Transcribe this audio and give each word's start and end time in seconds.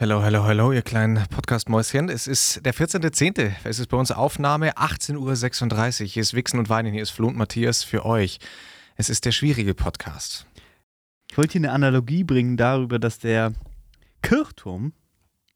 Hello, 0.00 0.22
hello, 0.22 0.46
hello, 0.46 0.72
ihr 0.72 0.80
kleinen 0.80 1.26
Podcast-Mäuschen. 1.28 2.08
Es 2.08 2.26
ist 2.26 2.64
der 2.64 2.72
14.10. 2.72 3.52
Es 3.64 3.78
ist 3.78 3.88
bei 3.88 3.98
uns 3.98 4.10
Aufnahme 4.10 4.78
18.36 4.78 6.00
Uhr. 6.00 6.06
Hier 6.06 6.22
ist 6.22 6.32
Wichsen 6.32 6.58
und 6.58 6.70
Weinen, 6.70 6.90
hier 6.90 7.02
ist 7.02 7.10
Flo 7.10 7.28
und 7.28 7.36
Matthias 7.36 7.84
für 7.84 8.06
euch. 8.06 8.38
Es 8.96 9.10
ist 9.10 9.26
der 9.26 9.32
schwierige 9.32 9.74
Podcast. 9.74 10.46
Ich 11.30 11.36
wollte 11.36 11.52
hier 11.52 11.60
eine 11.68 11.72
Analogie 11.72 12.24
bringen 12.24 12.56
darüber, 12.56 12.98
dass 12.98 13.18
der 13.18 13.52
Kirchturm 14.22 14.94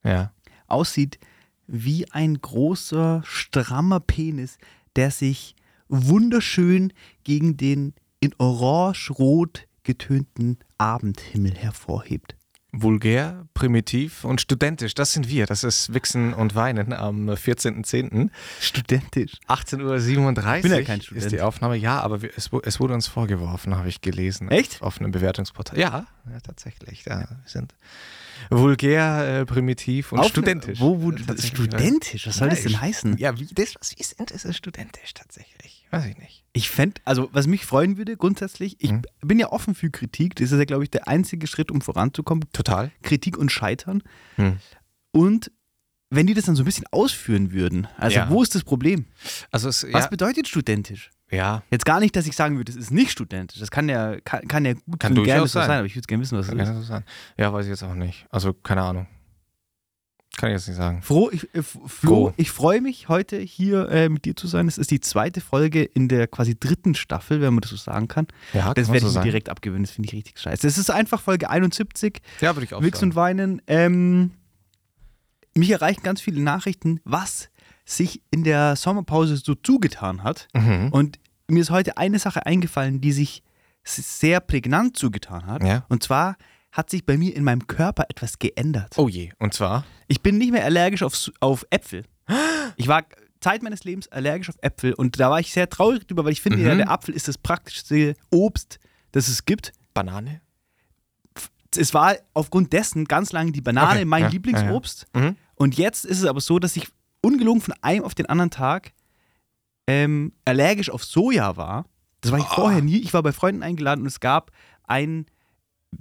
Ja. 0.02 0.34
aussieht 0.66 1.18
wie 1.66 2.12
ein 2.12 2.38
großer, 2.38 3.22
strammer 3.24 4.00
Penis, 4.00 4.58
der 4.94 5.10
sich 5.10 5.56
wunderschön 5.88 6.92
gegen 7.22 7.56
den 7.56 7.94
in 8.20 8.34
orange-rot 8.36 9.66
getönten 9.84 10.58
Abendhimmel 10.76 11.54
hervorhebt. 11.54 12.36
Vulgär, 12.82 13.46
primitiv 13.54 14.24
und 14.24 14.40
studentisch, 14.40 14.94
das 14.94 15.12
sind 15.12 15.28
wir. 15.28 15.46
Das 15.46 15.64
ist 15.64 15.94
Wichsen 15.94 16.34
und 16.34 16.54
Weinen 16.54 16.92
am 16.92 17.30
14.10. 17.30 18.30
Studentisch. 18.60 19.34
18.37 19.48 20.18
Uhr 20.18 20.62
bin 20.62 20.72
ja 20.72 20.82
kein 20.82 21.00
Student. 21.00 21.24
ist 21.24 21.32
die 21.32 21.40
Aufnahme. 21.40 21.76
Ja, 21.76 22.00
aber 22.00 22.20
es, 22.36 22.50
es 22.64 22.80
wurde 22.80 22.94
uns 22.94 23.06
vorgeworfen, 23.06 23.76
habe 23.76 23.88
ich 23.88 24.00
gelesen. 24.00 24.50
Echt? 24.50 24.82
Auf 24.82 25.00
einem 25.00 25.12
Bewertungsportal. 25.12 25.78
Ja, 25.78 26.06
ja 26.30 26.40
tatsächlich. 26.40 27.04
Ja, 27.04 27.20
wir 27.20 27.28
sind 27.46 27.74
vulgär, 28.50 29.40
äh, 29.42 29.46
primitiv 29.46 30.12
und 30.12 30.20
Auf- 30.20 30.28
studentisch. 30.28 30.80
Wo, 30.80 31.00
wo, 31.02 31.12
studentisch? 31.38 32.26
Was 32.26 32.36
soll 32.36 32.48
das 32.48 32.62
denn 32.62 32.80
heißen? 32.80 33.16
Ja, 33.18 33.38
wie 33.38 33.46
das, 33.46 33.74
was 33.80 33.96
wir 33.96 34.04
sind, 34.04 34.30
ist 34.30 34.44
es 34.44 34.56
studentisch 34.56 35.14
tatsächlich. 35.14 35.86
Weiß 35.90 36.06
ich 36.06 36.18
nicht. 36.18 36.44
Ich 36.52 36.70
fände, 36.70 37.00
also 37.04 37.28
was 37.32 37.46
mich 37.46 37.64
freuen 37.66 37.96
würde 37.96 38.16
grundsätzlich, 38.16 38.76
ich 38.80 38.90
Mhm. 38.92 39.02
bin 39.22 39.38
ja 39.38 39.50
offen 39.52 39.74
für 39.74 39.90
Kritik. 39.90 40.34
Das 40.36 40.50
ist 40.52 40.58
ja, 40.58 40.64
glaube 40.64 40.84
ich, 40.84 40.90
der 40.90 41.08
einzige 41.08 41.46
Schritt, 41.46 41.70
um 41.70 41.80
voranzukommen. 41.80 42.44
Total. 42.52 42.90
Kritik 43.02 43.36
und 43.36 43.50
Scheitern. 43.52 44.02
Hm. 44.36 44.58
Und 45.12 45.50
wenn 46.10 46.26
die 46.26 46.34
das 46.34 46.44
dann 46.44 46.54
so 46.56 46.62
ein 46.62 46.66
bisschen 46.66 46.86
ausführen 46.92 47.52
würden, 47.52 47.88
also 47.96 48.16
Ja. 48.16 48.30
wo 48.30 48.42
ist 48.42 48.54
das 48.54 48.62
Problem? 48.64 49.06
Also 49.50 49.68
es, 49.68 49.84
Was 49.92 50.04
ja, 50.04 50.08
bedeutet 50.08 50.46
studentisch? 50.48 51.10
Ja, 51.30 51.62
Jetzt 51.70 51.84
gar 51.84 52.00
nicht, 52.00 52.14
dass 52.16 52.26
ich 52.26 52.36
sagen 52.36 52.56
würde, 52.56 52.72
das 52.72 52.76
ist 52.80 52.90
nicht 52.90 53.10
studentisch. 53.10 53.58
Das 53.58 53.70
kann 53.70 53.88
ja, 53.88 54.20
kann, 54.20 54.46
kann 54.46 54.64
ja 54.64 54.74
gut 54.74 55.00
Kann 55.00 55.16
und 55.18 55.24
gerne 55.24 55.40
so 55.42 55.46
sein. 55.46 55.66
sein, 55.68 55.78
aber 55.78 55.86
ich 55.86 55.96
würde 55.96 56.06
gerne 56.06 56.22
wissen, 56.22 56.38
was 56.38 56.46
es 56.46 56.50
kann 56.50 56.60
ist. 56.60 56.68
das 56.68 56.76
so 56.76 56.82
sein. 56.82 57.04
Ja, 57.36 57.52
weiß 57.52 57.64
ich 57.66 57.70
jetzt 57.70 57.82
auch 57.82 57.94
nicht. 57.94 58.26
Also 58.30 58.52
keine 58.52 58.82
Ahnung. 58.82 59.06
Kann 60.36 60.50
ich 60.50 60.54
jetzt 60.54 60.66
nicht 60.66 60.76
sagen. 60.76 61.00
Froh, 61.02 61.30
ich, 61.30 61.48
äh, 61.54 61.62
Flo, 61.62 62.24
Go. 62.26 62.34
ich 62.36 62.50
freue 62.50 62.80
mich, 62.80 63.08
heute 63.08 63.38
hier 63.38 63.88
äh, 63.90 64.08
mit 64.08 64.24
dir 64.24 64.34
zu 64.34 64.48
sein. 64.48 64.66
Es 64.66 64.78
ist 64.78 64.90
die 64.90 64.98
zweite 65.00 65.40
Folge 65.40 65.84
in 65.84 66.08
der 66.08 66.26
quasi 66.26 66.58
dritten 66.58 66.96
Staffel, 66.96 67.40
wenn 67.40 67.54
man 67.54 67.60
das 67.60 67.70
so 67.70 67.76
sagen 67.76 68.08
kann. 68.08 68.26
Ja, 68.52 68.74
Das 68.74 68.86
kann 68.86 68.94
werde 68.94 69.06
so 69.06 69.12
ich 69.12 69.16
mir 69.18 69.22
direkt 69.30 69.48
abgewöhnen, 69.48 69.84
das 69.84 69.92
finde 69.92 70.08
ich 70.08 70.12
richtig 70.14 70.38
scheiße. 70.40 70.66
Es 70.66 70.76
ist 70.76 70.90
einfach 70.90 71.20
Folge 71.20 71.48
71, 71.50 72.20
Ja, 72.40 72.56
würde 72.56 72.64
ich 72.64 72.74
auch 72.74 72.82
Wix 72.82 72.98
sagen. 72.98 73.10
und 73.12 73.16
Weinen. 73.16 73.62
Ähm, 73.68 74.32
mich 75.56 75.70
erreichen 75.70 76.02
ganz 76.02 76.20
viele 76.20 76.40
Nachrichten, 76.40 77.00
was 77.04 77.48
sich 77.84 78.22
in 78.30 78.44
der 78.44 78.76
Sommerpause 78.76 79.36
so 79.36 79.54
zugetan 79.54 80.22
hat. 80.22 80.48
Mhm. 80.54 80.88
Und 80.90 81.18
mir 81.48 81.60
ist 81.60 81.70
heute 81.70 81.96
eine 81.98 82.18
Sache 82.18 82.46
eingefallen, 82.46 83.00
die 83.00 83.12
sich 83.12 83.42
sehr 83.84 84.40
prägnant 84.40 84.96
zugetan 84.96 85.46
hat. 85.46 85.62
Ja. 85.62 85.84
Und 85.88 86.02
zwar 86.02 86.36
hat 86.72 86.88
sich 86.90 87.04
bei 87.04 87.16
mir 87.18 87.36
in 87.36 87.44
meinem 87.44 87.66
Körper 87.66 88.06
etwas 88.08 88.38
geändert. 88.38 88.94
Oh 88.96 89.08
je. 89.08 89.30
Und 89.38 89.52
zwar? 89.54 89.84
Ich 90.08 90.22
bin 90.22 90.38
nicht 90.38 90.52
mehr 90.52 90.64
allergisch 90.64 91.02
auf, 91.02 91.30
auf 91.40 91.66
Äpfel. 91.70 92.04
Ich 92.76 92.88
war 92.88 93.04
Zeit 93.40 93.62
meines 93.62 93.84
Lebens 93.84 94.08
allergisch 94.08 94.48
auf 94.48 94.56
Äpfel 94.62 94.94
und 94.94 95.20
da 95.20 95.30
war 95.30 95.38
ich 95.38 95.52
sehr 95.52 95.68
traurig 95.68 96.06
drüber, 96.06 96.24
weil 96.24 96.32
ich 96.32 96.40
finde, 96.40 96.58
Mhm. 96.58 96.66
ja, 96.66 96.74
der 96.74 96.90
Apfel 96.90 97.14
ist 97.14 97.28
das 97.28 97.36
praktischste 97.36 98.14
Obst, 98.30 98.78
das 99.12 99.28
es 99.28 99.44
gibt. 99.44 99.72
Banane? 99.92 100.40
Es 101.76 101.92
war 101.92 102.16
aufgrund 102.32 102.72
dessen 102.72 103.04
ganz 103.04 103.32
lange 103.32 103.52
die 103.52 103.60
Banane 103.60 103.90
Okay, 104.00 104.04
mein 104.04 104.22
ja, 104.24 104.28
Lieblingsobst. 104.30 105.06
Mhm. 105.14 105.36
Und 105.56 105.76
jetzt 105.76 106.04
ist 106.04 106.18
es 106.18 106.24
aber 106.24 106.40
so, 106.40 106.58
dass 106.58 106.76
ich 106.76 106.88
ungelogen 107.24 107.60
von 107.60 107.74
einem 107.82 108.04
auf 108.04 108.14
den 108.14 108.26
anderen 108.26 108.50
Tag 108.50 108.92
ähm, 109.86 110.32
allergisch 110.44 110.90
auf 110.90 111.04
Soja 111.04 111.56
war. 111.56 111.86
Das 112.20 112.32
war 112.32 112.38
ich 112.38 112.46
Oh. 112.46 112.54
vorher 112.54 112.80
nie. 112.82 112.98
Ich 112.98 113.12
war 113.12 113.22
bei 113.22 113.32
Freunden 113.32 113.62
eingeladen 113.62 114.00
und 114.02 114.06
es 114.06 114.20
gab 114.20 114.50
ein 114.84 115.26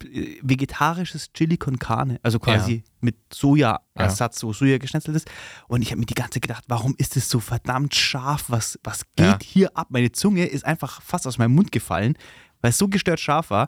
äh, 0.05 0.37
vegetarisches 0.41 1.33
Chili 1.33 1.57
con 1.57 1.77
Carne, 1.79 2.19
also 2.23 2.39
quasi 2.39 2.83
mit 3.01 3.15
Sojaersatz, 3.33 4.39
so 4.39 4.53
Soja 4.53 4.77
geschnetzelt 4.77 5.15
ist. 5.17 5.29
Und 5.67 5.81
ich 5.81 5.91
habe 5.91 5.99
mir 5.99 6.05
die 6.05 6.13
ganze 6.13 6.35
Zeit 6.35 6.43
gedacht, 6.43 6.63
warum 6.67 6.95
ist 6.97 7.17
es 7.17 7.29
so 7.29 7.39
verdammt 7.39 7.93
scharf? 7.93 8.45
Was, 8.47 8.79
was 8.83 9.03
geht 9.15 9.25
Ja. 9.25 9.37
hier 9.43 9.77
ab? 9.77 9.87
Meine 9.89 10.11
Zunge 10.11 10.45
ist 10.45 10.65
einfach 10.65 11.01
fast 11.01 11.27
aus 11.27 11.37
meinem 11.37 11.53
Mund 11.53 11.71
gefallen, 11.71 12.17
weil 12.61 12.69
es 12.71 12.77
so 12.77 12.87
gestört 12.87 13.19
scharf 13.19 13.49
war. 13.49 13.67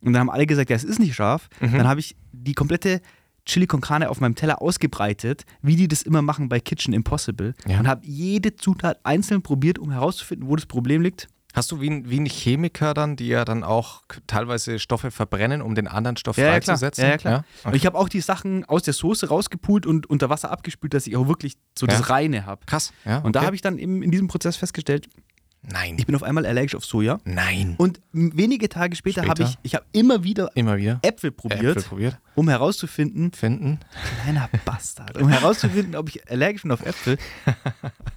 Und 0.00 0.12
dann 0.12 0.20
haben 0.20 0.30
alle 0.30 0.46
gesagt, 0.46 0.68
ja, 0.68 0.76
es 0.76 0.84
ist 0.84 0.98
nicht 0.98 1.14
scharf. 1.14 1.48
Mhm. 1.60 1.72
Dann 1.78 1.88
habe 1.88 2.00
ich 2.00 2.14
die 2.32 2.52
komplette 2.52 3.00
Chili 3.46 3.66
con 3.66 3.80
Carne 3.80 4.08
auf 4.10 4.20
meinem 4.20 4.34
Teller 4.34 4.62
ausgebreitet, 4.62 5.44
wie 5.62 5.76
die 5.76 5.88
das 5.88 6.02
immer 6.02 6.22
machen 6.22 6.48
bei 6.48 6.60
Kitchen 6.60 6.94
Impossible. 6.94 7.54
Ja. 7.66 7.78
Und 7.80 7.88
habe 7.88 8.04
jede 8.06 8.56
Zutat 8.56 8.98
einzeln 9.04 9.42
probiert, 9.42 9.78
um 9.78 9.90
herauszufinden, 9.90 10.48
wo 10.48 10.56
das 10.56 10.66
Problem 10.66 11.02
liegt. 11.02 11.28
Hast 11.52 11.70
du 11.70 11.80
wie 11.80 11.88
ein, 11.88 12.10
wie 12.10 12.28
Chemiker 12.28 12.94
dann, 12.94 13.14
die 13.14 13.28
ja 13.28 13.44
dann 13.44 13.62
auch 13.62 14.02
teilweise 14.26 14.80
Stoffe 14.80 15.12
verbrennen, 15.12 15.62
um 15.62 15.76
den 15.76 15.86
anderen 15.86 16.16
Stoff 16.16 16.36
Ja, 16.36 16.46
ja, 16.46 16.50
freizusetzen? 16.52 17.04
Ja, 17.04 17.10
ja, 17.10 17.16
klar. 17.16 17.44
Okay. 17.60 17.68
Und 17.68 17.76
ich 17.76 17.86
habe 17.86 17.96
auch 17.96 18.08
die 18.08 18.20
Sachen 18.20 18.64
aus 18.64 18.82
der 18.82 18.92
Soße 18.92 19.28
rausgepult 19.28 19.86
und 19.86 20.10
unter 20.10 20.28
Wasser 20.30 20.50
abgespült, 20.50 20.94
dass 20.94 21.06
ich 21.06 21.16
auch 21.16 21.28
wirklich 21.28 21.54
so 21.78 21.86
Ja. 21.86 21.92
das 21.96 22.10
Reine 22.10 22.44
habe. 22.44 22.66
Krass. 22.66 22.92
Ja, 23.04 23.18
Und 23.18 23.36
da 23.36 23.40
okay. 23.40 23.46
habe 23.46 23.54
ich 23.56 23.62
dann 23.62 23.78
eben 23.78 24.02
in 24.02 24.10
diesem 24.10 24.26
Prozess 24.26 24.56
festgestellt, 24.56 25.06
Nein. 25.66 25.96
ich 25.98 26.06
bin 26.06 26.14
auf 26.14 26.22
einmal 26.22 26.44
allergisch 26.46 26.74
auf 26.74 26.84
Soja. 26.84 27.18
Nein. 27.24 27.74
Und 27.78 28.00
wenige 28.12 28.68
Tage 28.68 28.94
später, 28.96 29.22
habe 29.22 29.42
Später? 29.42 29.50
ich, 29.62 29.70
ich 29.70 29.74
habe 29.74 29.84
immer 29.92 30.22
wieder 30.22 30.50
Immer 30.54 30.76
wieder. 30.76 30.98
Äpfel 31.02 31.30
probiert, 31.30 31.76
Äpfel 31.78 31.82
probiert. 31.82 32.18
um 32.34 32.48
herauszufinden, 32.48 33.32
Finden. 33.32 33.80
kleiner 34.22 34.48
Bastard, 34.64 35.16
um 35.18 35.28
herauszufinden, 35.28 35.96
ob 35.96 36.08
ich 36.10 36.30
allergisch 36.30 36.62
bin 36.62 36.70
auf 36.72 36.84
Äpfel. 36.84 37.18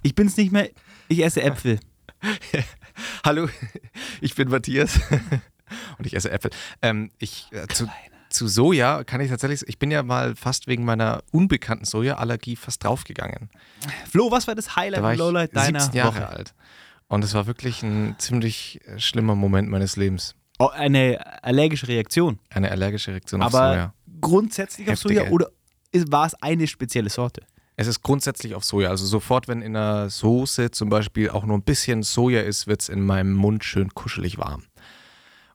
Ich 0.02 0.14
bin 0.14 0.28
es 0.28 0.36
nicht 0.36 0.52
mehr, 0.52 0.68
ich 1.08 1.24
esse 1.24 1.42
Äpfel. 1.42 1.80
Hallo, 3.24 3.48
ich 4.20 4.34
bin 4.34 4.48
Matthias 4.48 4.98
und 5.98 6.06
ich 6.06 6.14
esse 6.14 6.30
Äpfel. 6.30 6.50
Ähm, 6.82 7.10
ich, 7.18 7.48
äh, 7.52 7.66
zu, 7.68 7.88
zu 8.30 8.48
Soja 8.48 9.04
kann 9.04 9.20
ich 9.20 9.28
tatsächlich, 9.30 9.68
ich 9.68 9.78
bin 9.78 9.90
ja 9.90 10.02
mal 10.02 10.34
fast 10.36 10.66
wegen 10.66 10.84
meiner 10.84 11.22
unbekannten 11.32 11.84
Soja-Allergie 11.84 12.56
fast 12.56 12.84
draufgegangen. 12.84 13.50
Flo, 14.10 14.30
was 14.30 14.46
war 14.46 14.54
das 14.54 14.66
Da 14.66 14.76
Highlight 14.76 15.02
war 15.02 15.10
und 15.12 15.18
Lowlight 15.18 15.56
deiner 15.56 15.80
17 15.80 15.96
Jahre 15.98 16.14
Woche? 16.14 16.28
alt. 16.28 16.54
Und 17.08 17.24
es 17.24 17.34
war 17.34 17.46
wirklich 17.46 17.82
ein 17.82 18.14
ziemlich 18.18 18.80
äh, 18.86 18.98
schlimmer 18.98 19.34
Moment 19.34 19.68
meines 19.70 19.96
Lebens. 19.96 20.34
Oh, 20.58 20.68
eine 20.68 21.18
allergische 21.42 21.88
Reaktion. 21.88 22.38
Eine 22.50 22.70
allergische 22.70 23.12
Reaktion 23.12 23.42
auf 23.42 23.54
Aber 23.54 23.72
Soja. 23.72 23.94
grundsätzlich 24.20 24.90
auf. 24.90 24.98
Soja 24.98 25.30
oder 25.30 25.50
war 26.08 26.26
es 26.26 26.34
eine 26.34 26.66
spezielle 26.66 27.08
Sorte? 27.08 27.42
Es 27.76 27.86
ist 27.86 28.02
grundsätzlich 28.02 28.54
auf 28.56 28.64
Soja. 28.64 28.90
Also 28.90 29.06
sofort, 29.06 29.46
wenn 29.46 29.62
in 29.62 29.76
einer 29.76 30.10
Soße 30.10 30.72
zum 30.72 30.88
Beispiel 30.88 31.30
auch 31.30 31.44
nur 31.44 31.56
ein 31.56 31.62
bisschen 31.62 32.02
Soja 32.02 32.40
ist, 32.40 32.66
wird 32.66 32.82
es 32.82 32.88
in 32.88 33.02
meinem 33.02 33.32
Mund 33.32 33.62
schön 33.64 33.94
kuschelig 33.94 34.36
warm. 34.36 34.64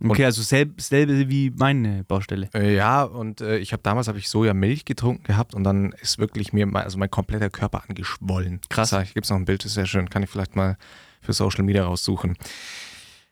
Okay, 0.06 0.26
also 0.26 0.42
selb, 0.42 0.82
selbe 0.82 1.30
wie 1.30 1.52
meine 1.52 2.04
Baustelle. 2.04 2.50
Äh, 2.54 2.76
ja, 2.76 3.04
und 3.04 3.42
äh, 3.42 3.58
ich 3.58 3.72
habe 3.72 3.84
damals 3.84 4.08
habe 4.08 4.18
ich 4.18 4.28
Sojamilch 4.28 4.86
getrunken 4.86 5.24
gehabt 5.24 5.54
und 5.54 5.64
dann 5.64 5.94
ist 6.02 6.18
wirklich 6.18 6.52
mir 6.52 6.66
mein, 6.66 6.84
also 6.84 6.98
mein 6.98 7.12
kompletter 7.12 7.50
Körper 7.50 7.84
angeschwollen. 7.88 8.60
Krass. 8.70 8.92
Gibt 9.14 9.26
es 9.26 9.30
noch 9.30 9.38
ein 9.38 9.46
Bild, 9.46 9.64
das 9.64 9.72
ist 9.72 9.76
sehr 9.76 9.86
schön. 9.86 10.10
Kann 10.10 10.24
ich 10.24 10.30
vielleicht 10.30 10.56
mal 10.56 10.78
für 11.24 11.34
Social 11.34 11.64
Media 11.64 11.84
raussuchen. 11.86 12.38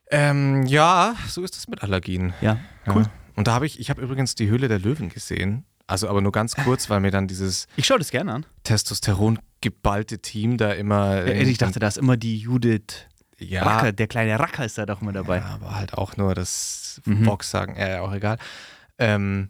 Ähm, 0.10 0.66
ja, 0.66 1.16
so 1.28 1.44
ist 1.44 1.56
es 1.56 1.68
mit 1.68 1.84
Allergien. 1.84 2.34
Ja, 2.42 2.58
Ja. 2.86 2.96
cool. 2.96 3.06
Und 3.36 3.48
da 3.48 3.54
habe 3.54 3.66
ich, 3.66 3.80
ich 3.80 3.90
habe 3.90 4.02
übrigens 4.02 4.36
die 4.36 4.50
Höhle 4.50 4.68
der 4.68 4.80
Löwen 4.80 5.10
gesehen. 5.10 5.66
Also 5.88 6.08
aber 6.10 6.22
nur 6.22 6.32
ganz 6.32 6.56
kurz, 6.56 6.90
weil 6.90 7.00
mir 7.00 7.12
dann 7.12 7.28
dieses 7.28 7.68
Ich 7.76 7.86
schaue 7.86 7.98
das 8.00 8.12
gerne 8.12 8.34
an. 8.34 8.46
Testosteron 8.64 9.40
geballte 9.62 10.20
Team 10.20 10.58
da 10.58 10.72
immer. 10.72 11.26
Äh, 11.26 11.44
ich 11.44 11.58
dachte, 11.58 11.80
da 11.80 11.88
ist 11.88 11.98
immer 11.98 12.18
die 12.18 12.38
Judith 12.38 13.08
ja, 13.40 13.64
Racker, 13.64 13.92
der 13.92 14.08
kleine 14.08 14.38
Racker 14.40 14.66
ist 14.66 14.78
da 14.78 14.86
doch 14.86 15.02
immer 15.02 15.12
dabei. 15.14 15.38
Ja, 15.38 15.46
aber 15.56 15.76
halt 15.76 15.94
auch 15.96 16.16
nur 16.18 16.36
das 16.36 17.02
Mhm. 17.06 17.24
Box 17.24 17.50
sagen, 17.50 17.76
ja, 17.78 17.88
ja, 17.90 18.02
auch 18.02 18.14
egal. 18.14 18.38
Ähm, 19.00 19.50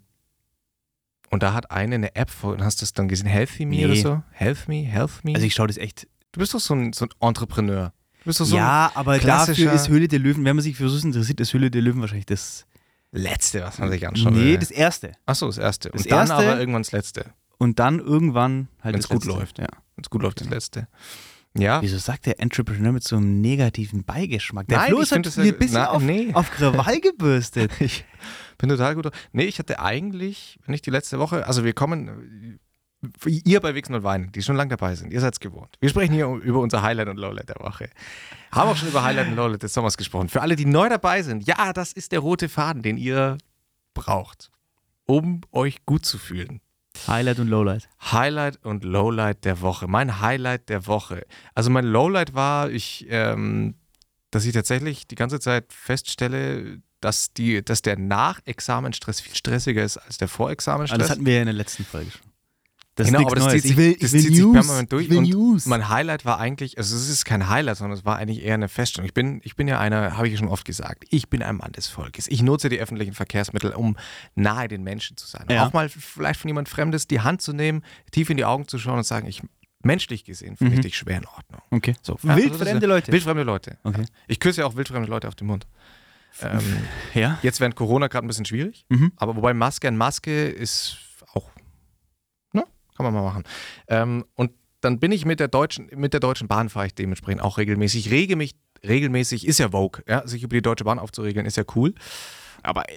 und 1.30 1.44
da 1.44 1.54
hat 1.54 1.72
eine 1.72 1.96
eine 1.96 2.16
App, 2.16 2.30
von, 2.30 2.64
hast 2.64 2.82
du 2.82 2.86
es 2.86 2.94
dann 2.94 3.08
gesehen? 3.08 3.28
Healthy 3.28 3.66
Me 3.66 3.76
Nee. 3.78 3.86
oder 3.86 3.96
so? 3.96 4.24
Health 4.32 4.68
Me, 4.68 4.84
Health 4.84 5.24
Me. 5.24 5.34
Also 5.34 5.46
ich 5.46 5.54
schaue 5.54 5.68
das 5.68 5.78
echt. 5.78 6.08
du 6.34 6.40
bist 6.40 6.54
doch 6.54 6.60
so 6.60 6.74
ein, 6.76 6.94
so 6.94 7.06
ein 7.06 7.10
Entrepreneur. 7.20 7.94
Du 8.22 8.26
bist 8.26 8.40
doch 8.40 8.46
so 8.46 8.56
ja, 8.56 8.92
aber 8.96 9.18
dafür 9.20 9.74
ist 9.74 9.90
Höhle 9.90 10.08
der 10.08 10.20
Löwen, 10.20 10.46
wenn 10.46 10.56
man 10.56 10.64
sich 10.64 10.76
für 10.78 10.88
so 10.90 11.06
interessiert, 11.06 11.40
ist 11.40 11.54
Höhle 11.54 11.70
der 11.72 11.82
Löwen 11.82 12.02
wahrscheinlich 12.02 12.26
das. 12.28 12.66
Letzte, 13.14 13.62
was 13.64 13.78
man 13.78 13.92
sich 13.92 14.08
anschaut. 14.08 14.32
nee, 14.32 14.56
das 14.58 14.72
erste. 14.72 15.12
Achso, 15.26 15.48
das 15.48 15.58
Erste. 15.58 15.92
Und 15.92 16.00
das 16.00 16.08
dann 16.08 16.20
Erste- 16.20 16.34
aber 16.36 16.58
irgendwann 16.60 16.84
das 16.84 16.94
Letzte. 16.94 17.26
Und 17.58 17.78
dann 17.80 18.00
irgendwann 18.00 18.70
halt 18.82 18.96
Wenn's 18.96 19.08
das 19.10 19.12
gut 19.18 19.26
Letzte. 19.26 19.40
läuft. 19.40 19.60
Ja. 19.60 19.68
Wenn 19.98 20.04
es 20.04 20.10
gut 20.10 20.22
läuft, 20.22 20.40
das 20.40 20.48
Letzte. 20.50 20.88
Ja. 21.58 21.82
Wieso 21.82 21.98
sagt 21.98 22.26
der 22.26 22.40
Entrepreneur 22.40 22.94
mit 22.94 23.04
so 23.04 23.18
einem 23.18 23.42
negativen 23.42 24.06
Beigeschmack? 24.06 24.68
Der 24.70 24.78
Nein, 24.78 24.88
Flo 24.88 24.98
ich 25.00 25.04
ist 25.04 25.12
halt 25.12 25.28
hier 25.28 25.44
ein 25.44 25.60
bisschen 25.60 25.74
na, 25.74 25.90
auf, 25.90 26.02
nee. 26.02 26.30
auf 26.34 26.50
Krawall 26.52 27.00
gebürstet. 27.02 27.70
Ich 27.82 28.06
bin 28.58 28.70
total 28.70 28.96
gut. 28.96 29.10
Nee, 29.34 29.44
ich 29.44 29.60
hatte 29.60 29.82
eigentlich, 29.82 30.58
wenn 30.66 30.74
ich 30.74 30.82
die 30.82 30.90
letzte 30.92 31.20
Woche, 31.20 31.46
also 31.46 31.66
wir 31.66 31.74
kommen, 31.74 32.61
ihr 33.26 33.60
bei 33.60 33.74
Wichsen 33.74 33.96
und 33.96 34.04
Weinen, 34.04 34.32
die 34.32 34.42
schon 34.42 34.56
lange 34.56 34.70
dabei 34.70 34.96
sind, 34.96 35.12
ihr 35.12 35.22
seid 35.22 35.34
es 35.34 35.40
gewohnt. 35.40 35.76
Wir 35.80 35.90
sprechen 35.90 36.14
hier 36.14 36.28
über 36.28 36.60
unser 36.60 36.82
Highlight 36.82 37.08
und 37.08 37.18
Lowlight 37.18 37.50
der 37.50 37.60
Woche. 37.60 37.90
Haben 38.52 38.70
auch 38.70 38.78
schon 38.78 38.90
über 38.90 39.04
Highlight 39.04 39.28
und 39.28 39.36
Lowlight 39.36 39.64
des 39.64 39.74
Sommers 39.74 39.98
gesprochen. 39.98 40.30
Für 40.30 40.42
alle, 40.42 40.56
die 40.56 40.66
neu 40.66 40.88
dabei 40.90 41.24
sind, 41.24 41.48
ja, 41.48 41.74
das 41.74 41.94
ist 41.94 42.12
der 42.12 42.20
rote 42.20 42.50
Faden, 42.50 42.84
den 42.84 42.98
ihr 42.98 43.38
braucht, 43.94 44.52
um 45.06 45.42
euch 45.52 45.86
gut 45.86 46.06
zu 46.06 46.18
fühlen. 46.18 46.62
Highlight 47.08 47.40
und 47.40 47.48
Lowlight. 47.48 47.90
Highlight 48.12 48.64
und 48.64 48.84
Lowlight 48.84 49.46
der 49.46 49.62
Woche. 49.62 49.88
Mein 49.88 50.22
Highlight 50.22 50.70
der 50.70 50.86
Woche. 50.88 51.26
Also 51.56 51.70
mein 51.70 51.86
Lowlight 51.86 52.34
war, 52.34 52.70
ich, 52.70 53.08
ähm, 53.10 53.76
dass 54.30 54.46
ich 54.46 54.54
tatsächlich 54.54 55.08
die 55.08 55.16
ganze 55.16 55.40
Zeit 55.40 55.72
feststelle, 55.74 56.82
dass, 57.00 57.34
die, 57.34 57.64
dass 57.64 57.82
der 57.82 57.98
Nachexamenstress 57.98 59.22
viel 59.22 59.36
stressiger 59.36 59.84
ist 59.84 59.98
als 59.98 60.18
der 60.18 60.28
Vorexamenstress. 60.28 61.00
Aber 61.00 61.02
das 61.02 61.10
hatten 61.12 61.26
wir 61.26 61.36
ja 61.36 61.40
in 61.40 61.48
der 61.48 61.56
letzten 61.56 61.84
Folge 61.84 62.12
schon. 62.12 62.31
Das 63.04 63.08
genau, 63.12 63.26
aber 63.28 63.36
das 63.36 63.46
Neues. 63.46 63.54
zieht, 63.54 63.62
sich, 63.64 63.72
ich 63.72 63.78
will, 63.78 63.96
das 64.00 64.14
ich 64.14 64.22
zieht 64.24 64.32
News. 64.38 64.54
sich 64.54 64.62
permanent 64.68 64.92
durch. 64.92 65.10
Ich 65.10 65.18
und 65.18 65.30
News. 65.30 65.66
mein 65.66 65.90
Highlight 65.90 66.26
war 66.26 66.40
eigentlich, 66.40 66.78
also 66.78 66.96
es 66.96 67.10
ist 67.10 67.26
kein 67.26 67.48
Highlight, 67.50 67.78
sondern 67.78 67.98
es 67.98 68.06
war 68.06 68.18
eigentlich 68.18 68.44
eher 68.44 68.54
eine 68.56 68.68
Feststellung. 68.70 69.06
Ich 69.06 69.14
bin, 69.14 69.42
ich 69.44 69.56
bin 69.56 69.68
ja 69.68 69.80
einer, 69.80 70.18
habe 70.18 70.28
ich 70.28 70.34
ja 70.34 70.40
schon 70.40 70.48
oft 70.48 70.66
gesagt, 70.66 71.04
ich 71.10 71.30
bin 71.30 71.42
ein 71.44 71.58
Mann 71.58 71.72
des 71.74 71.88
Volkes. 71.88 72.28
Ich 72.28 72.42
nutze 72.42 72.70
die 72.70 72.80
öffentlichen 72.80 73.14
Verkehrsmittel, 73.14 73.72
um 73.72 73.98
nahe 74.36 74.68
den 74.68 74.84
Menschen 74.84 75.18
zu 75.18 75.28
sein. 75.28 75.46
Ja. 75.50 75.66
Auch 75.68 75.74
mal 75.74 75.90
vielleicht 75.90 76.40
von 76.40 76.50
jemand 76.50 76.70
Fremdes 76.70 77.08
die 77.08 77.22
Hand 77.22 77.42
zu 77.42 77.54
nehmen, 77.54 77.84
tief 78.12 78.30
in 78.30 78.38
die 78.38 78.46
Augen 78.46 78.68
zu 78.68 78.78
schauen 78.80 78.98
und 78.98 79.04
sagen, 79.04 79.28
ich 79.28 79.42
menschlich 79.84 80.24
gesehen 80.26 80.58
finde 80.58 80.74
ich 80.74 80.78
Mhm. 80.80 80.84
dich 80.84 80.98
schwer 80.98 81.18
in 81.18 81.26
Ordnung. 81.26 81.62
Okay. 81.72 81.96
So, 82.04 82.18
Wildfremde 82.22 82.86
ist- 82.86 82.90
Leute. 82.90 83.12
Wildfremde 83.12 83.44
Leute. 83.44 83.78
Okay. 83.84 84.06
Ich 84.28 84.40
küsse 84.40 84.62
ja 84.62 84.68
auch 84.68 84.76
wildfremde 84.76 85.10
Leute 85.10 85.28
auf 85.28 85.36
den 85.36 85.48
Mund. 85.48 85.66
Ähm, 86.42 86.62
Ja. 87.14 87.38
jetzt 87.42 87.60
während 87.60 87.76
Corona 87.76 88.08
gerade 88.08 88.26
ein 88.26 88.30
bisschen 88.30 88.46
schwierig. 88.46 88.86
Mhm. 88.88 89.12
Aber 89.18 89.36
wobei 89.36 89.54
Maske 89.54 89.90
an 89.90 89.98
Maske 89.98 90.48
ist 90.48 90.98
kann 93.04 93.14
man 93.14 93.24
mal 93.24 93.30
machen. 93.30 93.44
Ähm, 93.88 94.26
und 94.36 94.52
dann 94.82 95.00
bin 95.00 95.12
ich 95.12 95.26
mit 95.26 95.40
der 95.40 95.48
Deutschen, 95.48 95.90
mit 95.96 96.14
der 96.14 96.20
Deutschen 96.20 96.48
Bahn 96.48 96.70
fahre 96.70 96.88
ich 96.88 96.96
dementsprechend 96.96 97.42
auch 97.42 97.58
regelmäßig. 97.58 98.08
Ich 98.08 98.12
rege 98.12 98.36
mich 98.36 98.56
regelmäßig, 98.88 99.46
ist 99.48 99.60
ja 99.60 99.70
Vogue, 99.70 100.04
ja, 100.08 100.26
sich 100.28 100.42
über 100.44 100.56
die 100.56 100.62
Deutsche 100.62 100.84
Bahn 100.86 100.98
aufzuregeln, 101.00 101.46
ist 101.46 101.58
ja 101.58 101.64
cool. 101.76 101.94
Aber 102.64 102.90
äh, 102.90 102.96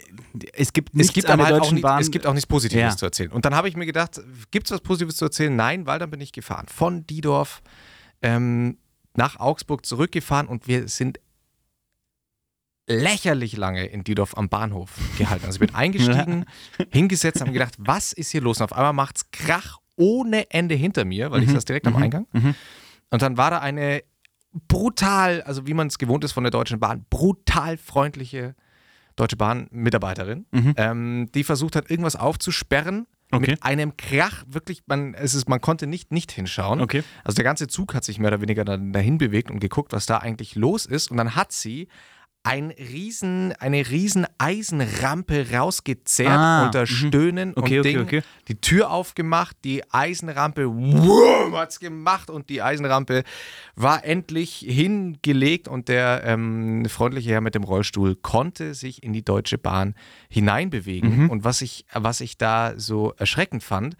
es 0.55 0.73
gibt 0.73 0.95
nichts 0.95 1.11
Es 1.11 1.15
gibt 1.15 1.29
an 1.31 1.39
der 1.39 1.47
halt 1.47 1.55
auch, 1.56 1.59
Deutschen 1.61 1.75
nicht, 1.75 1.83
Bahn. 1.83 2.01
es 2.01 2.11
gibt 2.11 2.27
auch 2.27 2.33
nichts 2.35 2.47
Positives 2.47 2.81
Ja. 2.95 2.97
zu 2.97 3.05
erzählen. 3.06 3.31
Und 3.33 3.45
dann 3.45 3.55
habe 3.55 3.69
ich 3.69 3.77
mir 3.77 3.87
gedacht, 3.87 4.21
gibt 4.51 4.67
es 4.67 4.73
was 4.73 4.81
Positives 4.81 5.17
zu 5.17 5.27
erzählen? 5.27 5.55
Nein, 5.55 5.87
weil 5.87 5.99
dann 5.99 6.11
bin 6.11 6.21
ich 6.21 6.33
gefahren. 6.33 6.67
Von 6.69 7.06
Diedorf 7.06 7.62
ähm, 8.23 8.79
nach 9.17 9.39
Augsburg 9.39 9.85
zurückgefahren 9.87 10.49
und 10.49 10.67
wir 10.67 10.89
sind 10.89 11.19
lächerlich 12.87 13.56
lange 13.56 13.87
in 13.87 14.05
Diedorf 14.05 14.37
am 14.37 14.49
Bahnhof 14.49 14.91
gehalten. 15.19 15.47
Also 15.47 15.56
ich 15.56 15.67
bin 15.67 15.75
eingestiegen, 15.75 16.45
hingesetzt, 16.91 17.41
habe 17.41 17.53
gedacht, 17.53 17.75
was 17.79 18.12
ist 18.12 18.31
hier 18.31 18.41
los? 18.43 18.59
Und 18.59 18.65
auf 18.65 18.73
einmal 18.75 18.93
macht 18.93 19.17
es 19.17 19.31
Krach 19.31 19.79
ohne 19.96 20.50
Ende 20.50 20.75
hinter 20.75 21.05
mir, 21.05 21.31
weil 21.31 21.43
ich 21.43 21.49
Mhm. 21.49 21.55
saß 21.55 21.64
direkt 21.64 21.87
am 21.87 21.94
Mhm. 21.94 22.02
Eingang. 22.02 22.26
Mhm. 22.32 22.55
Und 23.11 23.23
dann 23.23 23.37
war 23.37 23.50
da 23.50 23.58
eine 23.61 24.02
brutal, 24.69 25.43
also 25.43 25.67
wie 25.67 25.75
man 25.75 25.88
es 25.88 25.99
gewohnt 25.99 26.25
ist 26.25 26.32
von 26.32 26.44
der 26.44 26.50
Deutschen 26.50 26.81
Bahn, 26.81 27.05
brutal 27.11 27.76
freundliche 27.76 28.55
Deutsche 29.17 29.37
Bahn-Mitarbeiterin, 29.37 30.46
Mhm. 30.50 30.75
ähm, 30.76 31.29
die 31.35 31.44
versucht 31.44 31.76
hat, 31.76 31.91
irgendwas 31.91 32.17
aufzusperren. 32.17 33.06
Okay. 33.31 33.52
Mit 33.52 33.62
einem 33.64 33.96
Krach, 33.96 34.44
wirklich, 34.46 34.82
man, 34.87 35.14
es 35.14 35.35
ist, 35.35 35.49
man 35.49 35.61
konnte 35.61 35.87
nicht 35.87 36.12
nicht 36.12 36.31
hinschauen. 36.31 36.81
Okay. 36.81 37.02
Also 37.25 37.35
der 37.37 37.44
ganze 37.44 37.67
Zug 37.67 37.94
hat 37.94 38.05
sich 38.05 38.19
mehr 38.19 38.29
oder 38.31 38.41
weniger 38.41 38.64
dahin 38.64 39.19
bewegt 39.19 39.50
und 39.50 39.58
geguckt, 39.61 39.93
was 39.93 40.06
da 40.06 40.19
eigentlich 40.19 40.55
los 40.56 40.87
ist. 40.87 41.11
Und 41.11 41.17
dann 41.17 41.35
hat 41.35 41.50
sie 41.50 41.88
ein 42.44 42.70
riesen, 42.70 43.52
eine 43.58 43.88
riesen 43.91 44.26
Eisenrampe 44.37 45.46
rausgezerrt 45.52 46.29
Ah, 46.31 46.67
unter 46.67 46.82
mhm. 46.82 46.87
Stöhnen 46.87 47.50
Okay, 47.56 47.79
und 47.79 47.87
okay, 47.87 47.93
Ding. 47.94 48.02
okay. 48.02 48.23
Die 48.49 48.61
Tür 48.61 48.91
aufgemacht, 48.91 49.56
die 49.64 49.82
Eisenrampe 49.91 50.67
wumm, 50.67 51.56
hat's 51.56 51.81
gemacht 51.81 52.29
und 52.29 52.50
die 52.50 52.61
Eisenrampe 52.61 53.25
war 53.76 54.05
endlich 54.05 54.56
hingelegt 54.58 55.69
und 55.69 55.88
der 55.88 56.23
ähm, 56.26 56.85
freundliche 56.87 57.31
Herr 57.31 57.41
mit 57.41 57.55
dem 57.55 57.64
Rollstuhl 57.64 58.14
konnte 58.14 58.75
sich 58.75 59.02
in 59.02 59.14
die 59.14 59.25
Deutsche 59.25 59.56
Bahn 59.56 59.94
hineinbewegen. 60.29 61.25
Mhm. 61.25 61.31
Und 61.31 61.44
was 61.44 61.62
ich, 61.62 61.87
was 61.94 62.20
ich 62.20 62.37
da 62.37 62.75
so 62.76 63.14
erschreckend 63.17 63.64
fand, 63.64 63.96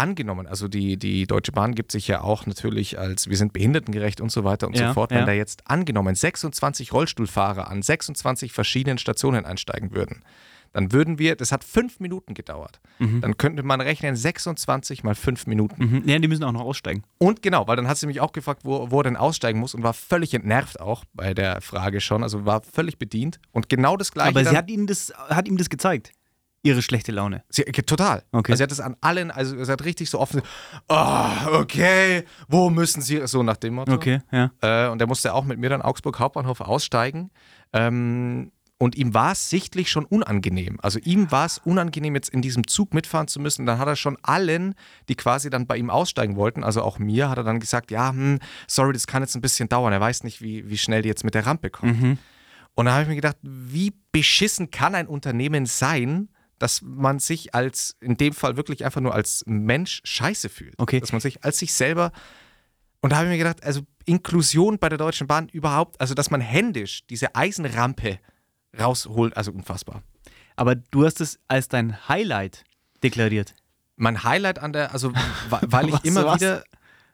angenommen, 0.00 0.46
also 0.46 0.66
die, 0.68 0.96
die 0.96 1.26
Deutsche 1.26 1.52
Bahn 1.52 1.74
gibt 1.74 1.92
sich 1.92 2.08
ja 2.08 2.22
auch 2.22 2.46
natürlich 2.46 2.98
als, 2.98 3.28
wir 3.28 3.36
sind 3.36 3.52
behindertengerecht 3.52 4.20
und 4.20 4.32
so 4.32 4.42
weiter 4.44 4.66
und 4.66 4.76
Ja, 4.76 4.88
so 4.88 4.94
fort, 4.94 5.10
wenn 5.10 5.18
ja. 5.20 5.26
da 5.26 5.32
jetzt 5.32 5.62
angenommen 5.68 6.14
26 6.14 6.92
Rollstuhlfahrer 6.92 7.68
an 7.70 7.82
26 7.82 8.52
verschiedenen 8.52 8.98
Stationen 8.98 9.44
einsteigen 9.44 9.92
würden, 9.92 10.22
dann 10.72 10.92
würden 10.92 11.18
wir, 11.18 11.34
das 11.34 11.50
hat 11.50 11.64
fünf 11.64 11.98
Minuten 11.98 12.32
gedauert, 12.34 12.80
Mhm. 13.00 13.20
dann 13.22 13.36
könnte 13.36 13.62
man 13.64 13.80
rechnen 13.80 14.14
26 14.14 15.02
mal 15.02 15.14
fünf 15.16 15.46
Minuten. 15.48 15.84
Mhm. 15.84 16.02
Ja, 16.08 16.18
die 16.18 16.28
müssen 16.28 16.44
auch 16.44 16.52
noch 16.52 16.60
aussteigen. 16.60 17.02
Und 17.18 17.42
genau, 17.42 17.66
weil 17.66 17.74
dann 17.76 17.88
hat 17.88 17.98
sie 17.98 18.06
mich 18.06 18.20
auch 18.20 18.30
gefragt, 18.32 18.60
wo, 18.64 18.90
wo 18.90 19.00
er 19.00 19.04
denn 19.04 19.16
aussteigen 19.16 19.58
muss 19.58 19.74
und 19.74 19.82
war 19.82 19.94
völlig 19.94 20.32
entnervt 20.32 20.78
auch 20.80 21.04
bei 21.12 21.34
der 21.34 21.60
Frage 21.60 22.00
schon, 22.00 22.22
also 22.22 22.44
war 22.46 22.62
völlig 22.62 22.98
bedient 22.98 23.40
und 23.50 23.68
genau 23.68 23.96
das 23.96 24.12
gleiche. 24.12 24.28
Aber 24.30 24.44
sie 24.44 24.56
hat, 24.56 24.70
ihnen 24.70 24.86
das, 24.86 25.12
hat 25.28 25.48
ihm 25.48 25.56
das 25.56 25.70
gezeigt. 25.70 26.12
Ihre 26.62 26.82
schlechte 26.82 27.10
Laune. 27.10 27.42
Sie, 27.48 27.62
total. 27.64 28.22
Okay. 28.32 28.52
Also 28.52 28.58
sie 28.58 28.62
hat 28.64 28.72
es 28.72 28.80
an 28.80 28.96
allen, 29.00 29.30
also 29.30 29.62
sie 29.64 29.72
hat 29.72 29.84
richtig 29.84 30.10
so 30.10 30.20
offen, 30.20 30.42
oh, 30.88 31.26
okay, 31.52 32.24
wo 32.48 32.68
müssen 32.68 33.00
sie, 33.00 33.26
so 33.26 33.42
nach 33.42 33.56
dem 33.56 33.74
Motto. 33.74 33.92
Okay, 33.92 34.20
ja. 34.30 34.50
Äh, 34.60 34.88
und 34.90 35.00
er 35.00 35.06
musste 35.06 35.32
auch 35.32 35.44
mit 35.44 35.58
mir 35.58 35.70
dann 35.70 35.80
Augsburg 35.80 36.18
Hauptbahnhof 36.18 36.60
aussteigen. 36.60 37.30
Ähm, 37.72 38.52
und 38.82 38.96
ihm 38.96 39.12
war 39.12 39.32
es 39.32 39.50
sichtlich 39.50 39.90
schon 39.90 40.06
unangenehm. 40.06 40.78
Also 40.80 40.98
ihm 41.00 41.30
war 41.30 41.44
es 41.44 41.58
unangenehm, 41.58 42.14
jetzt 42.14 42.30
in 42.30 42.40
diesem 42.40 42.66
Zug 42.66 42.94
mitfahren 42.94 43.28
zu 43.28 43.38
müssen. 43.38 43.66
Dann 43.66 43.78
hat 43.78 43.88
er 43.88 43.96
schon 43.96 44.16
allen, 44.22 44.74
die 45.10 45.16
quasi 45.16 45.50
dann 45.50 45.66
bei 45.66 45.76
ihm 45.76 45.90
aussteigen 45.90 46.36
wollten, 46.36 46.64
also 46.64 46.82
auch 46.82 46.98
mir, 46.98 47.28
hat 47.28 47.36
er 47.36 47.44
dann 47.44 47.60
gesagt, 47.60 47.90
ja, 47.90 48.10
hm, 48.10 48.38
sorry, 48.66 48.94
das 48.94 49.06
kann 49.06 49.22
jetzt 49.22 49.34
ein 49.34 49.42
bisschen 49.42 49.68
dauern. 49.68 49.92
Er 49.92 50.00
weiß 50.00 50.24
nicht, 50.24 50.40
wie, 50.40 50.68
wie 50.70 50.78
schnell 50.78 51.02
die 51.02 51.08
jetzt 51.08 51.24
mit 51.24 51.34
der 51.34 51.44
Rampe 51.44 51.68
kommen. 51.68 52.00
Mhm. 52.00 52.18
Und 52.74 52.86
da 52.86 52.92
habe 52.92 53.02
ich 53.02 53.08
mir 53.08 53.16
gedacht, 53.16 53.36
wie 53.42 53.92
beschissen 54.12 54.70
kann 54.70 54.94
ein 54.94 55.06
Unternehmen 55.06 55.66
sein, 55.66 56.30
dass 56.60 56.82
man 56.82 57.18
sich 57.18 57.54
als, 57.54 57.96
in 58.00 58.16
dem 58.18 58.34
Fall 58.34 58.56
wirklich 58.56 58.84
einfach 58.84 59.00
nur 59.00 59.14
als 59.14 59.42
Mensch 59.46 60.02
scheiße 60.04 60.50
fühlt. 60.50 60.74
Okay. 60.78 61.00
Dass 61.00 61.10
man 61.10 61.20
sich 61.20 61.42
als 61.42 61.58
sich 61.58 61.72
selber. 61.72 62.12
Und 63.00 63.10
da 63.10 63.16
habe 63.16 63.26
ich 63.26 63.32
mir 63.32 63.38
gedacht, 63.38 63.64
also 63.64 63.80
Inklusion 64.04 64.78
bei 64.78 64.90
der 64.90 64.98
Deutschen 64.98 65.26
Bahn 65.26 65.48
überhaupt, 65.48 65.98
also 66.00 66.12
dass 66.14 66.30
man 66.30 66.42
händisch 66.42 67.06
diese 67.08 67.34
Eisenrampe 67.34 68.20
rausholt, 68.78 69.36
also 69.36 69.52
unfassbar. 69.52 70.02
Aber 70.54 70.74
du 70.74 71.06
hast 71.06 71.22
es 71.22 71.40
als 71.48 71.68
dein 71.68 72.08
Highlight 72.08 72.64
deklariert. 73.02 73.54
Mein 73.96 74.22
Highlight 74.22 74.58
an 74.58 74.74
der, 74.74 74.92
also 74.92 75.12
weil 75.48 75.88
ich 75.94 76.04
immer 76.04 76.26
was? 76.26 76.40
wieder, 76.40 76.62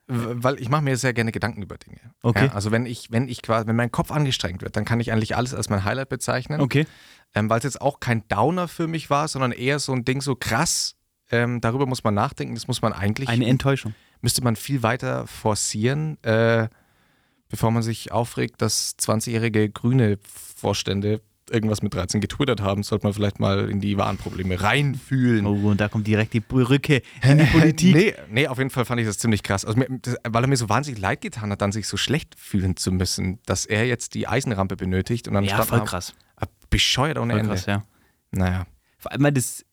weil 0.09 0.61
ich 0.61 0.69
mache 0.69 0.83
mir 0.83 0.97
sehr 0.97 1.13
gerne 1.13 1.33
Gedanken 1.33 1.63
über 1.63 1.77
Dinge. 1.79 1.99
Okay. 2.23 2.47
Ja, 2.47 2.53
also 2.53 2.71
wenn 2.71 2.87
ich, 2.87 3.11
wenn 3.11 3.29
ich 3.29 3.43
quasi, 3.43 3.67
wenn 3.67 3.77
mein 3.77 3.91
Kopf 3.91 4.11
angestrengt 4.13 4.63
wird, 4.63 4.77
dann 4.77 4.85
kann 4.85 5.01
ich 5.01 5.13
eigentlich 5.13 5.37
alles 5.37 5.53
als 5.55 5.69
mein 5.69 5.85
Highlight 5.85 6.09
bezeichnen. 6.09 6.61
Okay. 6.61 6.87
ähm, 7.35 7.51
weil 7.51 7.59
es 7.59 7.65
jetzt 7.65 7.81
auch 7.81 7.99
kein 8.01 8.27
Downer 8.29 8.69
für 8.69 8.87
mich 8.87 9.11
war, 9.11 9.27
sondern 9.29 9.53
eher 9.53 9.79
so 9.79 9.93
ein 9.93 10.05
Ding 10.05 10.21
so 10.21 10.37
krass. 10.37 10.95
Ähm, 11.31 11.61
darüber 11.61 11.87
muss 11.87 12.05
man 12.05 12.15
nachdenken. 12.15 12.55
Das 12.55 12.69
muss 12.69 12.83
man 12.83 12.93
eigentlich, 12.93 13.29
Eine 13.29 13.47
Enttäuschung. 13.47 13.95
müsste 14.21 14.45
man 14.45 14.55
viel 14.55 14.85
weiter 14.85 15.27
forcieren, 15.27 16.23
äh, 16.23 16.69
bevor 17.49 17.73
man 17.73 17.83
sich 17.83 18.13
aufregt, 18.13 18.63
dass 18.63 18.97
20-jährige 18.99 19.71
grüne 19.71 20.19
Vorstände 20.23 21.21
irgendwas 21.51 21.83
mit 21.83 21.95
13 21.95 22.21
getwittert 22.21 22.61
haben, 22.61 22.83
sollte 22.83 23.07
man 23.07 23.13
vielleicht 23.13 23.39
mal 23.41 23.71
in 23.71 23.81
die 23.81 23.97
wahren 23.97 24.17
Probleme 24.17 24.61
reinfühlen. 24.61 25.47
Oh, 25.47 25.71
und 25.71 25.81
da 25.81 25.89
kommt 25.89 26.07
direkt 26.07 26.33
die 26.33 26.41
Brücke 26.41 27.03
in 27.23 27.39
die 27.39 27.45
Politik. 27.45 27.95
Nee, 27.95 28.15
nee, 28.31 28.49
auf 28.49 28.59
jeden 28.59 28.71
Fall 28.71 28.85
fand 28.85 29.01
ich 29.01 29.07
das 29.07 29.19
ziemlich 29.19 29.43
krass. 29.43 29.65
Also, 29.65 29.81
weil 29.81 30.45
er 30.45 30.47
mir 30.49 30.57
so 30.57 30.69
wahnsinnig 30.69 31.01
leid 31.01 31.21
getan 31.21 31.51
hat, 31.51 31.61
dann 31.63 31.73
sich 31.73 31.87
so 31.89 31.97
schlecht 31.97 32.35
fühlen 32.39 32.77
zu 32.77 32.91
müssen, 32.93 33.39
dass 33.47 33.65
er 33.67 33.87
jetzt 33.87 34.15
die 34.15 34.27
Eisenrampe 34.29 34.77
benötigt 34.77 35.29
und 35.29 35.35
dann 35.35 35.45
Ja, 35.45 35.63
voll 35.63 35.85
krass. 35.85 36.15
Ah, 36.37 36.47
bescheuert 36.71 37.19
ohne 37.19 37.33
Voll 37.35 37.41
Ende. 37.41 37.53
krass, 37.53 37.67
ja. 37.67 37.83
Naja. 38.33 38.67
Vor 38.99 39.13
allem, 39.13 39.23
weil 39.23 39.33
das. 39.33 39.65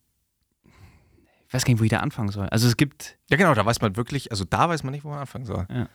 Ich 1.47 1.53
weiß 1.53 1.65
gar 1.65 1.71
nicht, 1.73 1.79
wo 1.79 1.83
ich 1.83 1.89
da 1.91 1.99
anfangen 1.99 2.29
soll. 2.29 2.47
Also, 2.49 2.67
es 2.67 2.77
gibt. 2.77 3.17
Ja, 3.29 3.37
genau, 3.37 3.53
da 3.53 3.65
weiß 3.65 3.81
man 3.81 3.95
wirklich, 3.95 4.31
also 4.31 4.43
da 4.43 4.69
weiß 4.69 4.83
man 4.83 4.91
nicht, 4.91 5.03
wo 5.03 5.09
man 5.09 5.19
anfangen 5.19 5.45
soll. 5.45 5.65
Ja. 5.69 5.87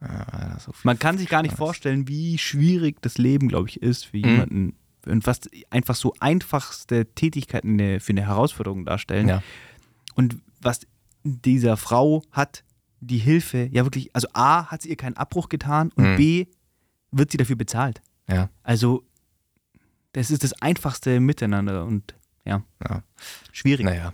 Ja, 0.00 0.58
so 0.60 0.72
viel 0.72 0.82
Man 0.84 0.98
kann 0.98 1.16
sich 1.16 1.26
gar 1.28 1.40
nicht 1.40 1.56
vorstellen, 1.56 2.06
wie 2.06 2.36
schwierig 2.36 3.00
das 3.00 3.16
Leben, 3.16 3.48
glaube 3.48 3.70
ich, 3.70 3.80
ist 3.80 4.04
für 4.04 4.18
Mhm. 4.18 4.74
Und 5.06 5.26
was 5.26 5.40
einfach 5.70 5.94
so 5.94 6.14
einfachste 6.20 7.06
Tätigkeiten 7.14 7.74
eine- 7.80 8.00
für 8.00 8.12
eine 8.12 8.26
Herausforderung 8.26 8.84
darstellen. 8.84 9.28
Ja. 9.28 9.42
Und 10.14 10.36
was 10.60 10.80
dieser 11.24 11.76
Frau 11.76 12.22
hat, 12.32 12.64
die 13.00 13.18
Hilfe, 13.18 13.68
ja 13.72 13.84
wirklich, 13.84 14.14
also 14.14 14.28
A, 14.32 14.66
hat 14.70 14.82
sie 14.82 14.88
ihr 14.90 14.96
keinen 14.96 15.16
Abbruch 15.16 15.48
getan 15.48 15.90
und 15.96 16.12
Mhm. 16.12 16.16
B, 16.16 16.46
wird 17.12 17.30
sie 17.30 17.36
dafür 17.36 17.56
bezahlt. 17.56 18.02
Ja. 18.28 18.48
Also, 18.62 19.04
das 20.12 20.30
ist 20.30 20.42
das 20.42 20.52
einfachste 20.62 21.20
Miteinander 21.20 21.84
und 21.84 22.14
ja, 22.44 22.62
Ja. 22.88 23.02
schwierig. 23.52 23.84
Naja. 23.84 24.12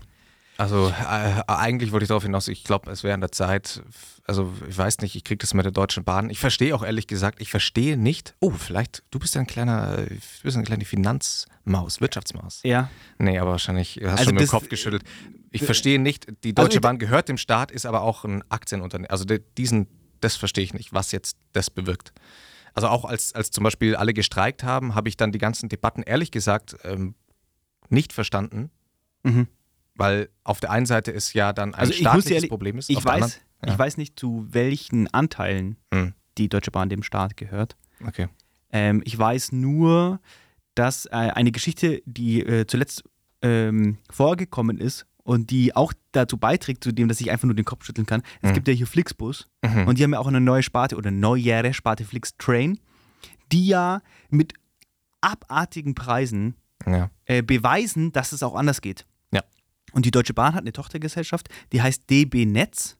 Also 0.62 0.88
äh, 0.90 1.42
eigentlich 1.48 1.90
wollte 1.90 2.04
ich 2.04 2.08
darauf 2.08 2.22
hinaus, 2.22 2.46
ich 2.46 2.62
glaube, 2.62 2.88
es 2.90 3.02
wäre 3.02 3.14
an 3.14 3.20
der 3.20 3.32
Zeit, 3.32 3.82
also 4.26 4.52
ich 4.68 4.78
weiß 4.78 4.98
nicht, 5.00 5.16
ich 5.16 5.24
kriege 5.24 5.38
das 5.38 5.54
mit 5.54 5.64
der 5.64 5.72
Deutschen 5.72 6.04
Bahn. 6.04 6.30
Ich 6.30 6.38
verstehe 6.38 6.72
auch 6.74 6.84
ehrlich 6.84 7.08
gesagt, 7.08 7.40
ich 7.40 7.50
verstehe 7.50 7.96
nicht, 7.96 8.34
oh, 8.38 8.50
vielleicht, 8.52 9.02
du 9.10 9.18
bist 9.18 9.36
ein 9.36 9.48
kleiner, 9.48 9.96
du 9.96 10.08
bist 10.44 10.56
eine 10.56 10.64
kleine 10.64 10.84
Finanzmaus, 10.84 12.00
Wirtschaftsmaus. 12.00 12.60
Ja, 12.62 12.90
Nee, 13.18 13.38
aber 13.40 13.50
wahrscheinlich, 13.50 13.96
hast 14.02 14.10
Also 14.12 14.24
schon 14.24 14.34
mit 14.34 14.40
dem 14.42 14.44
das- 14.44 14.50
Kopf 14.50 14.68
geschüttelt. 14.68 15.02
Ich 15.50 15.64
verstehe 15.64 15.98
nicht, 15.98 16.26
die 16.44 16.54
Deutsche 16.54 16.76
ich- 16.76 16.80
Bahn 16.80 16.98
gehört 16.98 17.28
dem 17.28 17.38
Staat, 17.38 17.72
ist 17.72 17.84
aber 17.84 18.02
auch 18.02 18.24
ein 18.24 18.42
Aktienunternehmen. 18.48 19.10
Also 19.10 19.24
diesen, 19.58 19.88
das 20.20 20.36
verstehe 20.36 20.62
ich 20.62 20.74
nicht, 20.74 20.92
was 20.92 21.10
jetzt 21.10 21.36
das 21.52 21.70
bewirkt. 21.70 22.12
Also 22.74 22.86
auch 22.86 23.04
als, 23.04 23.34
als 23.34 23.50
zum 23.50 23.64
Beispiel 23.64 23.96
alle 23.96 24.14
gestreikt 24.14 24.62
haben, 24.62 24.94
habe 24.94 25.08
ich 25.08 25.16
dann 25.16 25.32
die 25.32 25.38
ganzen 25.38 25.68
Debatten 25.68 26.02
ehrlich 26.04 26.30
gesagt 26.30 26.76
ähm, 26.84 27.16
nicht 27.90 28.12
verstanden. 28.12 28.70
Mhm. 29.24 29.48
Weil 29.94 30.28
auf 30.44 30.60
der 30.60 30.70
einen 30.70 30.86
Seite 30.86 31.10
ist 31.10 31.32
ja 31.34 31.52
dann 31.52 31.74
ein 31.74 31.80
Also 31.80 31.92
staatliches 31.92 32.30
ehrlich- 32.30 32.50
Problem 32.50 32.78
ist. 32.78 32.88
Ich 32.90 33.04
weiß, 33.04 33.06
anderen- 33.22 33.32
ja. 33.66 33.72
ich 33.72 33.78
weiß 33.78 33.96
nicht, 33.98 34.18
zu 34.18 34.46
welchen 34.50 35.06
Anteilen 35.08 35.76
Hm, 35.92 36.14
die 36.38 36.48
Deutsche 36.48 36.70
Bahn 36.70 36.88
dem 36.88 37.02
Staat 37.02 37.36
gehört. 37.36 37.76
okay. 38.06 38.28
Ähm, 38.74 39.02
ich 39.04 39.18
weiß 39.18 39.52
nur, 39.52 40.18
dass 40.74 41.04
äh, 41.06 41.10
eine 41.10 41.52
Geschichte, 41.52 42.02
die 42.06 42.40
äh, 42.40 42.66
zuletzt 42.66 43.04
ähm, 43.42 43.98
vorgekommen 44.10 44.78
ist 44.78 45.04
und 45.24 45.50
die 45.50 45.76
auch 45.76 45.92
dazu 46.12 46.38
beiträgt, 46.38 46.82
zu 46.82 46.90
dem, 46.92 47.08
dass 47.08 47.20
ich 47.20 47.30
einfach 47.30 47.44
nur 47.44 47.54
den 47.54 47.66
Kopf 47.66 47.84
schütteln 47.84 48.06
kann. 48.06 48.22
Es 48.40 48.50
Mhm. 48.50 48.54
gibt 48.54 48.68
ja 48.68 48.74
hier 48.74 48.86
Flixbus 48.86 49.46
Mhm. 49.62 49.86
und 49.88 49.98
die 49.98 50.04
haben 50.04 50.14
ja 50.14 50.18
auch 50.20 50.26
eine 50.26 50.40
neue 50.40 50.62
Sparte 50.62 50.96
oder 50.96 51.10
neuere 51.10 51.74
Sparte 51.74 52.04
Flix 52.06 52.34
Train, 52.38 52.78
die 53.52 53.66
ja 53.66 54.00
mit 54.30 54.54
abartigen 55.20 55.94
Preisen 55.94 56.54
ja. 56.86 57.10
äh, 57.26 57.42
beweisen, 57.42 58.12
dass 58.12 58.32
es 58.32 58.42
auch 58.42 58.54
anders 58.54 58.80
geht. 58.80 59.06
Und 59.92 60.06
die 60.06 60.10
Deutsche 60.10 60.34
Bahn 60.34 60.54
hat 60.54 60.62
eine 60.62 60.72
Tochtergesellschaft, 60.72 61.48
die 61.72 61.82
heißt 61.82 62.08
DB 62.10 62.46
Netz. 62.46 62.96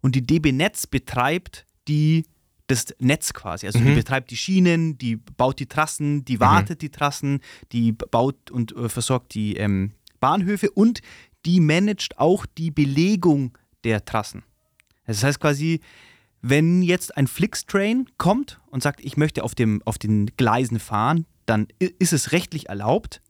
Und 0.00 0.14
die 0.14 0.22
DB 0.26 0.52
Netz 0.52 0.86
betreibt 0.86 1.64
die, 1.88 2.24
das 2.66 2.86
Netz 2.98 3.32
quasi. 3.32 3.66
Also 3.66 3.78
die 3.80 3.84
Mhm. 3.90 3.94
betreibt 3.94 4.30
die 4.30 4.36
Schienen, 4.36 4.98
die 4.98 5.16
baut 5.16 5.58
die 5.60 5.66
Trassen, 5.66 6.24
die 6.24 6.40
wartet 6.40 6.82
die 6.82 6.90
Trassen, 6.90 7.40
die 7.72 7.92
baut 7.92 8.50
und 8.50 8.74
äh, 8.76 8.88
versorgt 8.88 9.34
die 9.34 9.56
ähm, 9.56 9.92
Bahnhöfe 10.20 10.70
und 10.70 11.00
die 11.44 11.60
managt 11.60 12.18
auch 12.18 12.46
die 12.46 12.70
Belegung 12.70 13.56
der 13.84 14.04
Trassen. 14.04 14.44
Das 15.06 15.22
heißt 15.24 15.40
quasi, 15.40 15.80
wenn 16.40 16.82
jetzt 16.82 17.16
ein 17.16 17.26
Flixtrain 17.26 18.06
kommt 18.16 18.60
und 18.70 18.82
sagt, 18.82 19.00
ich 19.04 19.16
möchte 19.16 19.42
auf, 19.44 19.54
dem, 19.54 19.82
auf 19.84 19.98
den 19.98 20.26
Gleisen 20.36 20.78
fahren, 20.78 21.26
dann 21.46 21.66
ist 21.78 22.12
es 22.12 22.32
rechtlich 22.32 22.68
erlaubt, 22.68 23.20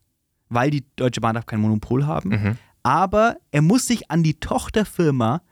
weil 0.48 0.70
die 0.70 0.84
Deutsche 0.96 1.20
Bahn 1.22 1.34
darf 1.34 1.46
kein 1.46 1.60
Monopol 1.60 2.06
haben. 2.06 2.28
Mhm. 2.30 2.58
Aber 2.82 3.36
er 3.50 3.62
muss 3.62 3.86
sich 3.86 4.10
an 4.10 4.22
die 4.22 4.34
Tochterfirma 4.40 5.42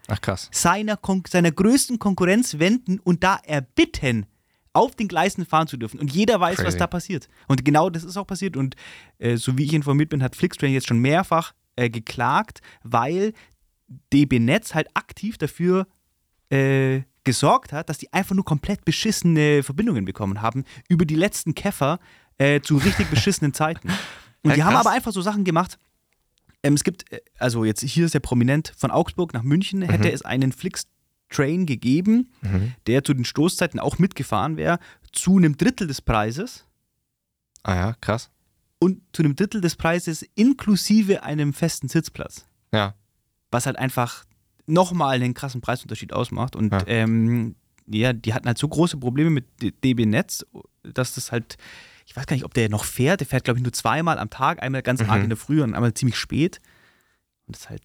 seiner, 0.50 0.96
Kon 0.96 1.22
seiner 1.28 1.52
größten 1.52 1.98
Konkurrenz 1.98 2.58
wenden 2.58 2.98
und 2.98 3.22
da 3.22 3.38
erbitten, 3.44 4.26
auf 4.72 4.94
den 4.94 5.08
Gleisen 5.08 5.46
fahren 5.46 5.66
zu 5.66 5.76
dürfen. 5.76 5.98
Und 5.98 6.12
jeder 6.12 6.40
weiß, 6.40 6.58
was 6.58 6.64
Crazy. 6.64 6.78
da 6.78 6.86
passiert. 6.86 7.28
Und 7.48 7.64
genau 7.64 7.90
das 7.90 8.04
ist 8.04 8.16
auch 8.16 8.26
passiert. 8.26 8.56
Und 8.56 8.76
äh, 9.18 9.36
so 9.36 9.58
wie 9.58 9.64
ich 9.64 9.74
informiert 9.74 10.10
bin, 10.10 10.22
hat 10.22 10.36
Flixtrain 10.36 10.72
jetzt 10.72 10.86
schon 10.86 11.00
mehrfach 11.00 11.54
äh, 11.76 11.90
geklagt, 11.90 12.60
weil 12.82 13.32
DB 14.12 14.38
Netz 14.38 14.74
halt 14.74 14.88
aktiv 14.94 15.38
dafür 15.38 15.86
äh, 16.50 17.02
gesorgt 17.24 17.72
hat, 17.72 17.88
dass 17.88 17.98
die 17.98 18.12
einfach 18.12 18.34
nur 18.34 18.44
komplett 18.44 18.84
beschissene 18.84 19.62
Verbindungen 19.62 20.04
bekommen 20.04 20.40
haben 20.40 20.64
über 20.88 21.04
die 21.04 21.16
letzten 21.16 21.54
Käfer 21.54 21.98
äh, 22.38 22.60
zu 22.60 22.76
richtig 22.76 23.10
beschissenen 23.10 23.52
Zeiten. 23.52 23.88
Und 24.42 24.50
Ja, 24.50 24.56
die 24.56 24.64
haben 24.64 24.76
aber 24.76 24.90
einfach 24.90 25.12
so 25.12 25.20
Sachen 25.20 25.44
gemacht. 25.44 25.78
Ähm, 26.62 26.74
es 26.74 26.84
gibt, 26.84 27.10
äh, 27.12 27.20
also 27.38 27.64
jetzt 27.64 27.82
hier 27.82 28.04
ist 28.04 28.14
der 28.14 28.20
prominent 28.20 28.72
von 28.76 28.90
Augsburg 28.90 29.32
nach 29.34 29.42
München, 29.42 29.82
hätte 29.82 30.10
es 30.12 30.22
einen 30.22 30.52
Flix-Train 30.52 31.66
gegeben, 31.66 32.30
Mhm. 32.42 32.74
der 32.86 33.02
zu 33.04 33.14
den 33.14 33.24
Stoßzeiten 33.24 33.80
auch 33.80 33.98
mitgefahren 33.98 34.56
wäre, 34.56 34.78
zu 35.12 35.36
einem 35.38 35.56
Drittel 35.56 35.86
des 35.86 36.00
Preises 36.02 36.66
Ah 37.62 37.74
ja, 37.74 37.94
krass. 38.00 38.30
und 38.78 39.00
zu 39.12 39.22
einem 39.22 39.36
Drittel 39.36 39.60
des 39.60 39.76
Preises 39.76 40.24
inklusive 40.34 41.22
einem 41.22 41.52
festen 41.52 41.88
Sitzplatz. 41.88 42.46
Ja. 42.72 42.94
Was 43.50 43.66
halt 43.66 43.76
einfach 43.78 44.24
nochmal 44.66 45.16
einen 45.16 45.34
krassen 45.34 45.60
Preisunterschied 45.60 46.12
ausmacht. 46.12 46.54
Und 46.56 46.72
Ja. 46.72 46.82
ähm, 46.86 47.56
ja, 47.86 48.12
die 48.12 48.32
hatten 48.34 48.46
halt 48.46 48.56
so 48.58 48.68
große 48.68 48.98
Probleme 48.98 49.30
mit 49.30 49.46
DB 49.82 50.06
Netz, 50.06 50.46
dass 50.84 51.14
das 51.14 51.32
halt, 51.32 51.56
ich 52.10 52.16
weiß 52.16 52.26
gar 52.26 52.34
nicht, 52.34 52.44
ob 52.44 52.54
der 52.54 52.68
noch 52.68 52.84
fährt. 52.84 53.20
Der 53.20 53.26
fährt, 53.28 53.44
glaube 53.44 53.58
ich, 53.58 53.62
nur 53.62 53.72
zweimal 53.72 54.18
am 54.18 54.30
Tag, 54.30 54.60
einmal 54.64 54.82
ganz 54.82 55.00
arg 55.00 55.18
Mhm. 55.18 55.22
in 55.24 55.28
der 55.30 55.36
Früh 55.38 55.62
und 55.62 55.74
einmal 55.74 55.94
ziemlich 55.94 56.16
spät. 56.18 56.60
Und 57.46 57.54
das 57.54 57.62
ist 57.62 57.70
halt. 57.70 57.82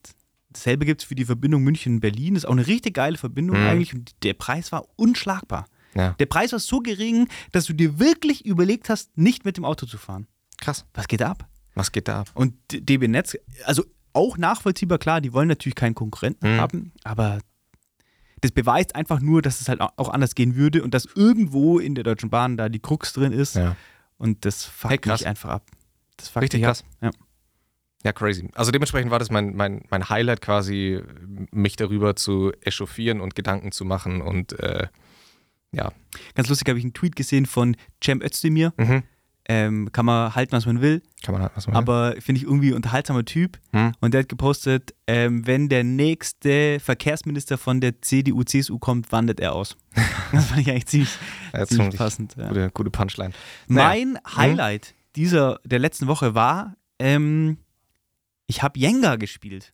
Dasselbe 0.49 0.85
gibt 0.85 1.01
es 1.01 1.07
für 1.07 1.15
die 1.15 1.25
Verbindung 1.25 1.63
München-Berlin. 1.63 2.33
Das 2.33 2.43
ist 2.43 2.47
auch 2.47 2.53
eine 2.53 2.65
richtig 2.65 2.95
geile 2.95 3.17
Verbindung 3.17 3.59
Mhm. 3.61 3.67
eigentlich. 3.67 3.93
Und 3.93 4.15
der 4.23 4.33
Preis 4.33 4.71
war 4.71 4.85
unschlagbar. 4.95 5.65
Ja. 5.93 6.13
Der 6.17 6.25
Preis 6.25 6.53
war 6.53 6.59
so 6.59 6.79
gering, 6.79 7.27
dass 7.51 7.65
du 7.65 7.73
dir 7.73 7.99
wirklich 7.99 8.45
überlegt 8.45 8.89
hast, 8.89 9.15
nicht 9.17 9.45
mit 9.45 9.57
dem 9.57 9.65
Auto 9.65 9.85
zu 9.85 9.97
fahren. 9.97 10.27
Krass. 10.59 10.85
Was 10.93 11.07
geht 11.07 11.21
da 11.21 11.29
ab? 11.31 11.47
Was 11.75 11.91
geht 11.91 12.07
da 12.07 12.21
ab? 12.21 12.31
Und 12.33 12.53
DB 12.71 13.07
Netz, 13.07 13.35
also 13.65 13.83
auch 14.13 14.37
nachvollziehbar, 14.37 14.97
klar, 14.97 15.19
die 15.21 15.33
wollen 15.33 15.49
natürlich 15.49 15.75
keinen 15.75 15.93
Konkurrenten 15.93 16.55
Mhm. 16.55 16.59
haben, 16.61 16.91
aber 17.03 17.39
das 18.41 18.51
beweist 18.51 18.95
einfach 18.95 19.19
nur, 19.19 19.41
dass 19.41 19.59
es 19.59 19.67
halt 19.67 19.81
au- 19.81 19.91
auch 19.97 20.09
anders 20.09 20.35
gehen 20.35 20.55
würde 20.55 20.83
und 20.83 20.93
dass 20.93 21.05
irgendwo 21.15 21.79
in 21.79 21.95
der 21.95 22.03
Deutschen 22.05 22.29
Bahn 22.29 22.55
da 22.55 22.69
die 22.69 22.79
Krux 22.79 23.11
drin 23.13 23.33
ist 23.33 23.55
Ja. 23.55 23.75
Und 24.17 24.45
das 24.45 24.65
fuckt 24.65 24.91
Hey, 24.91 24.97
krass. 24.97 25.21
mich 25.21 25.27
einfach 25.27 25.49
ab. 25.49 25.63
Das 26.17 26.29
fuckt 26.29 26.43
Richtig 26.43 26.61
mich 26.61 26.67
krass. 26.67 26.83
Ab. 27.01 27.13
Ja. 27.13 27.25
Ja, 28.03 28.13
crazy. 28.13 28.47
Also 28.53 28.71
dementsprechend 28.71 29.09
war 29.09 29.17
das 29.17 29.31
mein, 29.31 29.55
mein, 29.55 29.83
mein 29.89 30.09
Highlight 30.09 30.39
quasi, 30.39 31.01
mich 31.51 31.75
darüber 31.75 32.15
zu 32.15 32.53
echauffieren 32.61 33.19
und 33.19 33.33
Gedanken 33.33 33.71
zu 33.71 33.83
machen 33.83 34.21
und 34.21 34.59
äh, 34.59 34.87
ja. 35.71 35.91
Ganz 36.35 36.47
lustig 36.47 36.69
habe 36.69 36.77
ich 36.77 36.85
einen 36.85 36.93
Tweet 36.93 37.15
gesehen 37.15 37.47
von 37.47 37.75
Cem 38.03 38.21
Özdemir. 38.21 38.73
Mhm. 38.77 39.03
Ähm, 39.47 39.91
kann 39.91 40.05
man 40.07 40.33
halten, 40.33 40.53
was 40.53 40.65
man 40.65 40.81
will, 40.81 41.03
Kann 41.23 41.33
man 41.33 41.43
halt 41.43 41.51
was 41.55 41.67
machen. 41.67 41.77
aber 41.77 42.15
finde 42.19 42.39
ich 42.41 42.45
irgendwie 42.47 42.73
unterhaltsamer 42.73 43.25
Typ. 43.25 43.59
Hm? 43.73 43.91
Und 43.99 44.13
der 44.15 44.21
hat 44.21 44.29
gepostet, 44.29 44.95
ähm, 45.05 45.45
wenn 45.45 45.69
der 45.69 45.83
nächste 45.83 46.79
Verkehrsminister 46.79 47.59
von 47.59 47.79
der 47.79 48.01
CDU, 48.01 48.43
CSU 48.43 48.79
kommt, 48.79 49.11
wandert 49.11 49.39
er 49.39 49.53
aus. 49.53 49.77
das 50.31 50.47
fand 50.47 50.61
ich 50.61 50.69
eigentlich 50.71 50.87
ziemlich, 50.87 51.17
Ja, 51.53 51.65
ziemlich 51.67 51.95
passend. 51.95 52.35
Ja. 52.37 52.47
Gute, 52.47 52.71
gute 52.73 52.89
Punchline. 52.89 53.33
Naja. 53.67 53.87
Mein 53.89 54.19
Highlight 54.35 54.95
dieser 55.15 55.59
der 55.63 55.77
letzten 55.79 56.07
Woche 56.07 56.33
war, 56.33 56.75
ähm, 56.97 57.59
ich 58.47 58.63
habe 58.63 58.79
Jenga 58.79 59.15
gespielt. 59.15 59.73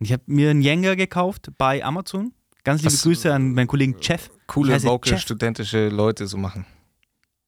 Und 0.00 0.06
Ich 0.06 0.12
habe 0.12 0.24
mir 0.26 0.50
einen 0.50 0.60
Jenga 0.62 0.94
gekauft 0.96 1.52
bei 1.56 1.84
Amazon. 1.84 2.32
Ganz 2.64 2.82
liebe 2.82 2.92
Was- 2.92 3.02
Grüße 3.02 3.32
an 3.32 3.52
meinen 3.52 3.68
Kollegen 3.68 3.94
Jeff. 4.02 4.28
Coole, 4.48 4.82
woke, 4.82 5.16
studentische 5.18 5.88
Leute 5.88 6.26
so 6.26 6.36
machen. 6.36 6.66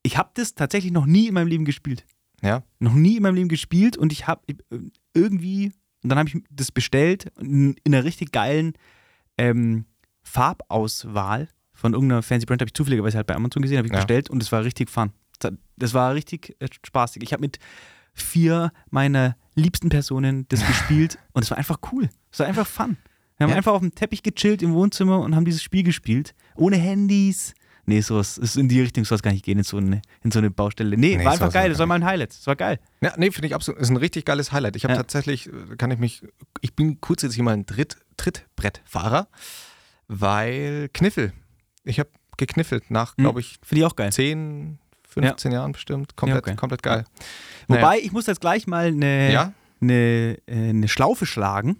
Ich 0.02 0.16
habe 0.16 0.30
das 0.34 0.54
tatsächlich 0.54 0.92
noch 0.92 1.06
nie 1.06 1.28
in 1.28 1.34
meinem 1.34 1.48
Leben 1.48 1.64
gespielt. 1.64 2.06
Ja? 2.42 2.62
Noch 2.78 2.94
nie 2.94 3.16
in 3.16 3.22
meinem 3.22 3.34
Leben 3.34 3.48
gespielt 3.48 3.96
und 3.96 4.12
ich 4.12 4.26
habe 4.26 4.42
irgendwie, 5.14 5.72
und 6.02 6.08
dann 6.10 6.18
habe 6.18 6.28
ich 6.28 6.42
das 6.50 6.70
bestellt 6.72 7.32
in, 7.40 7.74
in 7.84 7.94
einer 7.94 8.04
richtig 8.04 8.30
geilen 8.32 8.74
ähm, 9.38 9.86
Farbauswahl 10.22 11.48
von 11.72 11.92
irgendeiner 11.94 12.22
fancy 12.22 12.46
Brand, 12.46 12.60
habe 12.60 12.68
ich 12.68 12.74
zufälligerweise 12.74 13.16
halt 13.18 13.26
bei 13.26 13.34
Amazon 13.34 13.62
gesehen, 13.62 13.78
habe 13.78 13.86
ich 13.86 13.92
Ja. 13.92 13.98
bestellt 13.98 14.30
und 14.30 14.42
es 14.42 14.50
war 14.52 14.64
richtig 14.64 14.90
fun. 14.90 15.12
Das 15.76 15.94
war 15.94 16.14
richtig 16.14 16.56
äh, 16.60 16.66
spaßig. 16.84 17.22
Ich 17.22 17.32
habe 17.32 17.40
mit 17.42 17.58
vier 18.14 18.72
meiner 18.90 19.36
liebsten 19.54 19.88
Personen 19.88 20.46
das 20.48 20.60
gespielt 20.66 21.18
und 21.32 21.42
es 21.44 21.50
war 21.50 21.58
einfach 21.58 21.78
cool. 21.92 22.08
Es 22.32 22.40
war 22.40 22.46
einfach 22.46 22.66
fun. 22.66 22.96
Wir 23.36 23.44
haben 23.44 23.50
Ja. 23.50 23.56
einfach 23.56 23.72
auf 23.72 23.80
dem 23.80 23.94
Teppich 23.94 24.24
gechillt 24.24 24.62
im 24.62 24.72
Wohnzimmer 24.74 25.20
und 25.20 25.36
haben 25.36 25.44
dieses 25.44 25.62
Spiel 25.62 25.84
gespielt. 25.84 26.34
Ohne 26.56 26.76
Handys. 26.76 27.54
Nee, 27.88 28.00
sowas 28.02 28.36
ist 28.38 28.56
in 28.56 28.68
die 28.68 28.80
Richtung 28.82 29.04
soll 29.04 29.16
es 29.16 29.22
gar 29.22 29.32
nicht 29.32 29.44
gehen, 29.44 29.58
in 29.58 29.64
so 29.64 29.78
eine, 29.78 30.02
in 30.22 30.30
so 30.30 30.38
eine 30.40 30.50
Baustelle. 30.50 30.96
Nee, 30.96 31.16
Nee, 31.16 31.24
war 31.24 31.32
einfach 31.32 31.46
sowas 31.46 31.54
geil. 31.54 31.70
Das 31.70 31.78
war 31.78 31.86
mein 31.86 32.04
Highlight. 32.04 32.30
Das 32.30 32.46
war 32.46 32.54
geil. 32.54 32.78
Ja, 33.00 33.14
nee, 33.16 33.30
finde 33.30 33.48
ich 33.48 33.54
absolut. 33.54 33.80
Ist 33.80 33.88
ein 33.90 33.96
richtig 33.96 34.24
geiles 34.26 34.52
Highlight. 34.52 34.76
Ich 34.76 34.84
habe 34.84 34.92
Ja. 34.92 34.98
tatsächlich, 34.98 35.46
äh, 35.48 35.76
kann 35.78 35.90
ich 35.90 35.98
mich, 35.98 36.22
ich 36.60 36.74
bin 36.76 37.00
kurz 37.00 37.22
jetzt 37.22 37.34
hier 37.34 37.44
mal 37.44 37.54
ein 37.54 37.64
Tritt, 37.66 37.96
Trittbrettfahrer, 38.18 39.28
weil 40.06 40.88
Kniffel. 40.92 41.32
Ich 41.84 41.98
habe 41.98 42.10
gekniffelt 42.36 42.90
nach, 42.90 43.16
Hm. 43.16 43.24
glaube 43.24 43.40
ich, 43.40 43.58
Finde 43.62 43.80
ich 43.80 43.84
auch 43.86 43.96
geil. 43.96 44.12
10, 44.12 44.78
15 45.08 45.52
Jahren 45.52 45.72
bestimmt. 45.72 46.16
Komplett, 46.16 46.46
Ja, 46.46 46.52
okay. 46.52 46.56
komplett 46.60 46.82
geil. 46.82 47.04
Wobei, 47.66 47.98
ich 48.00 48.12
muss 48.12 48.26
jetzt 48.26 48.40
gleich 48.40 48.66
mal 48.66 48.86
eine, 48.86 49.32
Ja? 49.32 49.52
eine, 49.80 50.38
äh, 50.46 50.68
eine 50.70 50.88
Schlaufe 50.88 51.26
schlagen, 51.26 51.78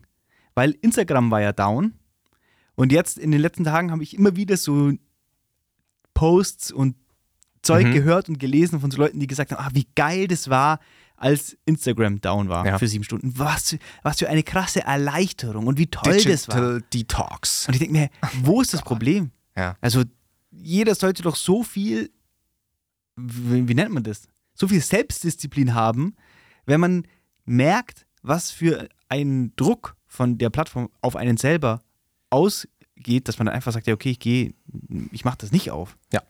weil 0.55 0.73
Instagram 0.81 1.31
war 1.31 1.41
ja 1.41 1.53
down. 1.53 1.95
Und 2.75 2.93
jetzt 2.93 3.19
in 3.19 3.31
den 3.31 3.41
letzten 3.41 3.65
Tagen 3.65 3.91
habe 3.91 4.03
ich 4.03 4.17
immer 4.17 4.37
wieder 4.37 4.57
so 4.57 4.93
Posts 6.19 6.73
und 6.73 6.97
Zeug 7.63 7.87
Mhm. 7.87 7.93
gehört 7.93 8.29
und 8.29 8.39
gelesen 8.39 8.81
von 8.81 8.91
so 8.91 8.99
Leuten, 8.99 9.21
die 9.21 9.27
gesagt 9.29 9.53
haben, 9.53 9.65
ah, 9.65 9.71
wie 9.73 9.87
geil 9.95 10.27
das 10.27 10.49
war, 10.51 10.81
als 11.17 11.57
Instagram 11.65 12.21
down 12.21 12.49
war 12.49 12.65
Ja. 12.67 12.79
für 12.79 12.87
sieben 12.89 13.05
Stunden. 13.05 13.33
Was, 13.39 13.71
für- 13.71 13.79
was 14.03 14.19
für 14.19 14.29
eine 14.29 14.43
krasse 14.43 14.83
Erleichterung 14.85 15.67
und 15.67 15.79
wie 15.79 15.87
toll 15.89 16.23
das 16.23 16.49
war. 16.49 16.81
Digital 16.81 16.83
Detox. 16.93 17.67
Und 17.69 17.75
ich 17.75 17.81
denke 17.81 17.93
mir, 17.93 18.11
wo 18.43 18.61
ist 18.61 18.73
das 18.75 18.83
Problem? 18.91 19.31
Ja. 19.57 19.77
Also 19.81 20.03
jeder 20.51 20.95
sollte 20.95 21.23
doch 21.23 21.37
so 21.37 21.63
viel, 21.63 22.11
wie, 23.17 23.69
wie 23.69 23.75
nennt 23.75 23.93
man 23.93 24.03
das? 24.03 24.29
So 24.55 24.69
viel 24.69 24.81
Selbstdisziplin 24.81 25.75
haben, 25.75 26.15
wenn 26.67 26.81
man 26.81 27.07
merkt, 27.45 28.07
was 28.23 28.51
für 28.51 28.89
ein 29.09 29.53
Druck 29.57 29.97
von 30.07 30.39
der 30.39 30.51
Plattform 30.51 30.91
auf 31.01 31.17
einen 31.17 31.37
selber 31.37 31.83
ausgeht, 32.31 32.71
dass 33.25 33.39
man 33.39 33.47
dann 33.47 33.55
einfach 33.55 33.73
sagt, 33.73 33.87
ja 33.87 33.95
okay, 33.95 34.11
ich 34.11 34.19
gehe, 34.19 34.55
ich 35.13 35.25
mache 35.25 35.39
das 35.39 35.53
nicht 35.53 35.71
auf. 35.71 35.97
Ja. 36.13 36.23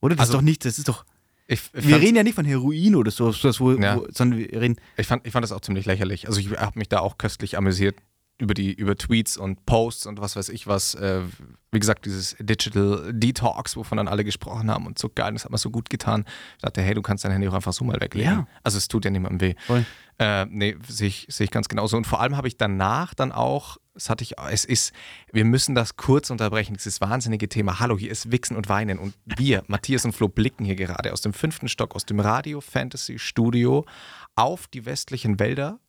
Oder? 0.00 0.14
Das 0.16 0.20
Also- 0.28 0.32
ist 0.32 0.36
doch 0.38 0.42
nicht, 0.42 0.64
das 0.64 0.78
ist 0.78 0.88
doch, 0.88 1.04
Ich, 1.48 1.60
ich, 1.74 1.86
wir 1.88 2.00
reden 2.00 2.16
ja 2.16 2.22
nicht 2.22 2.34
von 2.34 2.44
Heroin 2.44 2.94
oder 2.94 3.10
so, 3.10 3.30
so 3.32 3.50
wo, 3.60 3.72
Ja. 3.72 3.96
wo, 3.96 4.06
sondern 4.10 4.38
wir 4.38 4.60
reden, 4.60 4.76
ich, 4.96 5.06
fand, 5.06 5.26
ich 5.26 5.32
fand 5.32 5.42
das 5.42 5.52
auch 5.52 5.60
ziemlich 5.60 5.86
lächerlich. 5.86 6.26
Also 6.28 6.40
ich 6.40 6.50
habe 6.56 6.78
mich 6.78 6.88
da 6.88 7.00
auch 7.00 7.18
köstlich 7.18 7.56
amüsiert 7.58 7.96
über 8.42 8.54
die 8.54 8.72
über 8.74 8.96
Tweets 8.96 9.36
und 9.36 9.64
Posts 9.66 10.06
und 10.06 10.20
was 10.20 10.36
weiß 10.36 10.48
ich 10.48 10.66
was. 10.66 10.94
Äh, 10.94 11.22
wie 11.70 11.78
gesagt, 11.78 12.04
dieses 12.04 12.36
Digital 12.38 13.12
Detox, 13.14 13.76
wovon 13.76 13.96
dann 13.96 14.06
alle 14.06 14.24
gesprochen 14.24 14.70
haben 14.70 14.84
und 14.84 14.98
so 14.98 15.08
geil, 15.08 15.32
das 15.32 15.44
hat 15.44 15.52
mir 15.52 15.58
so 15.58 15.70
gut 15.70 15.88
getan. 15.88 16.26
Ich 16.56 16.62
dachte, 16.62 16.82
hey, 16.82 16.92
du 16.92 17.00
kannst 17.00 17.24
dein 17.24 17.32
Handy 17.32 17.48
auch 17.48 17.54
einfach 17.54 17.72
so 17.72 17.82
mal 17.82 17.98
weglegen. 17.98 18.30
Ja. 18.30 18.46
Also 18.62 18.76
es 18.76 18.88
tut 18.88 19.06
ja 19.06 19.10
niemandem 19.10 19.40
weh. 19.40 19.54
Voll. 19.66 19.86
Äh, 20.18 20.44
nee, 20.50 20.76
sehe 20.86 21.08
ich, 21.08 21.26
sehe 21.30 21.46
ich 21.46 21.50
ganz 21.50 21.68
genauso. 21.68 21.96
Und 21.96 22.06
vor 22.06 22.20
allem 22.20 22.36
habe 22.36 22.46
ich 22.46 22.58
danach 22.58 23.14
dann 23.14 23.32
auch, 23.32 23.78
das 23.94 24.10
hatte 24.10 24.22
ich, 24.22 24.34
es 24.50 24.66
ist, 24.66 24.92
wir 25.32 25.46
müssen 25.46 25.74
das 25.74 25.96
kurz 25.96 26.28
unterbrechen, 26.28 26.74
dieses 26.74 27.00
wahnsinnige 27.00 27.48
Thema. 27.48 27.80
Hallo, 27.80 27.96
hier 27.96 28.10
ist 28.10 28.30
Wichsen 28.30 28.56
und 28.56 28.68
Weinen. 28.68 28.98
Und 28.98 29.14
wir, 29.24 29.64
Matthias 29.68 30.04
und 30.04 30.12
Flo, 30.12 30.28
blicken 30.28 30.66
hier 30.66 30.76
gerade 30.76 31.12
aus 31.12 31.22
dem 31.22 31.32
fünften 31.32 31.68
Stock, 31.68 31.94
aus 31.94 32.04
dem 32.04 32.20
Radio 32.20 32.60
Fantasy 32.60 33.18
Studio 33.18 33.86
auf 34.34 34.66
die 34.66 34.84
westlichen 34.84 35.40
Wälder, 35.40 35.80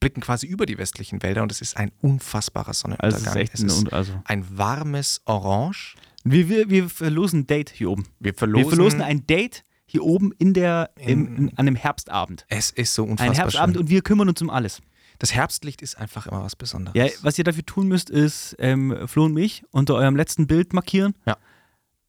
blicken 0.00 0.20
quasi 0.20 0.46
über 0.46 0.66
die 0.66 0.78
westlichen 0.78 1.22
Wälder 1.22 1.42
und 1.42 1.52
es 1.52 1.60
ist 1.60 1.76
ein 1.76 1.90
unfassbarer 2.00 2.74
Sonnenuntergang. 2.74 3.26
Also 3.26 3.38
es 3.38 3.50
ist 3.54 3.64
es 3.64 3.78
ein, 3.80 3.86
ist 3.86 3.92
also. 3.92 4.12
ein 4.24 4.58
warmes 4.58 5.22
Orange. 5.24 5.96
Wir, 6.24 6.48
wir, 6.48 6.68
wir 6.70 6.88
verlosen 6.88 7.40
ein 7.40 7.46
Date 7.46 7.70
hier 7.70 7.90
oben. 7.90 8.06
Wir 8.20 8.34
verlosen, 8.34 8.64
wir 8.64 8.70
verlosen 8.76 9.02
ein 9.02 9.26
Date 9.26 9.62
hier 9.86 10.04
oben 10.04 10.32
in 10.38 10.52
der, 10.54 10.90
im, 10.96 11.36
In- 11.36 11.48
an 11.50 11.66
einem 11.66 11.76
Herbstabend. 11.76 12.44
es 12.48 12.70
ist 12.70 12.94
so 12.94 13.04
Ein 13.04 13.10
unfassbar 13.12 13.36
Herbstabend 13.36 13.76
schön. 13.76 13.82
und 13.84 13.90
wir 13.90 14.02
kümmern 14.02 14.28
uns 14.28 14.42
um 14.42 14.50
alles. 14.50 14.80
Das 15.18 15.34
Herbstlicht 15.34 15.82
ist 15.82 15.98
einfach 15.98 16.26
immer 16.26 16.42
was 16.44 16.54
Besonderes. 16.54 16.94
Ja, 16.96 17.08
was 17.22 17.38
ihr 17.38 17.44
dafür 17.44 17.64
tun 17.66 17.88
müsst, 17.88 18.08
ist 18.10 18.54
ähm, 18.60 18.96
Flo 19.08 19.24
und 19.24 19.34
mich 19.34 19.64
unter 19.70 19.94
eurem 19.94 20.14
letzten 20.14 20.46
Bild 20.46 20.72
markieren. 20.72 21.14
Ja. 21.26 21.36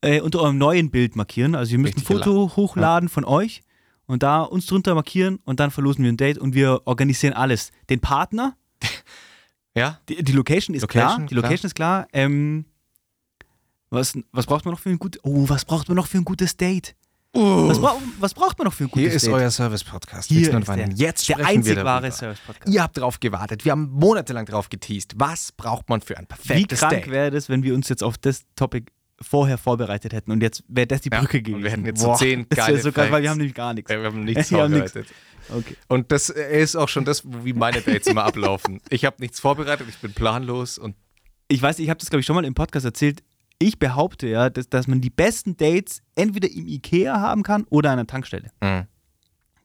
Äh, 0.01 0.21
unter 0.21 0.41
eurem 0.41 0.57
neuen 0.57 0.91
Bild 0.91 1.15
markieren. 1.15 1.55
Also 1.55 1.71
ihr 1.73 1.79
müsst 1.79 1.95
Richtig 1.95 2.09
ein 2.09 2.17
Foto 2.23 2.55
hochladen 2.55 3.09
von 3.09 3.25
euch 3.25 3.61
und 4.09 4.23
da 4.23 4.41
uns 4.41 4.65
drunter 4.65 4.95
markieren 4.95 5.39
und 5.45 5.59
dann 5.59 5.71
verlosen 5.71 6.03
wir 6.03 6.11
ein 6.11 6.17
Date 6.17 6.37
und 6.39 6.53
wir 6.55 6.81
organisieren 6.85 7.33
alles. 7.33 7.71
Den 7.89 7.99
Partner, 7.99 8.57
ja? 9.75 9.99
die, 10.09 10.23
die 10.23 10.31
Location 10.31 10.75
ist 10.75 10.81
Location, 10.81 11.07
klar. 11.07 11.19
Die 11.27 11.35
klar. 11.35 11.41
Location 11.43 11.67
ist 11.67 11.75
klar. 11.75 12.07
Ähm, 12.11 12.65
was, 13.89 14.13
was 14.31 14.45
braucht 14.45 14.65
man 14.65 14.73
noch 14.73 14.79
für 14.79 14.89
ein 14.89 14.99
gut? 14.99 15.19
Oh, 15.23 15.47
was 15.47 15.65
braucht 15.65 15.87
man 15.87 15.95
noch 15.95 16.07
für 16.07 16.17
ein 16.17 16.25
gutes 16.25 16.57
Date? 16.57 16.95
Was, 17.33 17.79
brauch, 17.79 18.01
was 18.19 18.33
braucht 18.33 18.57
man 18.57 18.65
noch 18.65 18.73
für 18.73 18.85
ein 18.85 18.89
gutes 18.89 19.07
Hier 19.07 19.15
ist 19.15 19.25
Date? 19.27 19.33
euer 19.35 19.51
Service-Podcast. 19.51 20.29
Hier 20.29 20.51
und 20.55 20.61
ist 20.63 20.67
der- 20.67 20.89
Jetzt 20.89 21.29
der 21.29 21.35
sprechen 21.35 21.57
einzig 21.59 21.75
wir 21.75 21.85
wahre. 21.85 22.11
Service-Podcast. 22.11 22.73
Ihr 22.73 22.81
habt 22.81 22.97
drauf 22.97 23.19
gewartet. 23.19 23.65
Wir 23.65 23.71
haben 23.71 23.89
monatelang 23.91 24.45
drauf 24.47 24.69
geteased. 24.69 25.13
Was 25.17 25.51
braucht 25.51 25.89
man 25.89 26.01
für 26.01 26.17
ein 26.17 26.23
Wie 26.23 26.27
perfektes 26.27 26.79
krank 26.79 26.93
Date? 27.03 27.11
wäre 27.11 27.29
das, 27.31 27.47
wenn 27.47 27.61
wir 27.61 27.75
uns 27.75 27.87
jetzt 27.89 28.03
auf 28.03 28.17
das 28.17 28.41
Topic 28.55 28.91
vorher 29.21 29.57
vorbereitet 29.57 30.13
hätten 30.13 30.31
und 30.31 30.41
jetzt 30.41 30.63
wäre 30.67 30.87
das 30.87 31.01
die 31.01 31.09
Ja, 31.11 31.19
Brücke 31.19 31.37
wir 31.37 31.41
gewesen. 31.43 31.69
hätten 31.69 31.85
jetzt 31.85 31.99
so 32.01 32.07
Boah, 32.07 32.15
zehn 32.17 32.45
Das 32.49 32.57
wäre 32.57 32.67
geile 32.67 32.81
so 32.81 32.91
geil, 32.91 33.11
weil 33.11 33.21
wir 33.23 33.29
haben 33.29 33.37
nämlich 33.37 33.55
gar 33.55 33.73
nichts. 33.73 33.89
Wir 33.89 34.01
haben 34.03 34.23
nichts 34.23 34.51
Wir 34.51 34.61
haben 34.63 34.73
nichts. 34.73 34.91
vorbereitet. 34.91 35.15
Okay. 35.51 35.75
Und 35.87 36.11
das 36.11 36.29
ist 36.29 36.75
auch 36.75 36.87
schon 36.89 37.05
das, 37.05 37.23
wie 37.43 37.53
meine 37.53 37.81
Dates 37.81 38.07
immer 38.07 38.23
ablaufen. 38.23 38.81
Ich 38.89 39.03
habe 39.05 39.17
nichts 39.19 39.39
vorbereitet, 39.39 39.87
ich 39.89 39.97
bin 39.97 40.13
planlos 40.13 40.77
und 40.77 40.95
Ich 41.47 41.61
weiß, 41.61 41.79
ich 41.79 41.89
habe 41.89 41.97
das 41.99 42.09
glaube 42.09 42.19
ich 42.21 42.25
schon 42.25 42.35
mal 42.35 42.45
im 42.45 42.53
Podcast 42.53 42.85
erzählt. 42.85 43.23
Ich 43.61 43.77
behaupte 43.79 44.27
ja, 44.27 44.49
dass, 44.49 44.69
dass 44.69 44.87
man 44.87 45.01
die 45.01 45.09
besten 45.09 45.57
Dates 45.57 46.01
entweder 46.15 46.49
im 46.49 46.67
Ikea 46.67 47.19
haben 47.19 47.43
kann 47.43 47.63
oder 47.69 47.89
an 47.91 47.99
einer 47.99 48.07
Tankstelle. 48.07 48.51
mh, 48.61 48.87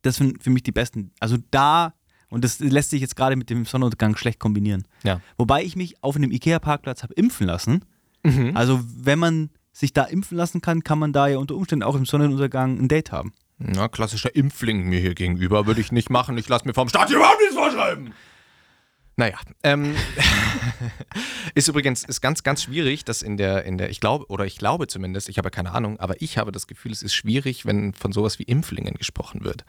Das 0.02 0.16
sind 0.16 0.42
für 0.42 0.50
mich 0.50 0.62
die 0.64 0.73
besten. 0.73 1.12
Also 1.20 1.37
da, 1.52 1.94
und 2.28 2.42
das 2.42 2.58
lässt 2.58 2.90
sich 2.90 3.00
jetzt 3.02 3.14
gerade 3.14 3.37
mit 3.37 3.50
dem 3.50 3.64
Sonnenuntergang 3.66 4.16
schlecht 4.16 4.40
kombinieren. 4.40 4.84
ja. 5.04 5.20
Wobei 5.37 5.62
ich 5.62 5.76
mich 5.76 6.02
auf 6.02 6.16
einem 6.16 6.32
Ikea-Parkplatz 6.32 7.02
habe 7.04 7.14
impfen 7.14 7.46
lassen. 7.46 7.84
Mhm. 8.24 8.56
Also 8.56 8.80
wenn 8.84 9.18
man 9.18 9.50
sich 9.72 9.92
da 9.92 10.04
impfen 10.04 10.36
lassen 10.36 10.60
kann, 10.60 10.82
kann 10.82 10.98
man 10.98 11.12
da 11.12 11.28
ja 11.28 11.38
unter 11.38 11.54
Umständen 11.54 11.82
auch 11.82 11.94
im 11.94 12.06
Sonnenuntergang 12.06 12.78
ein 12.78 12.88
Date 12.88 13.12
haben. 13.12 13.32
Na, 13.58 13.88
klassischer 13.88 14.34
Impfling 14.34 14.88
mir 14.88 15.00
hier 15.00 15.14
gegenüber 15.14 15.66
würde 15.66 15.80
ich 15.80 15.92
nicht 15.92 16.10
machen. 16.10 16.36
Ich 16.38 16.48
lasse 16.48 16.66
mir 16.66 16.74
vom 16.74 16.88
Staat 16.88 17.10
überhaupt 17.10 17.40
nichts 17.40 17.54
vorschreiben. 17.54 18.12
Naja, 19.16 19.38
ähm, 19.62 19.94
ist 21.54 21.68
übrigens 21.68 22.02
ist 22.02 22.20
ganz, 22.20 22.42
ganz 22.42 22.64
schwierig, 22.64 23.04
dass 23.04 23.22
in 23.22 23.36
der, 23.36 23.64
in 23.64 23.78
der, 23.78 23.90
ich 23.90 24.00
glaube, 24.00 24.26
oder 24.26 24.44
ich 24.44 24.58
glaube 24.58 24.88
zumindest, 24.88 25.28
ich 25.28 25.38
habe 25.38 25.50
keine 25.50 25.72
Ahnung, 25.72 26.00
aber 26.00 26.20
ich 26.20 26.36
habe 26.36 26.50
das 26.50 26.66
Gefühl, 26.66 26.90
es 26.90 27.02
ist 27.02 27.14
schwierig, 27.14 27.64
wenn 27.64 27.94
von 27.94 28.12
sowas 28.12 28.40
wie 28.40 28.42
Impflingen 28.42 28.94
gesprochen 28.94 29.44
wird. 29.44 29.64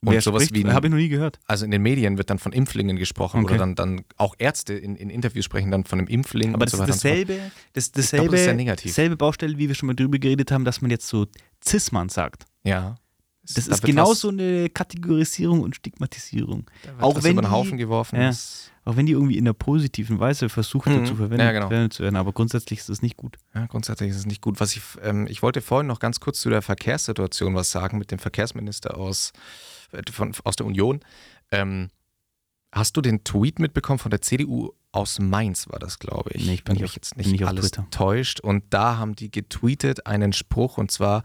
Und 0.00 0.12
Wer 0.12 0.20
sowas 0.22 0.44
spricht? 0.44 0.64
wie, 0.66 0.70
Habe 0.72 0.86
ich 0.86 0.90
noch 0.92 0.98
nie 0.98 1.08
gehört. 1.08 1.40
also 1.46 1.64
in 1.64 1.72
den 1.72 1.82
Medien 1.82 2.18
wird 2.18 2.30
dann 2.30 2.38
von 2.38 2.52
Impflingen 2.52 2.96
gesprochen 2.96 3.40
Okay. 3.42 3.54
oder 3.54 3.58
dann, 3.58 3.74
dann 3.74 4.02
auch 4.16 4.36
Ärzte 4.38 4.74
in, 4.74 4.94
in 4.94 5.10
Interviews 5.10 5.44
sprechen 5.44 5.72
dann 5.72 5.82
von 5.84 5.98
einem 5.98 6.06
Impfling 6.08 6.54
Aber 6.54 6.62
und 6.64 6.72
das 6.72 6.78
so 6.78 6.84
ist 6.84 6.88
und 6.90 6.94
so 6.94 7.08
fort. 7.08 7.18
dasselbe, 7.28 7.32
das, 7.72 7.90
glaube, 7.92 8.00
das 8.02 8.10
dasselbe, 8.10 8.36
ist 8.36 8.56
negativ. 8.56 8.92
selbe 8.94 9.16
Baustelle, 9.16 9.58
wie 9.58 9.66
wir 9.66 9.74
schon 9.74 9.88
mal 9.88 9.94
drüber 9.96 10.18
geredet 10.18 10.52
haben, 10.52 10.64
dass 10.64 10.80
man 10.80 10.92
jetzt 10.92 11.08
so 11.08 11.26
Cis-Mann 11.66 12.10
sagt. 12.10 12.44
Ja. 12.62 12.94
Das 13.42 13.54
Da 13.54 13.60
ist 13.60 13.68
wird 13.70 13.82
genauso 13.86 14.28
was- 14.28 14.34
eine 14.34 14.68
Kategorisierung 14.68 15.62
und 15.62 15.74
Stigmatisierung. 15.74 16.66
auch 17.00 17.22
wenn 17.24 17.32
über 17.32 17.42
den 17.42 17.46
die- 17.48 17.50
Haufen 17.50 17.78
geworfen. 17.78 18.20
Ja. 18.20 18.28
Das- 18.28 18.70
Auch 18.84 18.96
wenn 18.96 19.04
die 19.04 19.12
irgendwie 19.12 19.36
in 19.36 19.44
einer 19.46 19.52
positiven 19.52 20.18
Weise 20.20 20.48
versucht 20.48 20.86
Mhm. 20.86 21.04
zu 21.04 21.14
verwendet 21.16 21.40
Ja, 21.44 21.52
genau. 21.52 21.66
verwendet 21.68 21.92
zu 21.92 22.02
werden, 22.04 22.16
aber 22.16 22.32
grundsätzlich 22.32 22.78
ist 22.78 22.88
das 22.88 23.02
nicht 23.02 23.16
gut. 23.18 23.36
Ja, 23.54 23.66
grundsätzlich 23.66 24.08
ist 24.10 24.16
es 24.16 24.24
nicht 24.26 24.40
gut. 24.40 24.60
Was 24.60 24.74
ich, 24.76 24.80
ähm, 25.02 25.26
ich 25.28 25.42
wollte 25.42 25.60
vorhin 25.60 25.86
noch 25.88 25.98
ganz 25.98 26.20
kurz 26.20 26.40
zu 26.40 26.48
der 26.48 26.62
Verkehrssituation 26.62 27.54
was 27.54 27.70
sagen 27.70 27.98
mit 27.98 28.10
dem 28.12 28.18
Verkehrsminister 28.18 28.96
aus, 28.96 29.32
von, 30.10 30.32
aus 30.44 30.56
der 30.56 30.66
Union. 30.66 31.00
Ähm, 31.50 31.88
hast 32.72 32.96
du 32.96 33.00
den 33.00 33.24
Tweet 33.24 33.58
mitbekommen 33.58 33.98
von 33.98 34.10
der 34.10 34.20
CDU 34.20 34.70
aus 34.92 35.18
Mainz, 35.18 35.68
war 35.68 35.78
das, 35.78 35.98
glaube 35.98 36.30
ich. 36.34 36.46
Nee, 36.46 36.54
ich 36.54 36.64
bin 36.64 36.76
Wenn 36.76 36.82
mich 36.82 36.90
auf- 36.90 36.96
jetzt 36.96 37.16
nicht, 37.16 37.30
nicht 37.30 37.46
alles 37.46 37.70
täuscht. 37.90 38.40
Und 38.40 38.64
da 38.70 38.96
haben 38.98 39.14
die 39.16 39.30
getweetet 39.30 40.06
einen 40.06 40.32
Spruch 40.32 40.78
und 40.78 40.90
zwar, 40.90 41.22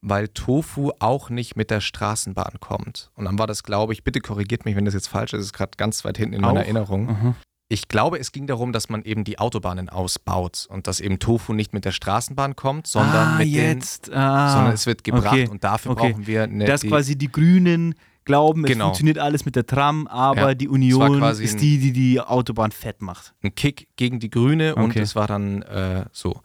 weil 0.00 0.28
Tofu 0.28 0.90
auch 0.98 1.30
nicht 1.30 1.54
mit 1.56 1.70
der 1.70 1.80
Straßenbahn 1.80 2.58
kommt. 2.60 3.10
Und 3.14 3.24
dann 3.24 3.38
war 3.38 3.46
das, 3.46 3.62
glaube 3.62 3.92
ich, 3.92 4.02
bitte 4.04 4.20
korrigiert 4.20 4.64
mich, 4.64 4.74
wenn 4.76 4.84
das 4.84 4.94
jetzt 4.94 5.08
falsch 5.08 5.32
ist, 5.32 5.40
ist 5.42 5.52
gerade 5.52 5.72
ganz 5.76 6.04
weit 6.04 6.16
hinten 6.18 6.34
in 6.34 6.40
meiner 6.40 6.60
Auch? 6.60 6.64
Erinnerung. 6.64 7.08
Aha. 7.08 7.34
Ich 7.72 7.88
glaube, 7.88 8.18
es 8.18 8.32
ging 8.32 8.46
darum, 8.46 8.72
dass 8.72 8.90
man 8.90 9.02
eben 9.02 9.24
die 9.24 9.38
Autobahnen 9.38 9.88
ausbaut 9.88 10.66
und 10.68 10.86
dass 10.86 11.00
eben 11.00 11.18
Tofu 11.18 11.54
nicht 11.54 11.72
mit 11.72 11.86
der 11.86 11.92
Straßenbahn 11.92 12.54
kommt, 12.54 12.86
sondern 12.86 13.28
ah, 13.28 13.38
mit 13.38 13.46
den, 13.46 13.78
jetzt. 13.78 14.12
Ah, 14.12 14.52
sondern 14.52 14.74
es 14.74 14.84
wird 14.84 15.04
gebracht 15.04 15.26
okay, 15.32 15.48
und 15.48 15.64
dafür 15.64 15.92
okay. 15.92 16.10
brauchen 16.12 16.26
wir 16.26 16.42
eine, 16.42 16.66
dass 16.66 16.82
quasi 16.82 17.16
die 17.16 17.32
Grünen 17.32 17.94
glauben, 18.26 18.64
es 18.64 18.68
Genau. 18.72 18.84
funktioniert 18.88 19.18
alles 19.18 19.46
mit 19.46 19.56
der 19.56 19.64
Tram, 19.64 20.06
aber 20.06 20.40
Ja, 20.50 20.54
die 20.54 20.68
Union 20.68 21.22
ist 21.22 21.40
ein- 21.54 21.58
die, 21.58 21.78
die 21.78 21.92
die 21.92 22.20
Autobahn 22.20 22.72
fett 22.72 23.00
macht. 23.00 23.32
einen 23.42 23.54
Kick 23.54 23.88
gegen 23.96 24.20
die 24.20 24.28
Grüne 24.28 24.74
und 24.74 24.90
Okay. 24.90 25.00
es 25.00 25.16
war 25.16 25.26
dann 25.26 25.62
äh, 25.62 26.04
so 26.12 26.40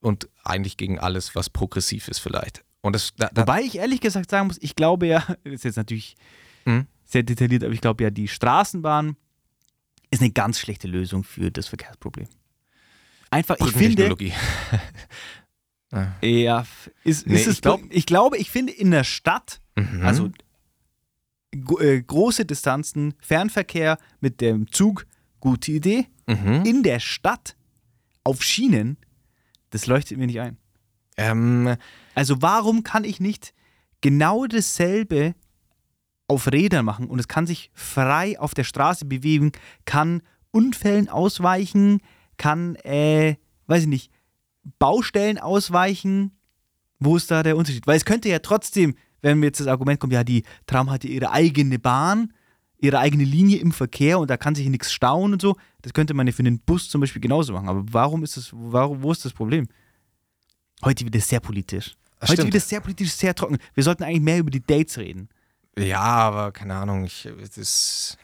und 0.00 0.28
eigentlich 0.44 0.76
gegen 0.76 0.98
alles, 1.00 1.34
was 1.34 1.50
progressiv 1.50 2.06
ist 2.06 2.20
vielleicht. 2.20 2.64
Und 2.82 2.94
das, 2.94 3.12
da, 3.16 3.28
da, 3.34 3.42
Wobei 3.42 3.62
ich 3.62 3.78
ehrlich 3.78 4.00
gesagt 4.00 4.30
sagen 4.30 4.46
muss, 4.46 4.58
ich 4.60 4.76
glaube 4.76 5.06
ja, 5.08 5.24
das 5.44 5.52
ist 5.54 5.64
jetzt 5.64 5.76
natürlich 5.76 6.14
Hm? 6.66 6.86
sehr 7.04 7.24
detailliert, 7.24 7.64
aber 7.64 7.72
ich 7.74 7.80
glaube 7.80 8.04
ja, 8.04 8.10
die 8.10 8.28
Straßenbahn 8.28 9.16
ist 10.12 10.20
eine 10.22 10.30
ganz 10.30 10.60
schlechte 10.60 10.86
Lösung 10.86 11.24
für 11.24 11.50
das 11.50 11.66
Verkehrsproblem. 11.66 12.28
Einfach, 13.30 13.56
ich 13.58 13.72
finde. 13.72 14.14
Ja. 16.22 16.66
ist, 17.04 17.26
Nee, 17.26 17.34
ist 17.34 17.46
es, 17.46 17.54
ich 17.56 17.60
glaub- 17.62 17.80
ich 17.90 18.06
glaube, 18.06 18.38
ich 18.38 18.50
finde 18.50 18.72
in 18.72 18.90
der 18.90 19.04
Stadt, 19.04 19.60
Mhm. 19.76 20.02
also 20.04 20.30
äh, 21.80 22.00
große 22.02 22.44
Distanzen, 22.46 23.14
Fernverkehr 23.20 23.98
mit 24.20 24.40
dem 24.40 24.70
Zug, 24.72 25.06
gute 25.40 25.72
Idee. 25.72 26.06
mhm. 26.26 26.62
In 26.64 26.82
der 26.82 26.98
Stadt 27.00 27.56
auf 28.24 28.42
Schienen, 28.42 28.96
das 29.70 29.86
leuchtet 29.86 30.16
mir 30.18 30.26
nicht 30.26 30.40
ein. 30.40 30.56
ähm, 31.18 31.76
Also 32.14 32.40
warum 32.40 32.84
kann 32.84 33.04
ich 33.04 33.20
nicht 33.20 33.52
genau 34.00 34.46
dasselbe 34.46 35.34
auf 36.28 36.50
Rädern 36.50 36.84
machen 36.84 37.08
und 37.08 37.18
es 37.18 37.28
kann 37.28 37.46
sich 37.46 37.70
frei 37.74 38.38
auf 38.38 38.54
der 38.54 38.64
Straße 38.64 39.04
bewegen, 39.04 39.52
kann 39.84 40.22
Unfällen 40.50 41.08
ausweichen, 41.08 42.00
kann, 42.36 42.76
äh, 42.76 43.36
weiß 43.66 43.82
ich 43.82 43.88
nicht, 43.88 44.10
Baustellen 44.78 45.38
ausweichen. 45.38 46.32
Wo 46.98 47.16
ist 47.16 47.30
da 47.30 47.42
der 47.42 47.56
Unterschied? 47.56 47.86
Weil 47.86 47.96
es 47.96 48.04
könnte 48.04 48.28
ja 48.28 48.38
trotzdem, 48.38 48.94
wenn 49.20 49.40
mir 49.40 49.46
jetzt 49.46 49.60
das 49.60 49.66
Argument 49.66 49.98
kommt, 49.98 50.12
ja, 50.12 50.24
die 50.24 50.44
Tram 50.66 50.90
hat 50.90 51.04
ja 51.04 51.10
ihre 51.10 51.32
eigene 51.32 51.78
Bahn, 51.78 52.32
ihre 52.78 52.98
eigene 52.98 53.24
Linie 53.24 53.58
im 53.58 53.72
Verkehr 53.72 54.18
und 54.18 54.30
da 54.30 54.36
kann 54.36 54.54
sich 54.54 54.68
nichts 54.68 54.92
stauen 54.92 55.32
und 55.32 55.42
so. 55.42 55.56
Das 55.82 55.92
könnte 55.92 56.14
man 56.14 56.26
ja 56.26 56.32
für 56.32 56.42
den 56.42 56.60
Bus 56.60 56.88
zum 56.88 57.00
Beispiel 57.00 57.20
genauso 57.20 57.52
machen. 57.52 57.68
Aber 57.68 57.84
warum 57.90 58.22
ist 58.24 58.36
das, 58.36 58.50
warum, 58.52 59.02
wo 59.02 59.12
ist 59.12 59.24
das 59.24 59.32
Problem? 59.32 59.68
Heute 60.84 61.04
wird 61.04 61.14
es 61.14 61.28
sehr 61.28 61.40
politisch. 61.40 61.96
Das 62.18 62.30
Heute 62.30 62.42
stimmt. 62.42 62.54
wird 62.54 62.62
es 62.62 62.68
sehr 62.68 62.80
politisch, 62.80 63.12
sehr 63.12 63.34
trocken. 63.34 63.58
Wir 63.74 63.84
sollten 63.84 64.04
eigentlich 64.04 64.20
mehr 64.20 64.38
über 64.38 64.50
die 64.50 64.64
Dates 64.64 64.98
reden. 64.98 65.28
Ja, 65.78 66.00
aber 66.00 66.52
keine 66.52 66.74
Ahnung, 66.76 67.04
ich, 67.04 67.26
ist, 67.26 68.16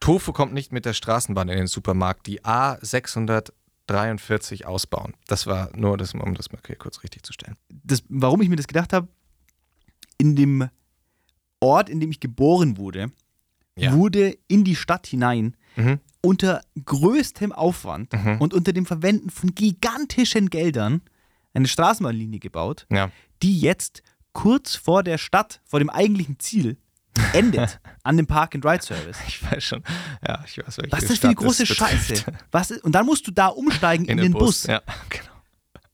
Tofu 0.00 0.32
kommt 0.32 0.52
nicht 0.54 0.72
mit 0.72 0.84
der 0.84 0.94
Straßenbahn 0.94 1.48
in 1.48 1.58
den 1.58 1.66
Supermarkt. 1.66 2.26
Die 2.26 2.42
A643 2.42 4.64
ausbauen. 4.64 5.14
Das 5.26 5.46
war 5.46 5.70
nur, 5.76 5.96
das, 5.96 6.14
um 6.14 6.34
das 6.34 6.50
mal 6.52 6.60
kurz 6.78 7.02
richtig 7.02 7.24
zu 7.24 7.32
stellen. 7.32 7.56
Das, 7.68 8.02
warum 8.08 8.40
ich 8.42 8.48
mir 8.48 8.56
das 8.56 8.66
gedacht 8.66 8.92
habe, 8.92 9.08
in 10.18 10.36
dem 10.36 10.68
Ort, 11.60 11.88
in 11.88 12.00
dem 12.00 12.10
ich 12.10 12.20
geboren 12.20 12.76
wurde, 12.78 13.10
Ja. 13.78 13.92
wurde 13.92 14.36
in 14.48 14.64
die 14.64 14.76
Stadt 14.76 15.06
hinein 15.06 15.54
Mhm. 15.76 16.00
unter 16.22 16.62
größtem 16.82 17.52
Aufwand 17.52 18.12
Mhm. 18.14 18.40
und 18.40 18.54
unter 18.54 18.72
dem 18.72 18.86
Verwenden 18.86 19.28
von 19.30 19.54
gigantischen 19.54 20.48
Geldern 20.48 21.02
eine 21.52 21.68
Straßenbahnlinie 21.68 22.40
gebaut, 22.40 22.86
Ja. 22.90 23.10
die 23.42 23.60
jetzt 23.60 24.02
kurz 24.32 24.76
vor 24.76 25.02
der 25.02 25.18
Stadt, 25.18 25.60
vor 25.66 25.78
dem 25.78 25.90
eigentlichen 25.90 26.38
Ziel, 26.38 26.78
endet 27.32 27.80
an 28.02 28.16
dem 28.16 28.26
Park-and-Ride-Service. 28.26 29.18
Ich 29.28 29.42
weiß 29.50 29.62
schon. 29.64 29.82
Ja, 30.26 30.42
ich 30.46 30.58
weiß, 30.58 30.78
welche 30.78 30.92
Was 30.92 31.02
ist 31.02 31.10
das 31.10 31.18
für 31.18 31.26
eine 31.28 31.34
große. 31.34 31.66
Scheiße? 31.66 32.24
Was 32.50 32.70
ist, 32.70 32.84
und 32.84 32.92
dann 32.92 33.06
musst 33.06 33.26
du 33.26 33.30
da 33.30 33.48
umsteigen 33.48 34.04
in, 34.06 34.18
den 34.18 34.32
Bus. 34.32 34.64
Ja, 34.64 34.82
genau. 35.08 35.24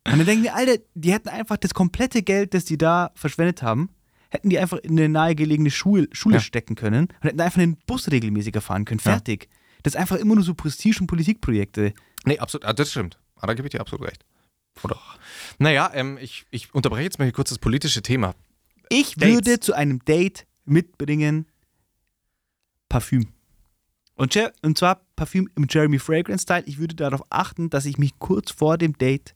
Und 0.04 0.18
dann 0.18 0.26
denken 0.26 0.42
die, 0.42 0.50
Alter, 0.50 0.82
die 0.94 1.12
hätten 1.12 1.28
einfach 1.28 1.56
das 1.56 1.74
komplette 1.74 2.22
Geld, 2.22 2.54
das 2.54 2.64
die 2.64 2.76
da 2.76 3.12
verschwendet 3.14 3.62
haben, 3.62 3.90
hätten 4.30 4.48
die 4.50 4.58
einfach 4.58 4.78
in 4.78 4.92
eine 4.98 5.08
nahegelegene 5.08 5.70
Schule, 5.70 6.08
Schule 6.12 6.36
Ja. 6.36 6.40
stecken 6.40 6.74
können 6.74 7.06
und 7.20 7.22
hätten 7.28 7.40
einfach 7.40 7.60
den 7.60 7.76
Bus 7.86 8.10
regelmäßiger 8.10 8.60
fahren 8.60 8.84
können. 8.84 9.00
Ja. 9.04 9.12
Fertig. 9.12 9.48
Das 9.82 9.94
ist 9.94 10.00
einfach 10.00 10.16
immer 10.16 10.34
nur 10.34 10.44
so 10.44 10.54
Prestige- 10.54 11.00
und 11.00 11.06
Politikprojekte. 11.06 11.92
Nee, 12.24 12.38
absolut. 12.38 12.64
Ah, 12.64 12.72
das 12.72 12.90
stimmt. 12.90 13.18
Ah, 13.36 13.46
da 13.46 13.54
gebe 13.54 13.66
ich 13.68 13.72
dir 13.72 13.80
absolut 13.80 14.06
recht. 14.06 14.24
Oder? 14.82 14.98
Naja, 15.58 15.90
ähm, 15.92 16.18
ich, 16.20 16.44
ich 16.50 16.74
unterbreche 16.74 17.04
jetzt 17.04 17.18
mal 17.18 17.24
hier 17.26 17.32
kurz 17.32 17.50
das 17.50 17.58
politische 17.58 18.00
Thema. 18.02 18.34
Ich 18.88 19.14
Dates. 19.14 19.34
würde 19.34 19.60
zu 19.60 19.74
einem 19.74 20.04
Date 20.04 20.46
mitbringen 20.64 21.46
Parfüm. 22.88 23.28
Und, 24.14 24.36
und 24.62 24.78
zwar 24.78 25.00
Parfüm 25.16 25.48
im 25.56 25.66
Jeremy 25.68 25.98
Fragrance 25.98 26.42
Style. 26.42 26.62
Ich 26.66 26.78
würde 26.78 26.94
darauf 26.94 27.22
achten, 27.30 27.70
dass 27.70 27.86
ich 27.86 27.98
mich 27.98 28.18
kurz 28.18 28.50
vor 28.50 28.76
dem 28.78 28.96
Date 28.98 29.34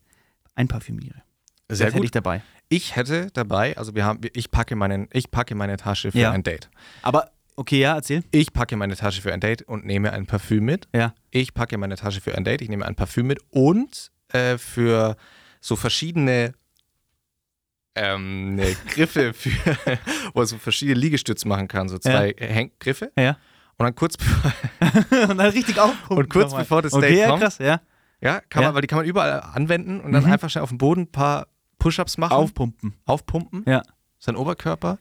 einparfümiere. 0.55 1.23
Sehr 1.69 1.79
das 1.79 1.81
hätte 1.81 1.97
gut. 1.97 2.05
ich 2.05 2.11
dabei. 2.11 2.43
Ich 2.69 2.97
hätte 2.97 3.29
dabei, 3.33 3.77
also 3.77 3.95
wir 3.95 4.05
haben, 4.05 4.21
ich 4.35 4.51
packe 4.51 4.77
meinen, 4.77 5.09
ich 5.13 5.31
packe 5.31 5.55
meine 5.55 5.77
Tasche 5.77 6.13
für 6.13 6.19
Ja. 6.19 6.33
ein 6.33 6.43
Date. 6.43 6.69
Aber, 7.03 7.31
okay, 7.57 7.81
ja, 7.81 7.95
erzähl. 7.95 8.25
Ich 8.33 8.53
packe 8.53 8.77
meine 8.77 8.97
Tasche 8.97 9.23
für 9.23 9.33
ein 9.33 9.41
Date 9.41 9.63
und 9.63 9.85
nehme 9.85 10.13
ein 10.13 10.27
Parfüm 10.27 10.65
mit. 10.65 10.89
Ja. 10.95 11.15
Ich 11.31 11.55
packe 11.55 11.79
meine 11.79 11.97
Tasche 11.97 12.21
für 12.21 12.37
ein 12.37 12.45
Date, 12.45 12.61
ich 12.63 12.69
nehme 12.69 12.85
ein 12.85 12.97
Parfüm 12.97 13.27
mit 13.29 13.39
und 13.51 14.11
äh, 14.29 14.59
für 14.59 15.17
so 15.61 15.77
verschiedene 15.77 16.55
ähm, 17.97 18.61
Griffe, 18.89 19.33
für, 19.33 19.51
wo 20.35 20.41
man 20.41 20.47
so 20.47 20.57
verschiedene 20.59 20.99
Liegestütze 20.99 21.49
machen 21.49 21.67
kann, 21.69 21.89
so 21.89 21.99
zwei 21.99 22.35
Häng 22.39 22.71
Griffe. 22.79 23.11
Ja. 23.19 23.37
Und 23.79 23.85
dann 23.85 23.95
kurz 23.95 24.17
bevor, 24.17 24.53
und 25.31 25.39
dann 25.39 25.41
richtig 25.51 25.79
aufpumpen. 25.79 26.17
Und 26.19 26.31
kurz 26.31 26.45
nochmal. 26.47 26.63
bevor 26.63 26.83
das 26.83 26.93
okay, 26.93 27.09
Date 27.11 27.19
ja, 27.19 27.29
kommt, 27.29 27.43
krass, 27.43 27.59
ja. 27.59 27.81
ja, 28.21 28.41
kann 28.49 28.63
Ja. 28.63 28.69
Man, 28.69 28.75
weil 28.77 28.83
die 28.83 28.87
kann 28.89 28.99
man 28.99 29.07
überall 29.07 29.41
anwenden 29.41 30.01
und 30.01 30.13
dann 30.13 30.25
Mhm. 30.25 30.33
einfach 30.33 30.49
schnell 30.51 30.63
auf 30.63 30.71
dem 30.71 30.79
Boden 30.79 31.03
ein 31.03 31.13
paar 31.13 31.49
Push-Ups 31.79 32.17
machen, 32.19 32.33
Aufpumpen. 32.33 32.95
aufpumpen, 33.05 33.65
Ja. 33.67 33.83
seinen 34.19 34.37
Oberkörper 34.37 34.99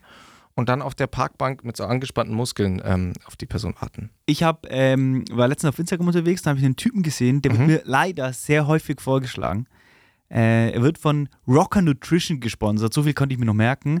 und 0.54 0.68
dann 0.68 0.82
auf 0.82 0.94
der 0.94 1.06
Parkbank 1.06 1.64
mit 1.64 1.76
so 1.76 1.84
angespannten 1.84 2.34
Muskeln 2.36 2.82
ähm, 2.84 3.12
auf 3.24 3.36
die 3.36 3.46
Person 3.46 3.74
warten. 3.80 4.10
Ich 4.26 4.42
hab, 4.42 4.66
ähm, 4.70 5.24
war 5.30 5.48
letztens 5.48 5.70
auf 5.72 5.78
Instagram 5.78 6.08
unterwegs, 6.08 6.42
da 6.42 6.50
habe 6.50 6.58
ich 6.58 6.64
einen 6.66 6.76
Typen 6.76 7.02
gesehen, 7.02 7.40
der 7.40 7.52
Mhm. 7.52 7.58
wird 7.58 7.66
mir 7.68 7.80
leider 7.84 8.32
sehr 8.34 8.66
häufig 8.66 9.00
vorgeschlagen. 9.00 9.66
Äh, 10.30 10.72
er 10.72 10.82
wird 10.82 10.98
von 10.98 11.28
Rocker 11.46 11.82
Nutrition 11.82 12.40
gesponsert, 12.40 12.92
so 12.92 13.04
viel 13.04 13.14
konnte 13.14 13.32
ich 13.34 13.38
mir 13.38 13.46
noch 13.46 13.54
merken. 13.54 14.00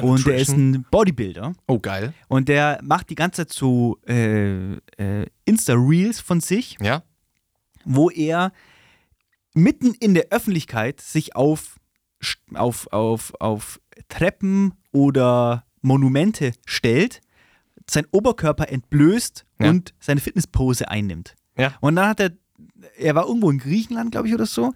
Und 0.00 0.26
der 0.26 0.36
ist 0.36 0.50
ein 0.50 0.86
Bodybuilder. 0.90 1.54
Oh, 1.66 1.78
geil. 1.80 2.14
Und 2.28 2.48
der 2.48 2.78
macht 2.82 3.10
die 3.10 3.14
ganze 3.16 3.46
Zeit 3.46 3.52
so 3.52 3.98
äh, 4.06 4.74
äh, 4.98 5.26
Insta-Reels 5.44 6.20
von 6.20 6.40
sich, 6.40 6.76
Ja? 6.80 7.02
wo 7.84 8.10
er 8.10 8.52
mitten 9.54 9.94
in 9.94 10.14
der 10.14 10.26
Öffentlichkeit 10.30 11.00
sich 11.00 11.34
auf, 11.34 11.76
auf, 12.54 12.86
auf, 12.92 13.32
auf 13.40 13.80
Treppen 14.08 14.74
oder 14.92 15.64
Monumente 15.82 16.52
stellt, 16.66 17.20
seinen 17.88 18.06
Oberkörper 18.10 18.68
entblößt 18.70 19.44
Ja. 19.60 19.70
und 19.70 19.94
seine 20.00 20.20
Fitnesspose 20.20 20.88
einnimmt. 20.88 21.34
Ja. 21.58 21.74
Und 21.80 21.96
dann 21.96 22.08
hat 22.08 22.20
er, 22.20 22.30
er 22.98 23.14
war 23.14 23.26
irgendwo 23.26 23.50
in 23.50 23.58
Griechenland, 23.58 24.10
glaube 24.12 24.28
ich, 24.28 24.34
oder 24.34 24.46
so, 24.46 24.72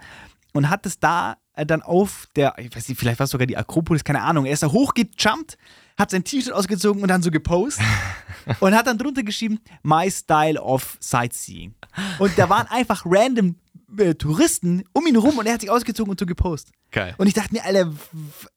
und 0.53 0.69
hat 0.71 0.87
es 0.87 0.99
da 0.99 1.37
äh, 1.55 1.65
dann 1.67 1.83
auf 1.83 2.27
der, 2.37 2.55
ich 2.59 2.75
weiß 2.75 2.89
nicht, 2.89 2.99
vielleicht 2.99 3.19
war 3.19 3.25
es 3.25 3.31
sogar 3.31 3.47
die 3.47 3.57
Akropolis, 3.57 4.05
keine 4.05 4.23
Ahnung, 4.23 4.47
er 4.47 4.53
ist 4.53 4.63
da 4.63 4.71
hochgejumpt, 4.71 5.57
hat 5.99 6.11
sein 6.11 6.25
T-Shirt 6.25 6.53
ausgezogen 6.53 7.03
und 7.03 7.09
dann 7.09 7.23
so 7.23 7.31
gepostet 7.31 7.85
und 8.61 8.75
hat 8.75 8.87
dann 8.87 8.99
drunter 8.99 9.23
geschrieben, 9.23 9.61
my 9.83 10.11
style 10.11 10.61
of 10.61 10.97
sightseeing. 11.01 11.75
Und 12.19 12.39
da 12.39 12.49
waren 12.49 12.67
einfach 12.69 13.03
random 13.05 13.57
äh, 13.99 14.15
Touristen 14.15 14.85
um 14.93 15.07
ihn 15.07 15.17
rum 15.17 15.37
und 15.39 15.47
er 15.47 15.55
hat 15.55 15.61
sich 15.61 15.71
ausgezogen 15.71 16.11
und 16.11 16.19
so 16.21 16.25
gepostet. 16.27 16.73
Geil. 16.93 17.15
Und 17.19 17.27
ich 17.27 17.35
dachte 17.35 17.53
mir, 17.53 17.65
Alter, 17.65 17.93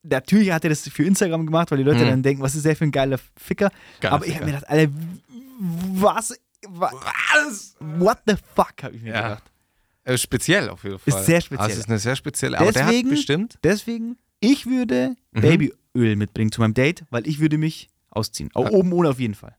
natürlich 0.04 0.52
hat 0.52 0.64
er 0.64 0.70
das 0.70 0.88
für 0.88 1.04
Instagram 1.04 1.46
gemacht, 1.46 1.70
weil 1.72 1.78
die 1.80 1.84
Leute 1.84 2.04
Mhm. 2.06 2.10
dann 2.10 2.24
denken, 2.24 2.42
was 2.44 2.56
ist 2.56 2.66
der 2.66 2.76
für 2.76 2.84
ein 2.86 2.92
geiler 2.92 3.20
Ficker. 3.38 3.70
Geiler 4.00 4.16
Aber 4.16 4.26
ich 4.28 4.36
habe 4.36 4.46
mir 4.46 4.52
gedacht, 4.54 4.70
Alter, 4.70 4.92
was, 5.60 6.34
was, 6.68 7.76
what 7.80 8.20
the 8.26 8.36
fuck, 8.56 8.74
habe 8.84 8.96
ich 8.96 9.02
mir 9.02 9.14
Ja. 9.14 9.22
gedacht. 9.22 9.44
Äh, 10.06 10.18
speziell 10.18 10.70
auf 10.70 10.84
jeden 10.84 11.00
Fall. 11.00 11.20
Ist 11.20 11.26
sehr 11.26 11.42
speziell. 11.42 11.66
Also 11.68 11.80
ist 11.80 11.88
eine 11.90 12.00
sehr 12.00 12.16
spezielle, 12.16 12.60
aber 12.60 12.72
der 12.72 12.84
hat 12.86 12.92
Deswegen- 12.92 13.10
bestimmt. 13.10 13.58
Deswegen, 13.64 14.18
ich 14.40 14.66
würde 14.66 15.16
Mhm. 15.32 15.42
Babyöl 15.42 16.16
mitbringen 16.16 16.52
zu 16.52 16.62
meinem 16.62 16.74
Date, 16.74 17.06
weil 17.10 17.26
ich 17.28 17.40
würde 17.40 17.58
mich 17.58 17.90
ausziehen. 18.10 18.50
Auch 18.54 18.66
Ja. 18.66 18.72
oben 18.72 18.92
ohne 18.94 19.10
auf 19.10 19.20
jeden 19.20 19.36
Fall. 19.36 19.56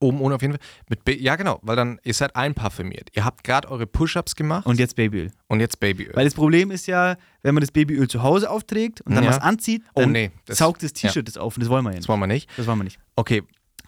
Oben 0.00 0.20
ohne 0.20 0.36
auf 0.36 0.42
jeden 0.42 0.54
Fall. 0.54 0.60
Mit 0.88 1.04
Ba- 1.04 1.10
ja, 1.12 1.34
genau, 1.34 1.58
weil 1.62 1.74
dann, 1.74 1.98
ihr 2.04 2.14
seid 2.14 2.36
einparfümiert. 2.36 3.08
Ihr 3.16 3.24
habt 3.24 3.42
gerade 3.42 3.68
eure 3.68 3.84
Push-Ups 3.86 4.36
gemacht 4.36 4.64
Und 4.64 4.78
jetzt 4.78 4.94
Babyöl. 4.94 5.32
und 5.48 5.58
jetzt 5.58 5.80
Babyöl. 5.80 6.12
Weil 6.14 6.24
das 6.24 6.34
Problem 6.34 6.70
ist 6.70 6.86
ja, 6.86 7.16
wenn 7.42 7.52
man 7.54 7.62
das 7.62 7.72
Babyöl 7.72 8.06
zu 8.06 8.22
Hause 8.22 8.48
aufträgt 8.48 9.00
und 9.00 9.16
dann 9.16 9.24
Ja. 9.24 9.30
was 9.30 9.38
anzieht, 9.40 9.82
oh 9.94 10.02
dann 10.02 10.12
nee, 10.12 10.30
das, 10.44 10.58
saugt 10.58 10.84
das 10.84 10.92
T-Shirt 10.92 11.26
das 11.26 11.36
auf 11.36 11.56
und 11.56 11.62
das 11.62 11.68
wollen 11.70 11.82
wir 11.84 11.90
ja 11.90 11.96
das 11.96 12.02
nicht. 12.02 12.08
wollen 12.10 12.20
wir 12.20 12.26
nicht. 12.28 12.48
Das 12.56 12.66
wollen 12.68 12.78
wir 12.78 12.84
nicht. 12.84 12.98
Okay, 13.16 13.42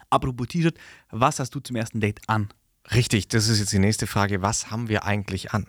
Apropos 0.09 0.47
T-Shirt, 0.49 0.77
was 1.11 1.39
hast 1.39 1.55
du 1.55 1.61
zum 1.61 1.77
ersten 1.77 2.01
Date 2.01 2.19
an? 2.27 2.49
Richtig, 2.93 3.27
das 3.27 3.47
ist 3.47 3.59
jetzt 3.59 3.73
die 3.73 3.79
nächste 3.79 4.07
Frage. 4.07 4.41
Was 4.41 4.71
haben 4.71 4.89
wir 4.89 5.05
eigentlich 5.05 5.51
an? 5.51 5.67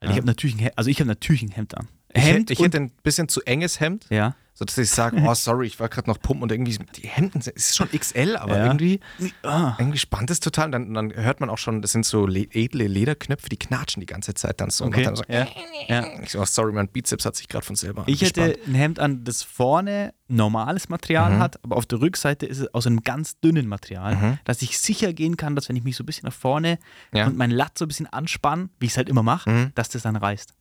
Also 0.00 0.12
ich 0.12 0.16
habe 0.18 0.26
natürlich, 0.26 0.56
ein 0.56 0.60
Hemd- 0.60 0.72
also 0.76 0.90
ich 0.90 1.00
habe 1.00 1.08
natürlich 1.08 1.42
ein 1.42 1.50
Hemd 1.50 1.76
an. 1.76 1.88
Ich, 2.12 2.22
Hemd 2.22 2.50
ich 2.50 2.58
und, 2.58 2.66
hätte 2.66 2.78
ein 2.78 2.90
bisschen 3.02 3.28
zu 3.28 3.42
enges 3.42 3.80
Hemd, 3.80 4.06
ja. 4.10 4.36
Sodass 4.58 4.76
ich 4.78 4.90
sage, 4.90 5.22
oh 5.22 5.34
sorry, 5.34 5.66
ich 5.66 5.78
war 5.78 5.88
gerade 5.90 6.08
noch 6.10 6.18
pumpen 6.18 6.42
und 6.42 6.50
irgendwie, 6.50 6.76
die 6.96 7.06
Hemden 7.06 7.42
sind, 7.42 7.56
es 7.56 7.66
ist 7.70 7.76
schon 7.76 7.88
XL, 7.90 8.36
aber 8.36 8.56
Ja. 8.56 8.64
irgendwie, 8.66 9.00
Ah. 9.42 9.74
irgendwie 9.78 9.98
spannt 9.98 10.30
es 10.30 10.40
total. 10.40 10.66
Und 10.66 10.72
dann, 10.72 10.94
dann 10.94 11.14
hört 11.14 11.40
man 11.40 11.50
auch 11.50 11.58
schon, 11.58 11.82
das 11.82 11.92
sind 11.92 12.04
so 12.06 12.26
le 12.26 12.48
edle 12.52 12.86
Lederknöpfe, 12.88 13.48
die 13.50 13.58
knatschen 13.58 14.00
die 14.00 14.06
ganze 14.06 14.32
Zeit 14.34 14.60
dann 14.60 14.70
so. 14.70 14.86
Okay. 14.86 15.00
Und 15.00 15.04
dann 15.04 15.16
so 15.16 15.22
Ja. 15.28 15.46
Ja. 15.88 16.06
Ich 16.22 16.30
so, 16.32 16.40
oh, 16.40 16.44
sorry, 16.46 16.72
mein 16.72 16.88
Bizeps 16.88 17.24
hat 17.26 17.36
sich 17.36 17.48
gerade 17.48 17.64
von 17.66 17.76
selber 17.76 18.04
Ich 18.06 18.22
hätte 18.22 18.58
ein 18.66 18.74
Hemd 18.74 18.98
an, 18.98 19.22
das 19.24 19.42
vorne 19.42 20.14
normales 20.28 20.88
Material 20.88 21.34
Mhm. 21.34 21.38
hat, 21.38 21.62
aber 21.62 21.76
auf 21.76 21.86
der 21.86 22.00
Rückseite 22.00 22.46
ist 22.46 22.58
es 22.58 22.74
aus 22.74 22.86
einem 22.86 23.02
ganz 23.02 23.38
dünnen 23.40 23.68
Material, 23.68 24.16
Mhm. 24.16 24.38
dass 24.44 24.62
ich 24.62 24.78
sicher 24.78 25.12
gehen 25.12 25.36
kann, 25.36 25.54
dass 25.54 25.68
wenn 25.68 25.76
ich 25.76 25.84
mich 25.84 25.96
so 25.96 26.02
ein 26.02 26.06
bisschen 26.06 26.26
nach 26.26 26.32
vorne 26.34 26.78
Ja. 27.12 27.26
und 27.26 27.36
mein 27.36 27.50
Latt 27.50 27.78
so 27.78 27.84
ein 27.84 27.88
bisschen 27.88 28.06
anspanne, 28.06 28.70
wie 28.80 28.86
ich 28.86 28.92
es 28.92 28.96
halt 28.96 29.08
immer 29.08 29.22
mache, 29.22 29.50
Mhm. 29.50 29.72
dass 29.76 29.88
das 29.90 30.02
dann 30.02 30.16
reißt. 30.16 30.54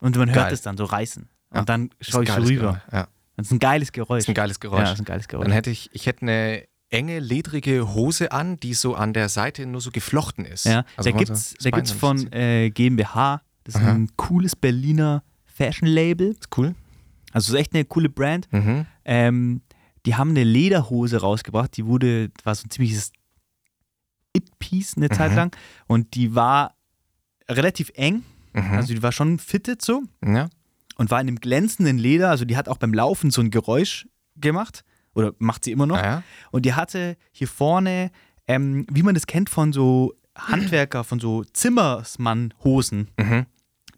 Und 0.00 0.16
man 0.16 0.28
hört 0.28 0.44
Geil. 0.46 0.52
es 0.52 0.60
dann 0.62 0.76
so 0.76 0.84
reißen. 0.84 1.28
Ja. 1.54 1.60
Und 1.60 1.68
dann 1.68 1.90
schaue 2.00 2.24
ich 2.24 2.30
so 2.30 2.40
rüber. 2.42 2.82
Ja, 2.92 3.08
Das 3.36 3.46
ist 3.46 3.52
ein 3.52 3.58
geiles 3.58 3.92
Geräusch. 3.92 4.18
das 4.18 4.24
ist 4.24 4.28
ein 4.28 4.34
geiles 4.34 4.60
Geräusch. 4.60 4.78
Ja, 4.80 4.84
das 4.84 4.94
ist 4.94 5.00
ein 5.00 5.04
geiles 5.06 5.28
Geräusch. 5.28 5.44
Dann 5.46 5.52
hätte 5.54 5.70
ich, 5.70 5.88
ich 5.92 6.06
hätte 6.06 6.22
eine 6.22 6.64
enge, 6.90 7.18
ledrige 7.20 7.94
Hose 7.94 8.30
an, 8.32 8.58
die 8.58 8.74
so 8.74 8.94
an 8.94 9.12
der 9.12 9.28
Seite 9.28 9.66
nur 9.66 9.80
so 9.80 9.90
geflochten 9.90 10.44
ist. 10.44 10.64
Ja, 10.66 10.84
Also 10.96 11.10
da 11.10 11.16
man 11.16 11.24
gibt's, 11.24 11.54
so 11.58 11.70
gibt's 11.70 11.90
von 11.92 12.32
äh, 12.32 12.70
GmbH, 12.70 13.42
das 13.64 13.76
ist 13.76 13.80
Aha. 13.80 13.92
ein 13.92 14.10
cooles 14.16 14.54
Berliner 14.56 15.22
Fashion-Label. 15.44 16.32
Ist 16.32 16.48
cool. 16.58 16.74
Also 17.32 17.46
es 17.46 17.54
ist 17.54 17.60
echt 17.60 17.74
eine 17.74 17.84
coole 17.84 18.08
Brand. 18.08 18.46
Mhm. 18.52 18.86
Ähm, 19.04 19.62
die 20.06 20.14
haben 20.16 20.30
eine 20.30 20.44
Lederhose 20.44 21.16
rausgebracht, 21.20 21.76
die 21.76 21.86
wurde, 21.86 22.30
war 22.44 22.54
so 22.54 22.66
ein 22.66 22.70
ziemliches 22.70 23.10
It-Piece 24.36 24.96
eine 24.96 25.08
Zeit 25.10 25.30
Mhm. 25.30 25.36
lang 25.36 25.56
und 25.86 26.14
die 26.14 26.34
war 26.34 26.74
relativ 27.48 27.90
eng, 27.94 28.22
Mhm. 28.52 28.72
also 28.72 28.92
die 28.94 29.02
war 29.02 29.12
schon 29.12 29.38
fitted 29.38 29.80
so 29.82 30.02
ja. 30.24 30.48
Und 30.96 31.10
war 31.10 31.20
in 31.20 31.28
einem 31.28 31.40
glänzenden 31.40 31.98
Leder, 31.98 32.30
also 32.30 32.44
die 32.44 32.56
hat 32.56 32.68
auch 32.68 32.78
beim 32.78 32.94
Laufen 32.94 33.30
so 33.30 33.40
ein 33.40 33.50
Geräusch 33.50 34.06
gemacht 34.36 34.84
oder 35.14 35.32
macht 35.38 35.64
sie 35.64 35.72
immer 35.72 35.86
noch 35.86 35.98
Ah, 35.98 36.02
ja. 36.04 36.22
und 36.50 36.64
die 36.66 36.74
hatte 36.74 37.16
hier 37.32 37.48
vorne, 37.48 38.10
ähm, 38.48 38.86
wie 38.90 39.02
man 39.02 39.14
das 39.14 39.26
kennt 39.26 39.48
von 39.50 39.72
so 39.72 40.12
Handwerker, 40.36 41.04
von 41.04 41.20
so 41.20 41.44
Zimmersmann-Hosen, 42.14 43.10
Mhm. 43.18 43.46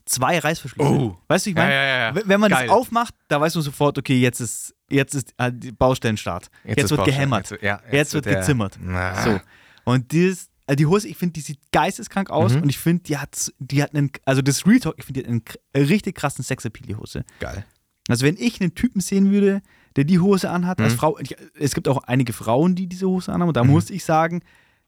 zwei 0.04 0.38
Reißverschlüsse. 0.38 0.88
Oh. 0.90 1.16
Weißt 1.28 1.46
du, 1.46 1.50
ich 1.50 1.56
meine? 1.56 1.72
ja, 1.72 2.14
ja, 2.14 2.14
Wenn 2.26 2.40
man 2.40 2.50
Geil. 2.50 2.66
das 2.66 2.76
aufmacht, 2.76 3.14
da 3.28 3.40
weiß 3.40 3.54
man 3.54 3.64
sofort, 3.64 3.98
okay, 3.98 4.18
jetzt 4.20 4.40
ist, 4.40 4.74
jetzt 4.90 5.14
ist 5.14 5.34
äh, 5.38 5.50
Baustellenstart. 5.50 6.48
Jetzt, 6.64 6.78
ist 6.84 6.90
wird 6.90 6.98
Baustelle. 6.98 7.16
gehämmert. 7.16 7.50
Jetzt, 7.60 7.82
Jetzt 7.92 8.14
wird 8.14 8.26
der- 8.26 8.40
gezimmert. 8.40 8.78
Na. 8.80 9.22
So. 9.22 9.40
Und 9.84 10.12
dieses, 10.12 10.48
also 10.66 10.76
die 10.76 10.86
Hose, 10.86 11.08
ich 11.08 11.16
finde, 11.16 11.34
die 11.34 11.40
sieht 11.40 11.58
geisteskrank 11.72 12.30
aus 12.30 12.54
Mhm. 12.54 12.62
und 12.62 12.68
ich 12.70 12.78
finde, 12.78 13.02
die 13.04 13.16
hat, 13.18 13.52
die 13.58 13.82
hat 13.82 13.94
einen, 13.94 14.10
also 14.24 14.42
das 14.42 14.66
Real 14.66 14.80
Talk, 14.80 14.94
ich 14.98 15.04
finde, 15.04 15.20
die 15.20 15.26
hat 15.26 15.30
einen 15.30 15.44
k- 15.44 15.58
richtig 15.76 16.16
krassen 16.16 16.44
Sexappeal, 16.44 16.86
die 16.86 16.96
Hose. 16.96 17.24
Geil. 17.40 17.64
Also 18.08 18.24
wenn 18.26 18.36
ich 18.36 18.60
einen 18.60 18.74
Typen 18.74 19.00
sehen 19.00 19.30
würde, 19.30 19.62
der 19.96 20.04
die 20.04 20.18
Hose 20.20 20.50
anhat, 20.50 20.80
als 20.80 20.92
Mhm. 20.94 20.98
Frau, 20.98 21.18
ich, 21.18 21.34
es 21.58 21.74
gibt 21.74 21.88
auch 21.88 21.98
einige 22.04 22.32
Frauen, 22.32 22.74
die 22.74 22.86
diese 22.88 23.08
Hose 23.08 23.32
anhaben 23.32 23.48
und 23.48 23.56
da 23.56 23.64
Mhm. 23.64 23.70
muss 23.70 23.90
ich 23.90 24.04
sagen, 24.04 24.42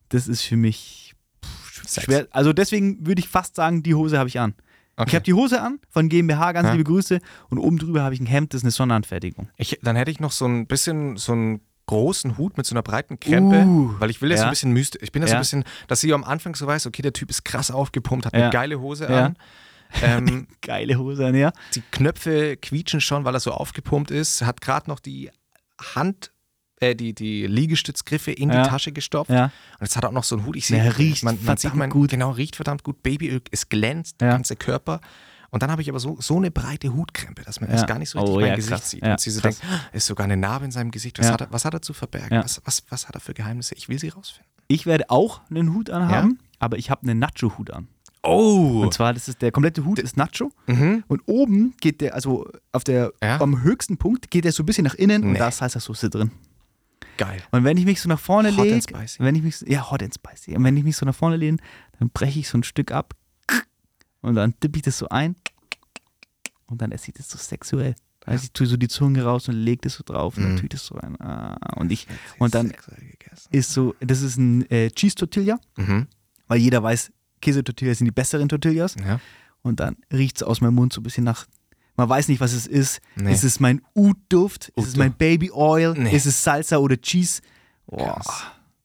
das 0.09 0.29
ist 0.29 0.43
für 0.43 0.57
mich 0.57 1.15
pff, 1.45 2.03
schwer. 2.05 2.27
Also 2.31 2.53
deswegen 2.53 3.07
würde 3.07 3.21
ich 3.21 3.29
fast 3.29 3.57
sagen, 3.57 3.83
die 3.83 3.95
Hose 3.95 4.19
habe 4.19 4.29
ich 4.29 4.39
an. 4.41 4.55
Okay. 4.97 5.11
Ich 5.11 5.15
habe 5.15 5.25
die 5.25 5.35
Hose 5.35 5.63
an 5.63 5.79
von 5.91 6.09
GmbH, 6.09 6.51
ganz 6.53 6.67
Ja. 6.67 6.73
liebe 6.73 6.83
Grüße. 6.85 7.21
Und 7.51 7.59
oben 7.59 7.79
drüber 7.79 8.03
habe 8.03 8.15
ich 8.15 8.21
ein 8.21 8.27
Hemd, 8.27 8.53
das 8.53 8.61
ist 8.61 8.65
eine 8.65 8.73
Sonderanfertigung. 8.73 9.49
Ich, 9.57 9.79
dann 9.83 9.95
hätte 9.95 10.11
ich 10.11 10.19
noch 10.19 10.33
so 10.33 10.45
ein 10.47 10.67
bisschen 10.67 11.17
so 11.17 11.33
einen 11.33 11.61
großen 11.89 12.39
Hut 12.39 12.57
mit 12.57 12.65
so 12.67 12.75
einer 12.75 12.83
breiten 12.83 13.19
Krempe, 13.19 13.65
Uh. 13.67 13.95
weil 13.99 14.11
ich 14.11 14.23
will 14.23 14.31
ja, 14.31 14.37
so 14.37 14.43
Ja. 14.43 14.49
ein 14.49 14.51
bisschen 14.51 14.73
mystisch. 14.73 15.03
Ich 15.03 15.11
bin 15.11 15.23
ja 15.23 15.27
so 15.29 15.33
Ja. 15.33 15.39
ein 15.39 15.43
bisschen, 15.43 15.65
dass 15.89 16.01
sie 16.01 16.13
am 16.15 16.23
Anfang 16.23 16.55
so 16.55 16.67
weiß, 16.67 16.87
okay, 16.87 17.03
der 17.03 17.13
Typ 17.13 17.31
ist 17.31 17.45
krass 17.45 17.71
aufgepumpt, 17.73 18.27
hat 18.27 18.35
Ja. 18.35 18.43
eine 18.45 18.51
geile 18.51 18.79
Hose 18.81 19.05
Ja. 19.11 19.27
an. 19.27 19.37
Ähm, 20.03 20.47
Geile 20.61 20.99
Hose 20.99 21.27
an, 21.27 21.35
ja. 21.35 21.51
die 21.75 21.81
Knöpfe 21.91 22.59
quietschen 22.59 23.01
schon, 23.01 23.25
weil 23.25 23.35
er 23.35 23.41
so 23.41 23.53
aufgepumpt 23.53 24.11
ist, 24.11 24.43
hat 24.43 24.61
gerade 24.61 24.89
noch 24.91 25.01
die 25.01 25.31
Hand 25.95 26.31
äh, 26.81 26.95
die, 26.95 27.13
die 27.15 27.45
Liegestützgriffe 27.47 28.31
in 28.31 28.51
Ja. 28.51 28.63
die 28.63 28.69
Tasche 28.69 28.93
gestopft. 28.93 29.31
Ja. 29.31 29.45
Und 29.47 29.53
jetzt 29.81 29.97
hat 29.97 30.05
er 30.05 30.11
auch 30.11 30.13
noch 30.13 30.23
so 30.25 30.37
einen 30.37 30.45
Hut. 30.47 30.55
Ich 30.57 30.67
sehe, 30.67 30.97
riecht 30.99 31.25
man, 31.25 31.37
man 31.43 31.57
sieht 31.57 31.75
man, 31.75 31.91
gut. 31.91 32.11
Genau, 32.11 32.31
riecht 32.31 32.55
verdammt 32.55 32.85
gut. 32.85 33.03
Babyöl, 33.03 33.41
es 33.51 33.69
glänzt, 33.69 34.21
der 34.21 34.29
Ja. 34.29 34.35
ganze 34.35 34.55
Körper. 34.57 35.01
Und 35.51 35.63
dann 35.63 35.71
habe 35.71 35.81
ich 35.83 35.89
aber 35.89 35.99
so, 35.99 36.17
so 36.21 36.37
eine 36.37 36.51
breite 36.51 36.93
Hutkrempe, 36.95 37.43
dass 37.43 37.61
man 37.61 37.71
Ja. 37.71 37.77
erst 37.77 37.87
gar 37.87 37.99
nicht 37.99 38.11
so 38.11 38.19
richtig 38.19 38.35
Oh, 38.37 38.41
mein 38.41 38.49
ja, 38.51 38.57
Gesicht 38.57 38.73
krass. 38.75 38.91
sieht. 38.91 39.03
Ja, 39.03 39.13
und 39.13 39.21
sie 39.21 39.31
so 39.31 39.41
krass. 39.41 39.61
denkt, 39.61 39.75
"Ah, 39.75 39.97
ist 39.97 40.07
sogar 40.07 40.25
eine 40.25 40.37
Narbe 40.37 40.67
in 40.67 40.71
seinem 40.71 40.91
Gesicht. 40.91 41.19
Was, 41.19 41.31
hat, 41.31 41.41
er, 41.41 41.47
was 41.51 41.65
hat 41.65 41.73
er 41.75 41.81
zu 41.83 41.95
verbergen? 41.95 42.43
Was, 42.43 42.61
was, 42.65 42.83
was 42.91 43.09
hat 43.09 43.15
er 43.15 43.21
für 43.21 43.33
Geheimnisse? 43.35 43.75
Ich 43.75 43.89
will 43.89 43.99
sie 43.99 44.09
rausfinden. 44.09 44.51
Ich 44.69 44.85
werde 44.85 45.09
auch 45.09 45.41
einen 45.51 45.73
Hut 45.73 45.89
anhaben, 45.91 46.39
aber 46.59 46.77
ich 46.77 46.91
habe 46.91 47.03
einen 47.09 47.19
Nacho-Hut 47.19 47.71
an. 47.71 47.89
Oh! 48.23 48.81
Und 48.83 48.93
zwar, 48.93 49.15
das 49.15 49.29
ist 49.29 49.41
der 49.41 49.53
komplette 49.53 49.85
Hut 49.87 49.99
ist 50.01 50.17
Nacho. 50.19 50.53
Mhm. 50.67 51.05
Und 51.09 51.23
oben 51.27 51.75
geht 51.81 52.01
der, 52.03 52.15
also 52.15 52.51
auf 52.73 52.85
der, 52.85 53.13
am 53.21 53.63
höchsten 53.63 53.97
Punkt 53.97 54.31
geht 54.31 54.45
der 54.45 54.53
so 54.53 54.63
ein 54.63 54.67
bisschen 54.67 54.85
nach 54.85 54.95
innen 54.95 55.23
und 55.23 55.33
Nee. 55.33 55.39
da 55.39 55.49
ist 55.49 55.59
Salsa-Soße 55.63 56.11
drin. 56.11 56.31
Geil. 57.17 57.41
Und 57.53 57.65
wenn 57.65 57.77
ich 57.77 57.85
mich 57.85 58.01
so 58.01 58.09
nach 58.09 58.19
vorne 58.21 58.51
Hot 58.53 58.59
and 58.61 58.67
lege, 58.69 58.83
spicy. 58.83 59.21
wenn 59.25 59.35
ich 59.35 59.43
mich, 59.43 59.57
so- 59.57 59.67
ja, 59.67 59.91
hot 59.91 60.03
and 60.03 60.15
spicy. 60.15 60.55
Und 60.57 60.65
wenn 60.65 60.77
ich 60.77 60.85
mich 60.85 60.97
so 60.97 61.07
nach 61.07 61.15
vorne 61.15 61.37
lehne, 61.37 61.59
dann 61.99 62.11
breche 62.11 62.39
ich 62.41 62.49
so 62.49 62.59
ein 62.59 62.63
Stück 62.65 62.93
ab 62.93 63.15
und 64.23 64.35
dann 64.35 64.55
dippe 64.63 64.77
ich 64.79 64.83
das 64.83 64.99
so 64.99 65.09
ein 65.09 65.37
und 66.67 66.83
dann 66.83 66.93
esse 66.93 67.09
ich 67.09 67.15
das 67.15 67.29
so 67.29 67.39
sexuell. 67.39 67.95
Also 68.27 68.45
ich 68.45 68.53
tue 68.53 68.67
so 68.67 68.77
die 68.77 68.89
Zunge 68.89 69.23
raus 69.23 69.49
und 69.49 69.55
lege 69.55 69.81
das 69.83 69.95
so 69.95 70.05
drauf 70.05 70.37
und 70.37 70.43
dann 70.43 70.53
Mhm. 70.53 70.57
tue 70.57 70.65
ich 70.65 70.71
das 70.71 70.85
so 70.87 70.97
rein. 70.97 71.19
Ah, 71.21 71.57
und 71.77 71.91
ich, 71.91 72.07
und 72.39 72.55
dann 72.55 72.73
ist 73.51 73.73
so, 73.73 73.95
das 74.01 74.21
ist 74.21 74.37
ein 74.37 74.71
äh, 74.71 74.91
Cheese 74.91 75.15
Tortilla, 75.15 75.59
Mhm. 75.79 76.07
weil 76.47 76.59
jeder 76.59 76.83
weiß, 76.83 77.11
Käsetortillas 77.41 77.99
sind 77.99 78.05
die 78.07 78.11
besseren 78.13 78.49
Tortillas. 78.49 78.97
Ja. 79.03 79.21
Und 79.63 79.81
dann 79.81 79.97
riecht 80.13 80.37
es 80.37 80.43
aus 80.43 80.61
meinem 80.61 80.75
Mund 80.75 80.93
so 80.93 81.01
ein 81.01 81.05
bisschen 81.05 81.25
nach. 81.25 81.47
Man 81.97 82.09
weiß 82.09 82.29
nicht, 82.29 82.41
was 82.41 82.53
es 82.53 82.67
ist. 82.67 83.01
Nee. 83.17 83.33
Ist 83.33 83.45
es 83.45 83.61
mein 83.61 83.81
Ud-Duft? 83.95 84.69
Ist 84.77 84.89
es 84.89 84.97
mein 84.97 85.13
Baby 85.15 85.51
Oil? 85.53 85.95
Nee. 85.97 86.15
Ist 86.15 86.27
es 86.27 86.43
Salsa 86.45 86.77
oder 86.79 86.97
Cheese? 87.01 87.41
Krass. 87.91 88.43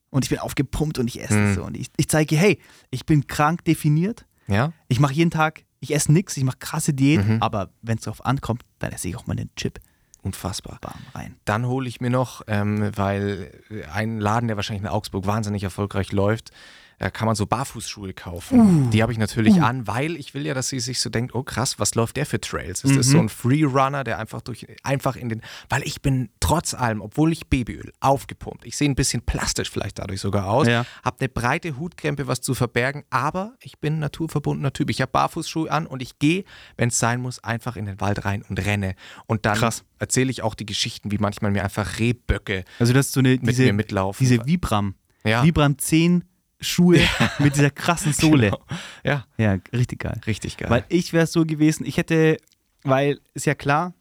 Und 0.10 0.24
ich 0.26 0.30
bin 0.30 0.40
aufgepumpt 0.40 1.00
und 1.00 1.08
ich 1.08 1.22
esse 1.22 1.36
Hm. 1.36 1.46
es 1.50 1.56
so. 1.56 1.64
Und 1.64 1.76
ich, 1.76 1.88
ich 1.98 2.08
zeige, 2.08 2.36
hey, 2.38 2.60
ich 2.92 3.06
bin 3.06 3.28
krank 3.28 3.64
definiert. 3.66 4.26
Ja? 4.48 4.72
Ich 4.88 5.00
mache 5.00 5.14
jeden 5.14 5.32
Tag, 5.32 5.64
ich 5.80 5.94
esse 5.94 6.12
nichts, 6.12 6.38
ich 6.38 6.44
mache 6.44 6.58
krasse 6.60 6.94
Diät, 6.94 7.26
Mhm. 7.28 7.38
aber 7.42 7.70
wenn 7.82 7.98
es 7.98 8.04
darauf 8.04 8.26
ankommt, 8.26 8.64
dann 8.80 8.92
esse 8.92 9.08
ich 9.08 9.16
auch 9.16 9.28
mal 9.28 9.38
einen 9.38 9.50
Chip. 9.56 9.80
Unfassbar. 10.22 10.78
Bam, 10.80 10.94
rein. 11.14 11.36
Dann 11.44 11.66
hole 11.66 11.88
ich 11.90 12.00
mir 12.00 12.10
noch, 12.10 12.44
ähm, 12.48 12.92
weil 12.96 13.52
ein 13.94 14.20
Laden, 14.22 14.48
der 14.48 14.56
wahrscheinlich 14.56 14.84
in 14.84 14.88
Augsburg 14.88 15.26
wahnsinnig 15.28 15.64
erfolgreich 15.64 16.14
läuft, 16.14 16.52
da 17.00 17.10
kann 17.10 17.26
man 17.26 17.36
so 17.36 17.46
Barfußschuhe 17.46 18.14
kaufen. 18.14 18.86
Uh. 18.86 18.90
Die 18.90 19.02
habe 19.02 19.12
ich 19.12 19.18
natürlich 19.18 19.62
an, 19.62 19.88
weil 19.88 20.16
ich 20.16 20.34
will 20.34 20.46
ja, 20.46 20.54
dass 20.54 20.70
sie 20.70 20.80
sich 20.80 21.00
so 21.00 21.10
denkt, 21.10 21.34
oh 21.36 21.44
krass, 21.44 21.80
was 21.80 21.96
läuft 21.96 22.16
der 22.18 22.26
für 22.26 22.40
Trails? 22.40 22.84
Ist 22.84 22.96
das 22.96 23.08
Mhm. 23.08 23.12
so 23.12 23.20
ein 23.20 23.30
Freerunner, 23.30 24.04
der 24.04 24.20
einfach 24.20 24.42
durch, 24.42 24.68
einfach 24.84 25.16
in 25.16 25.30
den, 25.30 25.42
weil 25.70 25.84
ich 25.84 26.02
bin 26.02 26.30
trotz 26.40 26.74
allem, 26.74 27.02
obwohl 27.02 27.32
ich 27.32 27.48
Babyöl 27.48 27.92
aufgepumpt, 28.00 28.66
ich 28.66 28.78
sehe 28.78 28.90
ein 28.90 28.96
bisschen 28.96 29.22
plastisch 29.22 29.70
vielleicht 29.70 30.00
dadurch 30.00 30.22
sogar 30.22 30.48
aus, 30.48 30.68
Ja. 30.68 30.86
habe 31.04 31.18
eine 31.20 31.30
breite 31.30 31.78
Hutkrempe, 31.78 32.28
was 32.28 32.42
zu 32.42 32.54
verbergen, 32.54 33.04
aber 33.10 33.54
ich 33.62 33.80
bin 33.80 33.96
ein 33.96 34.00
naturverbundener 34.00 34.74
Typ. 34.74 34.90
Ich 34.90 35.02
habe 35.02 35.12
Barfußschuhe 35.12 35.70
an 35.72 35.86
und 35.88 36.02
ich 36.02 36.20
gehe, 36.20 36.44
wenn 36.78 36.90
es 36.90 37.00
sein 37.00 37.22
muss, 37.22 37.44
einfach 37.44 37.76
in 37.76 37.86
den 37.86 38.00
Wald 38.02 38.26
rein 38.26 38.44
und 38.48 38.64
renne. 38.66 38.96
Und 39.26 39.46
dann 39.46 39.58
Krass. 39.58 39.84
erzähle 40.00 40.32
ich 40.32 40.42
auch 40.44 40.56
die 40.56 40.66
Geschichten, 40.66 41.12
wie 41.12 41.18
manchmal 41.18 41.52
mir 41.52 41.64
einfach 41.64 42.00
Rehböcke 42.00 42.64
Also 42.80 42.94
das 42.94 43.08
ist 43.08 43.14
so 43.14 43.20
eine, 43.20 43.30
mit 43.30 43.48
diese, 43.50 43.64
mir 43.64 43.74
mitlaufen. 43.74 44.18
diese 44.26 44.46
Vibram. 44.46 44.96
ja. 45.26 45.44
Vibram 45.44 45.78
10 45.78 46.24
Schuhe 46.64 47.00
mit 47.40 47.56
dieser 47.56 47.70
krassen 47.70 48.14
Sohle. 48.14 48.52
Genau. 48.52 48.62
ja, 49.04 49.26
Ja, 49.38 49.58
richtig 49.74 50.00
geil. 50.00 50.20
richtig 50.26 50.58
geil. 50.58 50.70
Weil 50.70 50.86
ich 50.90 51.14
wäre 51.14 51.26
es 51.26 51.32
so 51.32 51.46
gewesen, 51.46 51.86
ich 51.86 51.98
hätte, 51.98 52.38
weil 52.84 53.20
ist 53.34 53.46
ja 53.46 53.56
klar, 53.56 53.94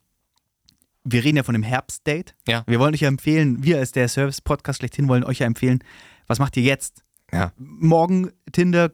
wir 1.05 1.25
reden 1.25 1.37
ja 1.37 1.43
von 1.43 1.55
dem 1.55 1.63
Herbstdate. 1.65 2.35
Ja. 2.47 2.63
Wir 2.67 2.79
wollen 2.79 2.95
euch 2.95 3.01
ja 3.01 3.09
empfehlen, 3.09 3.63
wir 3.65 3.79
als 3.79 3.93
der 3.93 4.09
Service-Podcast 4.09 4.79
schlechthin 4.79 5.09
wollen 5.09 5.25
euch 5.25 5.41
ja 5.41 5.47
empfehlen, 5.47 5.83
was 6.27 6.39
macht 6.39 6.57
ihr 6.57 6.63
jetzt? 6.63 7.03
ja. 7.33 7.53
Morgen 7.57 8.31
Tinder, 8.53 8.93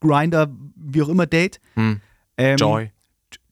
Grinder, 0.00 0.48
wie 0.74 1.02
auch 1.02 1.08
immer 1.08 1.26
Date. 1.26 1.60
Hm. 1.74 2.00
Ähm, 2.36 2.56
Joy. 2.58 2.90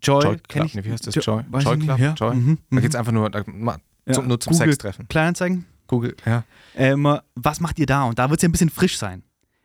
Joy, 0.03 0.22
Joy 0.24 0.37
Club. 0.48 0.66
ich. 0.66 0.74
Nee, 0.74 0.85
wie 0.85 0.92
heißt 0.92 1.07
das? 1.07 1.14
Jo- 1.14 1.22
Joy? 1.22 1.44
Joy 1.62 1.77
nicht. 1.77 1.87
Club? 1.87 1.98
Ja. 1.98 2.12
Joy? 2.14 2.35
Mhm. 2.35 2.59
Da 2.70 2.77
mhm. 2.77 2.81
geht 2.83 2.90
es 2.90 2.96
einfach 2.96 3.12
nur, 3.12 3.31
da, 3.31 3.42
ma- 3.46 3.79
Ja. 4.07 4.12
zum, 4.14 4.27
nur 4.29 4.38
zum 4.38 4.53
Google. 4.53 4.66
Sextreffen. 4.68 5.09
Kleinanzeigen. 5.09 5.64
Google, 5.87 6.14
ja. 6.27 6.44
Ähm, 6.74 7.18
was 7.35 7.61
macht 7.61 7.79
ihr 7.79 7.87
da? 7.87 8.05
Und 8.05 8.18
da 8.18 8.29
wird 8.29 8.38
es 8.38 8.42
ja 8.42 8.48
ein 8.48 8.53
bisschen 8.53 8.70
frisch 8.70 8.98
sein. 8.98 9.22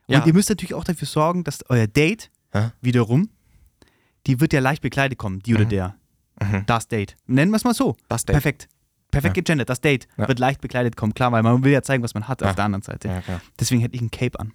Und 0.10 0.16
Ja. 0.16 0.26
ihr 0.26 0.34
müsst 0.34 0.50
natürlich 0.50 0.74
auch 0.74 0.84
dafür 0.84 1.08
sorgen, 1.08 1.44
dass 1.44 1.60
euer 1.70 1.88
Date 1.88 2.30
Ja. 2.54 2.74
wiederum, 2.82 3.30
die 4.28 4.40
wird 4.40 4.54
ja 4.54 4.60
leicht 4.60 4.82
bekleidet 4.82 5.18
kommen, 5.18 5.40
die 5.40 5.54
oder 5.56 5.66
Mhm. 5.66 5.70
der. 5.70 5.96
Mhm. 6.42 6.64
Das 6.66 6.88
Date. 6.88 7.16
Nennen 7.28 7.52
wir 7.52 7.58
es 7.58 7.64
mal 7.64 7.74
so. 7.74 7.96
Das 8.08 8.26
Date. 8.26 8.34
Perfekt. 8.34 8.68
Perfekt 9.12 9.38
Ja. 9.38 9.42
gegendert. 9.42 9.70
Das 9.70 9.82
Date 9.82 10.08
Ja. 10.18 10.28
wird 10.28 10.40
leicht 10.40 10.62
bekleidet 10.62 10.96
kommen, 10.96 11.14
klar, 11.14 11.32
weil 11.32 11.42
man 11.44 11.64
will 11.64 11.72
ja 11.72 11.82
zeigen, 11.82 12.04
was 12.04 12.14
man 12.14 12.28
hat 12.28 12.42
Ja. 12.42 12.50
auf 12.50 12.56
der 12.56 12.66
anderen 12.66 12.82
Seite. 12.84 13.24
Deswegen 13.60 13.82
hätte 13.82 13.96
ich 13.96 14.02
ein 14.02 14.12
Cape 14.12 14.40
an. 14.40 14.52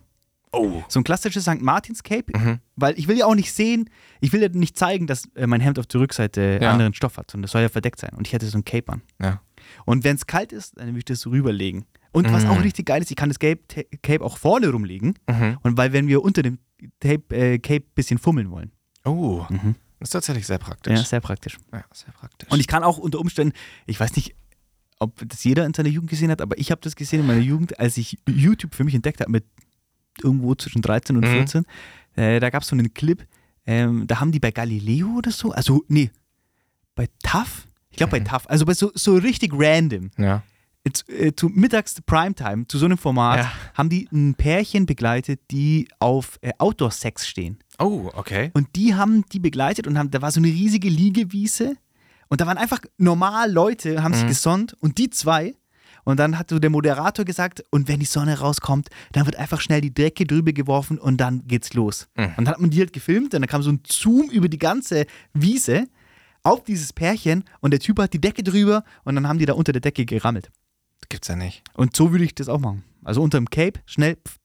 Oh. 0.53 0.85
So 0.89 1.01
ein 1.01 1.05
klassisches 1.05 1.43
St. 1.45 1.61
Martins 1.61 2.05
Cape, 2.05 2.27
Mhm. 2.39 2.61
weil 2.77 2.97
ich 2.97 3.09
will 3.09 3.19
ja 3.19 3.27
auch 3.27 3.35
nicht 3.35 3.53
sehen, 3.53 3.91
ich 4.21 4.33
will 4.33 4.41
ja 4.41 4.49
nicht 4.49 4.79
zeigen, 4.79 5.09
dass 5.09 5.25
äh, 5.35 5.49
mein 5.49 5.61
Hemd 5.61 5.81
auf 5.81 5.87
der 5.87 6.01
Rückseite 6.01 6.61
Ja. 6.63 6.71
anderen 6.73 6.95
Stoff 6.95 7.17
hat. 7.17 7.35
Und 7.35 7.43
das 7.43 7.51
soll 7.51 7.63
ja 7.63 7.69
verdeckt 7.69 7.99
sein. 7.99 8.11
Und 8.17 8.27
ich 8.29 8.33
hätte 8.33 8.47
so 8.47 8.59
ein 8.59 8.65
Cape 8.65 8.93
an. 8.93 9.03
Ja. 9.21 9.41
Und 9.85 10.05
wenn 10.05 10.15
es 10.15 10.27
kalt 10.29 10.53
ist, 10.53 10.79
dann 10.79 10.87
würde 10.89 10.99
ich 10.99 11.05
das 11.07 11.27
rüberlegen. 11.27 11.85
Und 12.15 12.33
was 12.33 12.45
Mhm. 12.45 12.51
auch 12.51 12.63
richtig 12.63 12.87
geil 12.87 13.03
ist, 13.03 13.11
ich 13.11 13.17
kann 13.17 13.29
das 13.29 13.39
Cape, 13.39 13.61
Cape 14.03 14.25
auch 14.25 14.39
vorne 14.39 14.69
rumlegen. 14.71 15.19
Mhm. 15.29 15.59
Und 15.63 15.77
weil, 15.77 15.93
wenn 15.93 16.07
wir 16.07 16.23
unter 16.23 16.43
dem 16.43 16.59
Tape, 17.01 17.35
äh, 17.35 17.59
Cape 17.59 17.85
ein 17.87 17.95
bisschen 17.95 18.19
fummeln 18.19 18.51
wollen. 18.51 18.71
Oh. 19.05 19.45
Mhm. 19.51 19.75
Das 19.99 20.09
ist 20.09 20.13
tatsächlich 20.13 20.47
sehr 20.47 20.59
Ja, 20.59 20.65
praktisch. 20.65 21.01
sehr 21.07 21.21
praktisch. 21.21 21.59
Ja, 21.73 21.85
sehr 21.93 22.13
praktisch. 22.13 22.51
Und 22.51 22.61
ich 22.61 22.67
kann 22.67 22.83
auch 22.85 22.99
unter 22.99 23.19
Umständen, 23.19 23.55
ich 23.87 23.99
weiß 23.99 24.15
nicht, 24.17 24.35
ob 25.01 25.21
das 25.29 25.43
jeder 25.45 25.67
in 25.67 25.75
seiner 25.75 25.89
Jugend 25.89 26.11
gesehen 26.11 26.31
hat, 26.31 26.41
aber 26.41 26.57
ich 26.59 26.71
habe 26.71 26.81
das 26.83 26.95
gesehen 26.95 27.21
in 27.21 27.27
meiner 27.27 27.41
Jugend, 27.41 27.79
als 27.81 27.97
ich 27.97 28.19
YouTube 28.29 28.75
für 28.75 28.85
mich 28.85 28.95
entdeckt 28.95 29.21
habe, 29.21 29.31
mit 29.31 29.45
irgendwo 30.23 30.55
zwischen 30.55 30.83
13 30.83 31.17
und 31.17 31.25
Mhm. 31.25 31.33
14. 31.33 31.65
Äh, 32.17 32.39
da 32.39 32.51
gab 32.51 32.63
es 32.63 32.69
so 32.69 32.77
einen 32.77 32.95
Clip, 32.95 33.27
ähm, 33.67 34.07
da 34.07 34.21
haben 34.21 34.31
die 34.31 34.39
bei 34.41 34.53
Galileo 34.53 35.17
oder 35.19 35.33
so, 35.33 35.51
also 35.53 35.83
nee, 35.89 36.11
bei 36.95 37.09
TAF, 37.25 37.67
ich 37.91 37.97
glaube 37.97 38.13
bei 38.13 38.21
Mhm. 38.21 38.25
TAF, 38.27 38.47
also 38.49 38.65
bei 38.67 38.75
so, 38.75 38.93
so 38.95 39.17
richtig 39.17 39.53
random, 39.55 40.11
ja. 40.17 40.43
Zu, 40.93 41.05
äh, 41.09 41.35
zu 41.35 41.49
mittags 41.49 42.01
Primetime, 42.03 42.67
zu 42.69 42.79
so 42.79 42.85
einem 42.87 42.99
Format, 42.99 43.39
Ja. 43.41 43.53
haben 43.75 43.89
die 43.89 44.09
ein 44.13 44.35
Pärchen 44.35 44.87
begleitet, 44.87 45.41
die 45.51 45.89
auf 45.99 46.39
äh, 46.43 46.53
Outdoor-Sex 46.59 47.27
stehen. 47.27 47.59
Oh, 47.79 48.11
okay. 48.15 48.51
Und 48.55 48.69
die 48.77 48.95
haben 48.95 49.25
die 49.33 49.41
begleitet 49.41 49.87
und 49.87 49.97
haben, 49.99 50.11
da 50.11 50.21
war 50.23 50.31
so 50.31 50.41
eine 50.41 50.49
riesige 50.49 50.89
Liegewiese 50.89 51.77
und 52.29 52.41
da 52.41 52.47
waren 52.47 52.59
einfach 52.59 52.81
normal 52.99 53.51
Leute, 53.51 54.03
haben 54.03 54.15
sich 54.15 54.25
Mhm. 54.25 54.29
gesonnt 54.29 54.77
und 54.81 54.99
die 54.99 55.11
zwei. 55.11 55.55
Und 56.07 56.19
dann 56.21 56.39
hat 56.39 56.51
so 56.51 56.59
der 56.59 56.69
Moderator 56.69 57.25
gesagt, 57.25 57.65
und 57.71 57.89
wenn 57.89 57.99
die 57.99 58.05
Sonne 58.05 58.39
rauskommt, 58.39 58.89
dann 59.13 59.25
wird 59.25 59.37
einfach 59.37 59.63
schnell 59.63 59.81
die 59.81 59.95
Decke 59.95 60.27
drüber 60.27 60.53
geworfen 60.53 60.99
und 60.99 61.17
dann 61.19 61.47
geht's 61.47 61.73
los. 61.73 62.09
Mhm. 62.15 62.25
Und 62.37 62.45
dann 62.45 62.49
hat 62.49 62.61
man 62.61 62.69
die 62.69 62.81
halt 62.81 62.93
gefilmt 62.93 63.33
und 63.35 63.41
dann 63.41 63.47
kam 63.49 63.63
so 63.63 63.71
ein 63.71 63.81
Zoom 63.89 64.29
über 64.31 64.51
die 64.51 64.59
ganze 64.59 65.07
Wiese 65.33 65.87
auf 66.43 66.63
dieses 66.63 66.93
Pärchen 66.93 67.45
und 67.61 67.71
der 67.71 67.81
Typ 67.81 67.99
hat 68.01 68.13
die 68.13 68.21
Decke 68.21 68.43
drüber 68.43 68.85
und 69.05 69.15
dann 69.15 69.27
haben 69.27 69.39
die 69.39 69.47
da 69.47 69.55
unter 69.55 69.73
der 69.73 69.81
Decke 69.81 70.05
gerammelt. 70.05 70.51
Das 71.05 71.09
gibt's 71.11 71.29
ja 71.29 71.37
nicht. 71.37 71.63
Und 71.75 71.95
so 71.95 72.13
würde 72.13 72.25
ich 72.25 72.35
das 72.35 72.49
auch 72.49 72.59
machen. 72.61 72.83
Also 73.03 73.21
unter 73.23 73.37
dem 73.39 73.51
Cape, 73.51 73.81
schnell, 73.85 74.17
pff, 74.17 74.39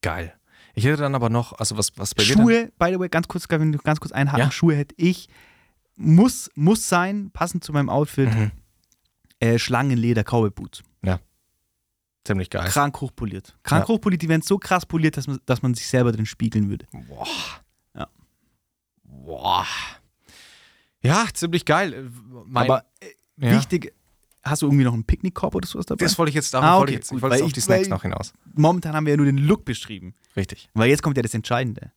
Geil. 0.00 0.32
Ich 0.74 0.84
hätte 0.84 0.98
dann 0.98 1.14
aber 1.14 1.28
noch, 1.30 1.54
also 1.54 1.76
was, 1.78 1.96
was 1.96 2.14
bei 2.14 2.22
Schuhe, 2.24 2.70
by 2.78 2.90
the 2.92 2.98
way, 3.00 3.08
ganz 3.08 3.26
kurz, 3.26 3.46
wenn 3.48 3.72
du 3.72 3.78
ganz 3.78 4.00
kurz 4.00 4.12
einhaken, 4.12 4.44
Ja. 4.46 4.50
Schuhe 4.50 4.76
hätte 4.76 4.94
ich, 4.98 5.28
muss, 5.96 6.50
muss 6.54 6.88
sein, 6.88 7.30
passend 7.32 7.64
zu 7.64 7.72
meinem 7.72 7.88
Outfit, 7.88 8.32
Mhm. 8.32 8.50
äh, 9.40 9.58
Schlangenleder 9.58 10.22
Cowboy 10.22 10.50
Boots. 10.50 10.82
Ziemlich 12.26 12.48
geil. 12.48 12.70
Krank 12.70 12.98
hochpoliert. 13.02 13.54
Krank 13.64 13.82
Ja. 13.84 13.88
hochpoliert, 13.88 14.22
die 14.22 14.30
werden 14.30 14.40
so 14.40 14.56
krass 14.56 14.86
poliert, 14.86 15.18
dass 15.18 15.26
man, 15.26 15.40
dass 15.44 15.60
man 15.60 15.74
sich 15.74 15.86
selber 15.86 16.10
drin 16.10 16.24
spiegeln 16.24 16.70
würde. 16.70 16.86
Boah. 16.90 17.26
Ja. 17.94 18.08
Boah. 19.02 19.66
Ja, 21.02 21.26
ziemlich 21.34 21.66
geil. 21.66 21.92
Äh, 21.92 22.02
Mein, 22.46 22.64
Aber 22.70 22.86
äh, 23.00 23.08
ja. 23.36 23.52
wichtig, 23.52 23.92
hast 24.44 24.62
du 24.62 24.66
irgendwie 24.66 24.84
noch 24.84 24.92
einen 24.94 25.04
Picknickkorb 25.04 25.54
oder 25.54 25.66
sowas 25.66 25.86
dabei? 25.86 26.04
Das 26.04 26.18
wollte 26.18 26.30
ich 26.30 26.34
jetzt, 26.34 26.52
darauf 26.54 26.68
Ah, 26.68 26.78
wollte 26.78 26.82
okay, 26.82 26.90
ich 26.92 26.96
jetzt, 26.98 27.08
gut, 27.08 27.18
ich 27.18 27.22
wollte 27.22 27.36
jetzt 27.36 27.44
auf 27.44 27.52
die 27.52 27.60
Snacks 27.60 27.88
noch 27.88 28.02
hinaus. 28.02 28.32
Momentan 28.54 28.94
haben 28.94 29.06
wir 29.06 29.12
ja 29.12 29.16
nur 29.16 29.26
den 29.26 29.38
Look 29.38 29.64
beschrieben. 29.64 30.14
Richtig. 30.36 30.68
Weil 30.74 30.90
jetzt 30.90 31.02
kommt 31.02 31.16
ja 31.16 31.22
das 31.22 31.34
Entscheidende. 31.34 31.92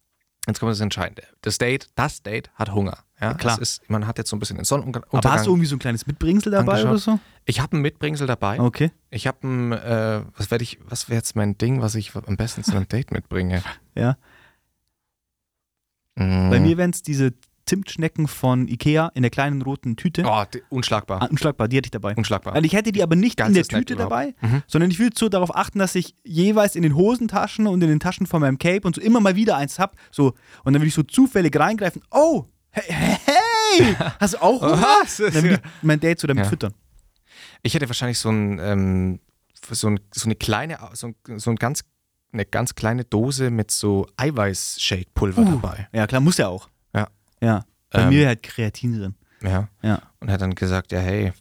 Jetzt 0.47 0.59
kommt 0.61 0.71
das 0.71 0.79
Entscheidende. 0.79 1.23
Das 1.41 1.57
Date, 1.57 1.89
das 1.95 2.23
Date 2.23 2.49
hat 2.55 2.73
Hunger. 2.73 2.99
Ja, 3.19 3.33
klar. 3.33 3.57
Das 3.57 3.69
ist, 3.79 3.89
man 3.89 4.07
hat 4.07 4.17
jetzt 4.17 4.29
so 4.29 4.35
ein 4.37 4.39
bisschen 4.39 4.55
den 4.55 4.63
Sonnenuntergang. 4.63 5.09
Aber 5.11 5.31
hast 5.31 5.45
du 5.45 5.51
irgendwie 5.51 5.67
so 5.67 5.75
ein 5.75 5.79
kleines 5.79 6.07
Mitbringsel 6.07 6.51
dabei 6.53 6.73
Angeschaut. 6.83 6.91
oder 6.91 6.99
so? 6.99 7.19
ich 7.45 7.59
habe 7.59 7.75
ein 7.75 7.81
Mitbringsel 7.81 8.27
dabei. 8.27 8.59
Okay. 8.59 8.91
Ich 9.09 9.27
habe 9.27 9.45
ein, 9.45 9.71
äh, 9.73 10.21
was 10.37 10.49
werde 10.49 10.63
ich, 10.63 10.79
was 10.87 11.09
wäre 11.09 11.17
jetzt 11.17 11.35
mein 11.35 11.57
Ding, 11.57 11.81
was 11.81 11.95
ich 11.95 12.15
am 12.15 12.37
besten 12.37 12.63
zu 12.63 12.71
einem 12.71 12.87
Date 12.87 13.11
mitbringe? 13.11 13.61
Ja. 13.95 14.15
Mm. 16.15 16.51
Bei 16.51 16.59
mir 16.59 16.77
wären 16.77 16.91
es 16.91 17.01
diese 17.01 17.33
Zimtschnecken 17.67 18.27
von 18.27 18.67
Ikea 18.67 19.11
in 19.13 19.21
der 19.21 19.29
kleinen 19.29 19.61
roten 19.61 19.95
Tüte. 19.95 20.23
Oh, 20.25 20.43
die, 20.51 20.61
unschlagbar. 20.69 21.21
Ah, 21.21 21.25
Unschlagbar, 21.27 21.67
die 21.67 21.77
hätte 21.77 21.87
ich 21.87 21.91
dabei. 21.91 22.15
Unschlagbar. 22.15 22.55
Weil 22.55 22.65
ich 22.65 22.73
hätte 22.73 22.91
die 22.91 23.03
aber 23.03 23.15
nicht 23.15 23.39
in 23.39 23.53
Geilster 23.53 23.75
der 23.77 23.79
Tüte 23.85 23.95
dabei, 23.95 24.33
Mhm. 24.41 24.63
sondern 24.67 24.89
ich 24.89 24.97
will 24.99 25.09
so 25.15 25.29
darauf 25.29 25.55
achten, 25.55 25.77
dass 25.79 25.93
ich 25.95 26.15
jeweils 26.23 26.75
in 26.75 26.81
den 26.81 26.95
Hosentaschen 26.95 27.67
und 27.67 27.81
in 27.83 27.89
den 27.89 27.99
Taschen 27.99 28.25
von 28.25 28.41
meinem 28.41 28.57
Cape 28.57 28.81
und 28.87 28.95
so 28.95 29.01
immer 29.01 29.19
mal 29.19 29.35
wieder 29.35 29.55
eins 29.57 29.77
hab. 29.79 29.95
So, 30.11 30.33
und 30.63 30.73
dann 30.73 30.81
will 30.81 30.87
ich 30.87 30.93
so 30.95 31.03
zufällig 31.03 31.55
reingreifen. 31.59 32.01
Oh, 32.11 32.45
hey, 32.71 32.83
hey, 33.25 33.95
hast 34.19 34.33
du 34.35 34.41
auch? 34.41 34.61
Was? 34.61 35.17
Dann 35.17 35.43
will 35.43 35.51
ich 35.53 35.59
mein 35.83 35.99
Date 35.99 36.19
so 36.19 36.27
damit 36.27 36.45
Ja. 36.45 36.49
füttern. 36.49 36.73
Ich 37.63 37.73
hätte 37.73 37.87
wahrscheinlich 37.89 38.17
so, 38.19 38.29
ein, 38.29 38.59
ähm, 38.59 39.19
so, 39.71 39.87
ein, 39.89 39.99
so 40.13 40.25
eine 40.25 40.35
kleine, 40.35 40.77
so, 40.93 41.07
ein, 41.07 41.39
so 41.39 41.49
ein 41.49 41.55
ganz, 41.57 41.83
eine 42.31 42.45
ganz 42.45 42.75
kleine 42.75 43.03
Dose 43.03 43.49
mit 43.49 43.71
so 43.71 44.05
Eiweiß-Shake-Pulver 44.17 45.41
Uh. 45.41 45.45
dabei. 45.51 45.87
Ja, 45.91 46.07
klar, 46.07 46.21
muss 46.21 46.37
ja 46.37 46.47
auch. 46.47 46.69
Ja. 47.41 47.65
Bei 47.89 48.01
Ähm, 48.03 48.09
mir 48.09 48.27
halt 48.27 48.43
Kreatin 48.43 48.99
drin. 48.99 49.15
Ja. 49.41 49.69
Ja. 49.81 50.01
Und 50.19 50.31
hat 50.31 50.41
dann 50.41 50.55
gesagt, 50.55 50.91
ja, 50.91 50.99
hey. 50.99 51.31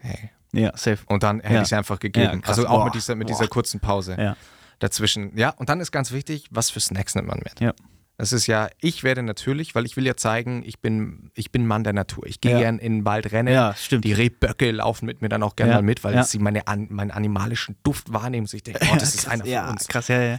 Hey. 0.00 0.30
Ja, 0.52 0.70
safe. 0.76 0.98
Und 1.06 1.22
dann 1.22 1.40
hätte 1.40 1.54
Ja. 1.54 1.60
ich 1.62 1.66
es 1.68 1.72
einfach 1.72 1.98
gegeben. 1.98 2.26
Ja, 2.26 2.36
krass. 2.38 2.58
also 2.58 2.68
auch 2.68 2.78
Boah. 2.80 2.84
mit 2.86 2.94
dieser, 2.94 3.14
mit 3.16 3.26
Boah. 3.28 3.34
dieser 3.36 3.48
kurzen 3.48 3.80
Pause 3.80 4.16
Ja. 4.18 4.36
dazwischen. 4.78 5.36
Ja, 5.36 5.50
und 5.50 5.68
dann 5.68 5.80
ist 5.80 5.90
ganz 5.90 6.12
wichtig, 6.12 6.46
was 6.50 6.70
für 6.70 6.80
Snacks 6.80 7.14
nimmt 7.14 7.28
man 7.28 7.38
mit? 7.42 7.60
Ja. 7.60 7.72
Das 8.16 8.32
ist 8.32 8.46
ja, 8.46 8.68
ich 8.80 9.02
werde 9.02 9.24
natürlich, 9.24 9.74
weil 9.74 9.84
ich 9.86 9.96
will 9.96 10.06
ja 10.06 10.16
zeigen, 10.16 10.62
ich 10.64 10.78
bin, 10.80 11.32
ich 11.34 11.50
bin 11.50 11.66
Mann 11.66 11.82
der 11.82 11.92
Natur. 11.92 12.24
Ich 12.26 12.40
gehe 12.40 12.52
Ja. 12.52 12.58
gern 12.60 12.78
in 12.78 12.98
den 12.98 13.04
Wald 13.04 13.32
rennen. 13.32 13.52
Ja, 13.52 13.74
stimmt. 13.74 14.04
Die 14.04 14.12
Rehböcke 14.12 14.70
laufen 14.70 15.06
mit 15.06 15.20
mir 15.20 15.28
dann 15.28 15.42
auch 15.42 15.56
gerne 15.56 15.72
Ja. 15.72 15.78
mal 15.78 15.82
mit, 15.82 16.04
weil 16.04 16.14
Ja. 16.14 16.22
sie 16.22 16.38
meine, 16.38 16.68
an, 16.68 16.86
meinen 16.90 17.10
animalischen 17.10 17.74
Duft 17.82 18.12
wahrnehmen. 18.12 18.46
So 18.46 18.56
ich 18.56 18.62
denke, 18.62 18.86
oh, 18.88 18.94
das 19.00 19.16
ist 19.16 19.26
einer 19.26 19.44
von 19.44 19.70
uns. 19.72 19.88
krass, 19.88 20.06
ja, 20.08 20.22
ja, 20.22 20.38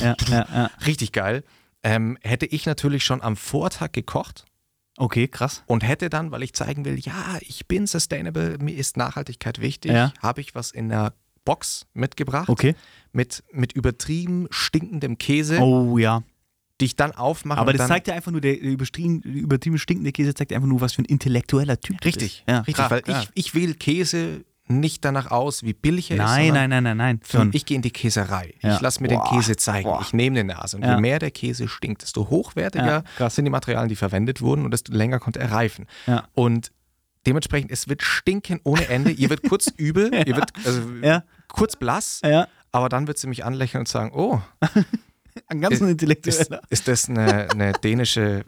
ja. 0.00 0.70
Richtig 0.84 1.12
geil. 1.12 1.44
Ähm, 1.86 2.18
hätte 2.22 2.46
ich 2.46 2.66
natürlich 2.66 3.04
schon 3.04 3.22
am 3.22 3.36
Vortag 3.36 3.92
gekocht 3.92 4.44
Okay, 4.98 5.28
krass. 5.28 5.62
und 5.66 5.84
hätte 5.86 6.10
dann, 6.10 6.32
weil 6.32 6.42
ich 6.42 6.52
zeigen 6.52 6.84
will, 6.84 6.98
ja, 6.98 7.38
ich 7.42 7.66
bin 7.68 7.86
sustainable, 7.86 8.58
mir 8.58 8.74
ist 8.74 8.96
Nachhaltigkeit 8.96 9.60
wichtig, 9.60 9.92
Ja. 9.92 10.12
habe 10.20 10.40
ich 10.40 10.54
was 10.56 10.72
in 10.72 10.88
der 10.88 11.12
Box 11.44 11.86
mitgebracht 11.94 12.48
Okay. 12.48 12.74
mit, 13.12 13.44
mit 13.52 13.72
übertrieben 13.72 14.48
stinkendem 14.50 15.16
Käse, 15.18 15.58
Oh 15.60 15.96
ja. 15.96 16.24
die 16.80 16.86
ich 16.86 16.96
dann 16.96 17.12
aufmache. 17.12 17.60
Aber 17.60 17.72
das 17.72 17.86
zeigt 17.86 18.08
ja 18.08 18.14
einfach 18.14 18.32
nur, 18.32 18.40
der 18.40 18.58
übertrieben, 18.60 19.20
übertrieben 19.22 19.78
stinkende 19.78 20.10
Käse 20.10 20.34
zeigt 20.34 20.52
einfach 20.52 20.66
nur, 20.66 20.80
was 20.80 20.94
für 20.94 21.02
ein 21.02 21.06
intellektueller 21.06 21.78
Typ 21.80 22.00
du 22.00 22.08
Richtig, 22.08 22.38
bist. 22.38 22.48
Ja, 22.48 22.58
richtig, 22.58 22.74
krass, 22.74 22.90
weil 22.90 23.02
krass. 23.02 23.28
ich, 23.34 23.46
ich 23.46 23.54
wähle 23.54 23.74
Käse 23.74 24.44
nicht 24.68 25.04
danach 25.04 25.30
aus, 25.30 25.62
wie 25.62 25.72
billig 25.72 26.10
er 26.10 26.16
ist. 26.16 26.22
Nein, 26.22 26.46
sondern 26.46 26.70
nein, 26.70 26.82
nein, 26.84 26.96
nein, 26.96 27.18
nein. 27.20 27.20
Schon. 27.30 27.50
ich 27.52 27.64
gehe 27.66 27.76
in 27.76 27.82
die 27.82 27.90
Käserei. 27.90 28.54
Ja. 28.62 28.74
Ich 28.74 28.80
lasse 28.80 29.02
mir 29.02 29.08
Boah, 29.08 29.24
den 29.30 29.36
Käse 29.38 29.56
zeigen. 29.56 29.88
boah. 29.88 30.00
Ich 30.02 30.12
nehme 30.12 30.38
eine 30.40 30.52
Nase. 30.54 30.76
Und 30.76 30.84
Ja. 30.84 30.94
je 30.96 31.00
mehr 31.00 31.18
der 31.18 31.30
Käse 31.30 31.68
stinkt, 31.68 32.02
desto 32.02 32.28
hochwertiger 32.30 33.04
Ja, 33.18 33.30
sind 33.30 33.44
die 33.44 33.50
Materialien, 33.50 33.88
die 33.88 33.96
verwendet 33.96 34.40
wurden 34.40 34.64
und 34.64 34.70
desto 34.72 34.92
länger 34.92 35.18
konnte 35.20 35.38
er 35.40 35.52
reifen. 35.52 35.86
Und 36.34 36.72
dementsprechend, 37.26 37.70
es 37.70 37.88
wird 37.88 38.02
stinken 38.02 38.60
ohne 38.64 38.88
Ende. 38.88 39.10
Ihr 39.10 39.30
wird 39.30 39.42
kurz 39.48 39.66
übel, 39.76 40.12
ihr 40.26 40.36
wird 40.36 40.50
also 40.64 40.82
kurz 41.48 41.76
blass, 41.76 42.20
aber 42.72 42.88
dann 42.88 43.06
wird 43.06 43.18
sie 43.18 43.26
mich 43.28 43.44
anlächeln 43.44 43.80
und 43.82 43.88
sagen, 43.88 44.10
oh, 44.14 44.40
Ein 45.48 45.60
ganz 45.60 45.74
ist, 45.76 45.80
intellektueller. 45.82 46.62
ist 46.70 46.88
das 46.88 47.08
eine, 47.10 47.50
eine 47.50 47.72
dänische 47.74 48.44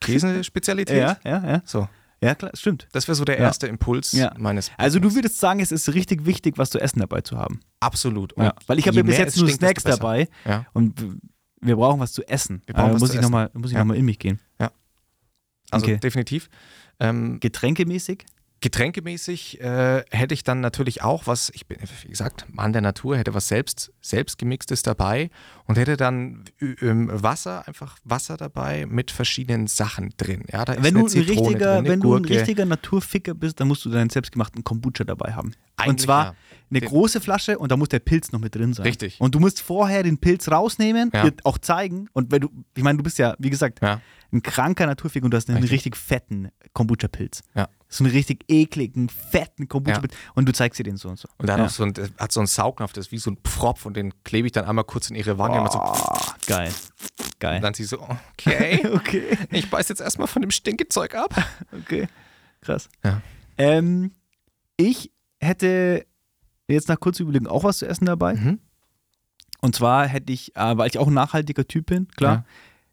Käsespezialität? 0.00 0.96
Ja, 0.98 1.16
ja, 1.24 1.46
ja. 1.46 1.62
So, 1.64 1.88
Ja, 2.24 2.34
klar, 2.34 2.50
stimmt. 2.54 2.88
das 2.92 3.06
wäre 3.08 3.14
so 3.16 3.24
der 3.24 3.36
Ja. 3.36 3.42
erste 3.44 3.66
Impuls 3.66 4.12
Ja. 4.12 4.32
meines 4.38 4.70
Also 4.76 4.98
du 4.98 5.14
würdest 5.14 5.38
sagen, 5.38 5.60
es 5.60 5.70
ist 5.72 5.92
richtig 5.94 6.24
wichtig, 6.26 6.58
was 6.58 6.70
zu 6.70 6.80
essen 6.80 7.00
dabei 7.00 7.20
zu 7.20 7.36
haben. 7.38 7.60
Absolut. 7.80 8.32
Und 8.34 8.44
Ja. 8.44 8.54
Weil 8.66 8.78
ich 8.78 8.86
habe 8.86 8.96
ja 8.96 9.02
bis 9.02 9.18
jetzt 9.18 9.36
nur 9.36 9.48
stinkt, 9.48 9.60
Snacks 9.80 9.84
dabei 9.84 10.28
Ja. 10.44 10.66
und 10.72 11.04
wir 11.60 11.76
brauchen 11.76 12.00
was 12.00 12.12
zu 12.12 12.26
essen. 12.28 12.62
Wir 12.66 12.74
brauchen 12.74 12.90
Äh, 12.90 12.94
was 12.94 13.00
muss 13.00 13.10
zu 13.10 13.14
ich 13.16 13.20
noch 13.20 13.26
essen. 13.28 13.32
mal, 13.32 13.50
muss 13.54 13.70
ich 13.70 13.74
Ja. 13.74 13.80
nochmal 13.80 13.96
in 13.96 14.04
mich 14.04 14.18
gehen. 14.18 14.40
Also 15.70 15.86
Okay. 15.86 15.96
definitiv. 15.98 16.50
Ähm, 17.00 17.40
Getränkemäßig? 17.40 18.24
Getränkemäßig 18.64 19.60
äh, 19.60 20.04
hätte 20.10 20.32
ich 20.32 20.42
dann 20.42 20.60
natürlich 20.60 21.02
auch 21.02 21.26
was, 21.26 21.50
ich 21.54 21.66
bin, 21.66 21.76
wie 22.02 22.08
gesagt, 22.08 22.46
Mann 22.50 22.72
der 22.72 22.80
Natur, 22.80 23.18
hätte 23.18 23.34
was 23.34 23.46
selbst, 23.46 23.92
selbstgemixtes 24.00 24.82
dabei 24.82 25.28
und 25.66 25.76
hätte 25.76 25.98
dann 25.98 26.44
ähm, 26.80 27.10
Wasser, 27.12 27.68
einfach 27.68 27.98
Wasser 28.04 28.38
dabei 28.38 28.86
mit 28.86 29.10
verschiedenen 29.10 29.66
Sachen 29.66 30.14
drin. 30.16 30.44
Ja, 30.50 30.64
da 30.64 30.82
Wenn, 30.82 30.94
du 30.94 31.00
ein, 31.06 31.12
richtiger, 31.12 31.74
drin, 31.82 31.84
wenn 31.92 32.00
du 32.00 32.14
ein 32.14 32.24
richtiger 32.24 32.64
Naturficker 32.64 33.34
bist, 33.34 33.60
dann 33.60 33.68
musst 33.68 33.84
du 33.84 33.90
deinen 33.90 34.08
selbstgemachten 34.08 34.64
Kombucha 34.64 35.04
dabei 35.04 35.34
haben. 35.34 35.48
und 35.48 35.54
Eigentlich 35.76 36.06
zwar 36.06 36.24
ja. 36.24 36.34
eine 36.70 36.80
Den- 36.80 36.88
große 36.88 37.20
Flasche 37.20 37.58
und 37.58 37.70
da 37.70 37.76
muss 37.76 37.90
der 37.90 37.98
Pilz 37.98 38.32
noch 38.32 38.40
mit 38.40 38.54
drin 38.54 38.72
sein. 38.72 38.86
Richtig. 38.86 39.20
Und 39.20 39.34
du 39.34 39.40
musst 39.40 39.60
vorher 39.60 40.02
den 40.02 40.16
Pilz 40.16 40.48
rausnehmen, 40.50 41.10
Ja. 41.12 41.24
dir 41.28 41.34
auch 41.44 41.58
zeigen. 41.58 42.08
Und 42.14 42.32
wenn 42.32 42.40
du, 42.40 42.48
ich 42.74 42.82
meine, 42.82 42.96
du 42.96 43.04
bist 43.04 43.18
ja, 43.18 43.34
wie 43.38 43.50
gesagt, 43.50 43.80
Ja. 43.82 44.00
ein 44.32 44.42
kranker 44.42 44.86
Naturficker 44.86 45.26
und 45.26 45.32
du 45.32 45.36
hast 45.36 45.50
einen 45.50 45.58
Richtig. 45.58 45.72
richtig 45.72 45.96
fetten 45.98 46.48
Kombucha-Pilz. 46.72 47.42
Ja. 47.54 47.68
So 47.94 48.02
einen 48.02 48.12
richtig 48.12 48.44
ekligen, 48.48 49.08
fetten 49.08 49.68
Kombucha-Pilz. 49.68 50.14
Und 50.34 50.46
du 50.48 50.52
zeigst 50.52 50.80
dir 50.80 50.82
den 50.82 50.96
so 50.96 51.08
und 51.08 51.16
so. 51.16 51.28
Und 51.38 51.46
dann 51.48 51.60
ja. 51.60 51.68
so 51.68 51.84
ein, 51.84 51.94
hat 52.18 52.32
so 52.32 52.40
das 52.42 53.06
ist 53.06 53.12
wie 53.12 53.18
so 53.18 53.30
ein 53.30 53.36
Pfropf 53.44 53.86
und 53.86 53.96
den 53.96 54.12
klebe 54.24 54.46
ich 54.46 54.52
dann 54.52 54.64
einmal 54.64 54.84
kurz 54.84 55.10
in 55.10 55.14
ihre 55.16 55.38
Wange. 55.38 55.58
immer 55.58 55.70
So, 55.70 55.78
Oh, 55.80 56.32
geil. 56.48 56.72
Geil. 57.38 57.56
und 57.56 57.62
dann 57.62 57.74
sie 57.74 57.84
so, 57.84 58.00
okay, 58.32 58.84
okay. 58.94 59.38
ich 59.52 59.70
beiß 59.70 59.88
jetzt 59.90 60.00
erstmal 60.00 60.26
von 60.26 60.42
dem 60.42 60.50
Stinkezeug 60.50 61.14
ab. 61.14 61.34
Okay. 61.70 62.08
Krass. 62.62 62.88
Ja. 63.04 63.22
Ähm, 63.58 64.10
ich 64.76 65.12
hätte 65.40 66.04
jetzt 66.66 66.88
nach 66.88 66.98
kurzer 66.98 67.22
Überlegung 67.22 67.46
auch 67.46 67.62
was 67.62 67.78
zu 67.78 67.86
essen 67.86 68.06
dabei. 68.06 68.34
Mhm. 68.34 68.58
Und 69.60 69.76
zwar 69.76 70.08
hätte 70.08 70.32
ich, 70.32 70.56
äh, 70.56 70.76
weil 70.76 70.88
ich 70.88 70.98
auch 70.98 71.06
ein 71.06 71.14
nachhaltiger 71.14 71.64
Typ 71.68 71.86
bin, 71.86 72.08
klar. 72.08 72.32
Ja. 72.34 72.44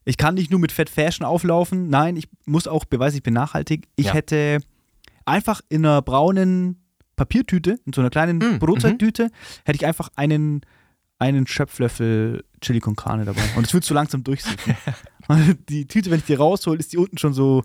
Ich 0.06 0.18
kann 0.18 0.36
nicht 0.36 0.52
nur 0.52 0.60
mit 0.60 0.72
Fat 0.72 0.90
Fashion 0.92 1.26
auflaufen. 1.26 1.90
Nein, 1.90 2.18
ich 2.18 2.28
muss 2.46 2.68
auch 2.68 2.86
beweisen, 2.86 3.18
ich 3.18 3.24
bin 3.24 3.34
nachhaltig. 3.34 3.88
Ich 3.96 4.08
Ja. 4.08 4.14
hätte 4.14 4.60
einfach 5.26 5.62
in 5.70 5.86
einer 5.86 6.02
braunen 6.02 6.84
Papiertüte, 7.16 7.80
in 7.86 7.94
so 7.94 8.02
einer 8.02 8.10
kleinen 8.10 8.38
Mm, 8.38 8.60
Brotzeittüte, 8.60 9.30
hätte 9.66 9.76
ich 9.76 9.86
einfach 9.86 10.10
einen, 10.16 10.62
einen 11.20 11.46
Schöpflöffel 11.48 12.44
Chili 12.62 12.80
con 12.80 12.96
Carne 12.96 13.26
dabei. 13.26 13.42
Und 13.56 13.66
es 13.68 13.74
wird 13.74 13.84
so 13.84 13.94
langsam 13.94 14.24
durchsiffen. 14.24 14.76
Und 15.28 15.58
die 15.70 15.86
Tüte, 15.88 16.10
wenn 16.10 16.20
ich 16.20 16.26
die 16.26 16.34
raushole, 16.34 16.80
ist 16.80 16.94
die 16.94 16.98
unten 16.98 17.18
schon 17.18 17.34
so, 17.34 17.64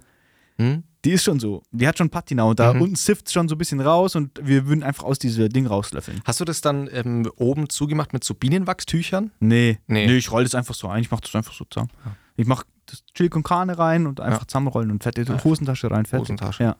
Hm? 0.58 0.84
die 1.04 1.10
ist 1.12 1.22
schon 1.24 1.38
so, 1.38 1.62
die 1.70 1.86
hat 1.86 1.98
schon 1.98 2.08
Patina 2.10 2.44
und 2.44 2.58
da 2.58 2.72
Mhm. 2.74 2.80
unten 2.82 2.96
sifft 2.96 3.30
schon 3.30 3.46
so 3.48 3.54
ein 3.54 3.58
bisschen 3.58 3.80
raus 3.80 4.16
und 4.16 4.40
wir 4.42 4.66
würden 4.66 4.82
einfach 4.82 5.04
aus 5.04 5.18
diesem 5.18 5.48
Ding 5.50 5.66
rauslöffeln. 5.66 6.20
Hast 6.24 6.40
du 6.40 6.44
das 6.46 6.62
dann 6.62 6.88
ähm, 6.92 7.30
oben 7.36 7.68
zugemacht 7.68 8.12
mit 8.14 8.24
so 8.24 8.34
Bienenwachstüchern? 8.34 9.30
Nee, 9.38 9.78
Nee. 9.86 10.06
nee, 10.06 10.16
ich 10.16 10.30
rolle 10.32 10.44
das 10.44 10.54
einfach 10.54 10.74
so 10.74 10.88
ein, 10.88 11.02
ich 11.02 11.10
mache 11.10 11.20
das 11.20 11.34
einfach 11.34 11.52
so 11.52 11.64
zusammen. 11.70 11.90
Ich 12.36 12.46
mache 12.46 12.64
das 12.86 13.04
Chili 13.14 13.28
con 13.28 13.42
Carne 13.42 13.78
rein 13.78 14.06
und 14.06 14.20
einfach 14.20 14.40
Ja. 14.42 14.48
zusammenrollen 14.48 14.90
und 14.90 15.02
fertig, 15.02 15.28
Ja. 15.28 15.42
Hosentasche 15.44 15.90
rein, 15.90 16.06
fertig. 16.06 16.24
Hosentasche. 16.28 16.62
Ja. 16.62 16.76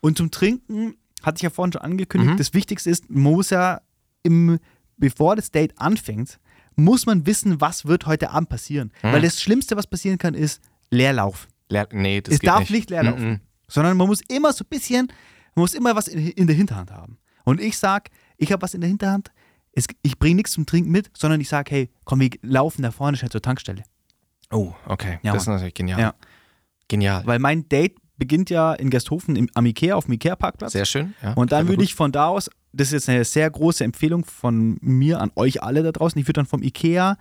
Und 0.00 0.16
zum 0.18 0.30
Trinken, 0.30 0.96
hatte 1.22 1.36
ich 1.36 1.42
ja 1.42 1.50
vorhin 1.50 1.72
schon 1.72 1.82
angekündigt, 1.82 2.32
Mhm. 2.34 2.36
das 2.38 2.52
Wichtigste 2.54 2.90
ist, 2.90 3.08
man 3.10 3.22
muss 3.34 3.50
ja 3.50 3.80
im, 4.22 4.58
bevor 4.96 5.36
das 5.36 5.50
Date 5.50 5.78
anfängt, 5.78 6.38
muss 6.74 7.06
man 7.06 7.26
wissen, 7.26 7.60
was 7.60 7.84
wird 7.86 8.06
heute 8.06 8.30
Abend 8.30 8.48
passieren. 8.48 8.92
Mhm. 9.02 9.12
Weil 9.12 9.22
das 9.22 9.40
Schlimmste, 9.40 9.76
was 9.76 9.86
passieren 9.86 10.18
kann, 10.18 10.34
ist 10.34 10.60
Leerlauf. 10.90 11.48
Leer, 11.68 11.88
nee, 11.92 12.20
das 12.20 12.34
Es 12.34 12.40
geht 12.40 12.48
darf 12.48 12.60
nicht. 12.60 12.70
nicht 12.70 12.90
leer 12.90 13.02
laufen. 13.04 13.28
Mhm. 13.30 13.40
sondern 13.68 13.96
man 13.96 14.06
muss 14.06 14.20
immer 14.28 14.52
so 14.52 14.64
ein 14.64 14.68
bisschen, 14.68 15.06
man 15.54 15.62
muss 15.62 15.74
immer 15.74 15.94
was 15.96 16.08
in, 16.08 16.28
in 16.28 16.46
der 16.46 16.56
Hinterhand 16.56 16.90
haben. 16.90 17.18
Und 17.44 17.60
ich 17.60 17.78
sag, 17.78 18.10
ich 18.36 18.52
habe 18.52 18.60
was 18.62 18.74
in 18.74 18.80
der 18.82 18.88
Hinterhand, 18.88 19.30
es, 19.72 19.86
ich 20.02 20.18
bringe 20.18 20.36
nichts 20.36 20.50
zum 20.52 20.66
Trinken 20.66 20.90
mit, 20.90 21.10
sondern 21.16 21.40
ich 21.40 21.48
sage, 21.48 21.70
hey, 21.70 21.90
komm, 22.04 22.20
wir 22.20 22.30
laufen 22.42 22.82
da 22.82 22.90
vorne 22.90 23.16
schnell 23.16 23.30
zur 23.30 23.40
Tankstelle. 23.40 23.84
Oh, 24.50 24.74
okay. 24.86 25.18
Ja, 25.22 25.32
das 25.32 25.44
ist 25.44 25.48
natürlich 25.48 25.72
genial. 25.74 25.98
Ja. 26.00 26.14
Genial. 26.88 27.24
Weil 27.26 27.38
mein 27.38 27.66
Date 27.70 27.96
beginnt 28.22 28.50
ja 28.50 28.72
in 28.74 28.88
Gasthofen 28.88 29.34
im, 29.34 29.48
am 29.54 29.66
Ikea, 29.66 29.96
auf 29.96 30.04
dem 30.04 30.14
Ikea-Parkplatz. 30.14 30.72
Sehr 30.72 30.84
schön. 30.84 31.14
Ja. 31.22 31.32
Und 31.34 31.50
dann 31.50 31.66
würde 31.66 31.82
ich 31.82 31.96
von 31.96 32.12
da 32.12 32.26
aus, 32.28 32.48
das 32.72 32.88
ist 32.88 32.92
jetzt 32.92 33.08
eine 33.08 33.24
sehr 33.24 33.50
große 33.50 33.82
Empfehlung 33.82 34.24
von 34.24 34.78
mir 34.80 35.20
an 35.20 35.32
euch 35.34 35.60
alle 35.62 35.82
da 35.82 35.90
draußen, 35.90 36.20
ich 36.20 36.26
würde 36.28 36.34
dann 36.38 36.46
vom 36.46 36.62
Ikea 36.62 37.16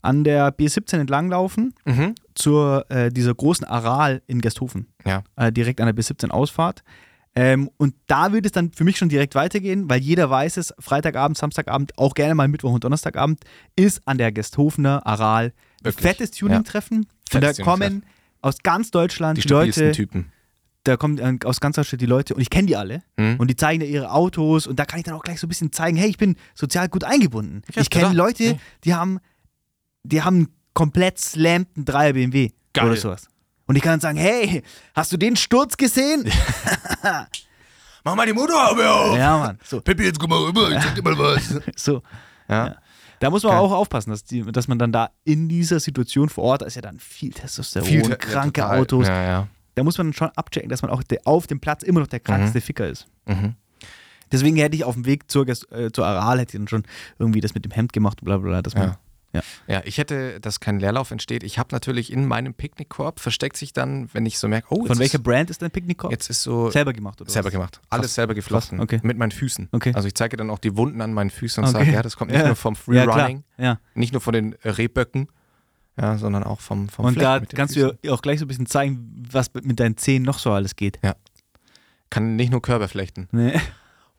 an 0.00 0.24
der 0.24 0.56
B17 0.56 0.96
entlanglaufen 0.98 1.74
Mhm. 1.84 2.14
zur 2.34 2.86
äh, 2.90 3.10
dieser 3.10 3.34
großen 3.34 3.66
Aral 3.66 4.22
in 4.26 4.40
Gasthofen. 4.40 4.86
Ja. 5.04 5.22
Äh, 5.36 5.52
direkt 5.52 5.80
an 5.82 5.86
der 5.86 5.94
B17 5.94 6.30
Ausfahrt. 6.30 6.82
Ähm, 7.34 7.68
und 7.76 7.94
da 8.06 8.32
würde 8.32 8.46
es 8.46 8.52
dann 8.52 8.72
für 8.72 8.84
mich 8.84 8.96
schon 8.96 9.10
direkt 9.10 9.34
weitergehen, 9.34 9.90
weil 9.90 10.00
jeder 10.00 10.30
weiß 10.30 10.56
es, 10.56 10.72
Freitagabend, 10.78 11.36
Samstagabend, 11.36 11.92
auch 11.98 12.14
gerne 12.14 12.34
mal 12.34 12.48
Mittwoch 12.48 12.72
und 12.72 12.82
Donnerstagabend, 12.82 13.40
ist 13.76 14.00
an 14.06 14.16
der 14.16 14.32
Gesthofener 14.32 15.06
Aral 15.06 15.46
ein 15.46 15.52
Wirklich? 15.84 16.02
fettes 16.06 16.30
Tuning-Treffen. 16.30 17.06
Und 17.34 17.40
da 17.44 17.52
kommen 17.52 18.04
aus 18.40 18.58
ganz 18.62 18.90
Deutschland 18.90 19.42
Die 19.42 19.48
Leute, 19.48 19.92
Typen. 19.92 20.32
Da 20.86 20.96
kommen 20.96 21.18
äh, 21.18 21.38
aus 21.44 21.60
ganz 21.60 21.76
Deutschland 21.76 22.00
die 22.00 22.06
Leute 22.06 22.34
und 22.34 22.40
ich 22.40 22.50
kenne 22.50 22.66
die 22.66 22.76
alle 22.76 23.02
Mhm. 23.16 23.36
und 23.38 23.48
die 23.48 23.56
zeigen 23.56 23.80
da 23.80 23.86
ihre 23.86 24.10
Autos 24.12 24.66
und 24.66 24.78
da 24.78 24.84
kann 24.84 24.98
ich 24.98 25.04
dann 25.04 25.14
auch 25.14 25.22
gleich 25.22 25.40
so 25.40 25.46
ein 25.46 25.48
bisschen 25.48 25.72
zeigen, 25.72 25.96
hey, 25.96 26.08
ich 26.08 26.18
bin 26.18 26.36
sozial 26.54 26.88
gut 26.88 27.04
eingebunden. 27.04 27.62
Ja, 27.74 27.82
ich 27.82 27.90
kenne. 27.90 28.12
Leute, 28.14 28.42
Nee. 28.42 28.60
die 28.84 28.94
haben, 28.94 29.18
die 30.04 30.22
haben 30.22 30.48
komplett 30.74 31.18
slammten 31.18 31.84
3er 31.84 32.12
BMW 32.12 32.50
Geil. 32.72 32.86
oder 32.86 32.96
sowas. 32.96 33.28
Und 33.66 33.74
ich 33.76 33.82
kann 33.82 33.92
dann 33.94 34.00
sagen, 34.00 34.18
hey, 34.18 34.62
hast 34.94 35.12
du 35.12 35.16
den 35.16 35.34
Sturz 35.36 35.76
gesehen? 35.76 36.30
Mach 38.04 38.14
mal 38.14 38.26
die 38.26 38.32
Motorhaube 38.32 38.88
auf! 38.88 39.16
ja, 39.16 39.36
Mann. 39.38 39.58
So, 39.64 39.80
Pippi, 39.80 40.04
jetzt 40.04 40.18
komm 40.20 40.30
mal 40.30 40.38
rüber, 40.38 40.70
ich 40.70 40.82
sag 40.82 40.94
dir 40.94 41.02
mal 41.02 41.18
was. 41.18 41.42
so. 41.76 42.02
Ja. 42.48 42.76
Da 43.18 43.30
muss 43.30 43.42
man 43.42 43.52
Geil. 43.52 43.60
auch 43.60 43.72
aufpassen, 43.72 44.10
dass, 44.10 44.22
die, 44.24 44.42
dass 44.42 44.68
man 44.68 44.78
dann 44.78 44.92
da 44.92 45.10
in 45.24 45.48
dieser 45.48 45.80
Situation 45.80 46.28
vor 46.28 46.44
Ort, 46.44 46.62
da 46.62 46.66
ist 46.66 46.76
ja 46.76 46.82
dann 46.82 47.00
viel 47.00 47.32
Testosteron, 47.32 47.88
Viel 47.88 48.16
kranke 48.16 48.60
ja. 48.60 48.70
Autos. 48.74 49.08
Ja, 49.08 49.22
ja. 49.22 49.48
Da 49.76 49.84
muss 49.84 49.96
man 49.98 50.12
schon 50.12 50.30
abchecken, 50.34 50.68
dass 50.68 50.82
man 50.82 50.90
auch 50.90 51.02
der, 51.04 51.20
auf 51.24 51.46
dem 51.46 51.60
Platz 51.60 51.82
immer 51.84 52.00
noch 52.00 52.06
der 52.08 52.20
krankste 52.20 52.60
Ficker 52.60 52.88
ist. 52.88 53.06
Mhm. 53.26 53.54
Deswegen 54.32 54.56
hätte 54.56 54.74
ich 54.74 54.82
auf 54.84 54.94
dem 54.94 55.06
Weg 55.06 55.30
zur, 55.30 55.46
äh, 55.48 55.92
zur 55.92 56.04
Aral 56.06 56.40
hätte 56.40 56.56
ich 56.56 56.60
dann 56.60 56.66
schon 56.68 56.82
irgendwie 57.18 57.40
das 57.40 57.54
mit 57.54 57.64
dem 57.64 57.70
Hemd 57.70 57.92
gemacht, 57.92 58.20
bla 58.24 58.38
bla 58.38 58.48
bla. 58.50 58.62
Dass 58.62 58.74
man, 58.74 58.88
Ja. 58.88 58.98
Ja. 59.32 59.42
Ja, 59.68 59.82
ich 59.84 59.98
hätte, 59.98 60.40
dass 60.40 60.60
kein 60.60 60.80
Leerlauf 60.80 61.10
entsteht. 61.10 61.42
Ich 61.42 61.58
habe 61.58 61.68
natürlich 61.72 62.10
in 62.10 62.24
meinem 62.26 62.54
Picknickkorb 62.54 63.20
versteckt 63.20 63.58
sich 63.58 63.74
dann, 63.74 64.08
wenn 64.14 64.24
ich 64.24 64.38
so 64.38 64.48
merke, 64.48 64.68
oh, 64.70 64.86
Von 64.86 64.98
welcher 64.98 65.18
ist, 65.18 65.24
Brand 65.24 65.50
ist 65.50 65.60
dein 65.60 65.70
Picknickkorb? 65.70 66.10
jetzt 66.10 66.30
ist 66.30 66.42
so 66.42 66.70
Selber 66.70 66.94
gemacht, 66.94 67.20
oder? 67.20 67.30
selber 67.30 67.48
was? 67.48 67.52
gemacht. 67.52 67.80
Alles 67.90 68.06
Krass. 68.06 68.14
selber 68.14 68.34
geflochten. 68.34 68.78
Krass, 68.78 68.84
okay. 68.84 69.00
Mit 69.02 69.18
meinen 69.18 69.32
Füßen. 69.32 69.68
Okay. 69.72 69.92
Also 69.94 70.08
ich 70.08 70.14
zeige 70.14 70.38
dann 70.38 70.48
auch 70.48 70.58
die 70.58 70.74
Wunden 70.78 71.02
an 71.02 71.12
meinen 71.12 71.28
Füßen 71.30 71.62
und 71.62 71.68
Okay. 71.70 71.78
sage, 71.84 71.92
ja, 71.94 72.02
das 72.02 72.16
kommt 72.16 72.30
nicht 72.30 72.40
Ja. 72.40 72.46
nur 72.46 72.56
vom 72.56 72.74
Ja. 72.74 72.80
Freerunning, 73.04 73.44
Ja. 73.58 73.78
nicht 73.94 74.12
nur 74.12 74.22
von 74.22 74.32
den 74.32 74.54
Rehböcken, 74.64 75.28
ja, 76.00 76.18
sondern 76.18 76.42
auch 76.44 76.60
vom, 76.60 76.88
vom 76.88 77.06
Und 77.06 77.14
Flecken 77.14 77.46
da 77.46 77.56
kannst 77.56 77.74
Füßen. 77.74 77.90
du 78.02 78.08
ja 78.08 78.12
auch 78.12 78.22
gleich 78.22 78.38
so 78.38 78.44
ein 78.44 78.48
bisschen 78.48 78.66
zeigen, 78.66 79.24
was 79.30 79.52
mit 79.54 79.80
deinen 79.80 79.96
Zehen 79.96 80.22
noch 80.22 80.38
so 80.38 80.52
alles 80.52 80.76
geht. 80.76 80.98
Kann 82.10 82.36
nicht 82.36 82.50
nur 82.50 82.62
Körper 82.62 82.88
flechten. 82.88 83.28
Nee. 83.32 83.58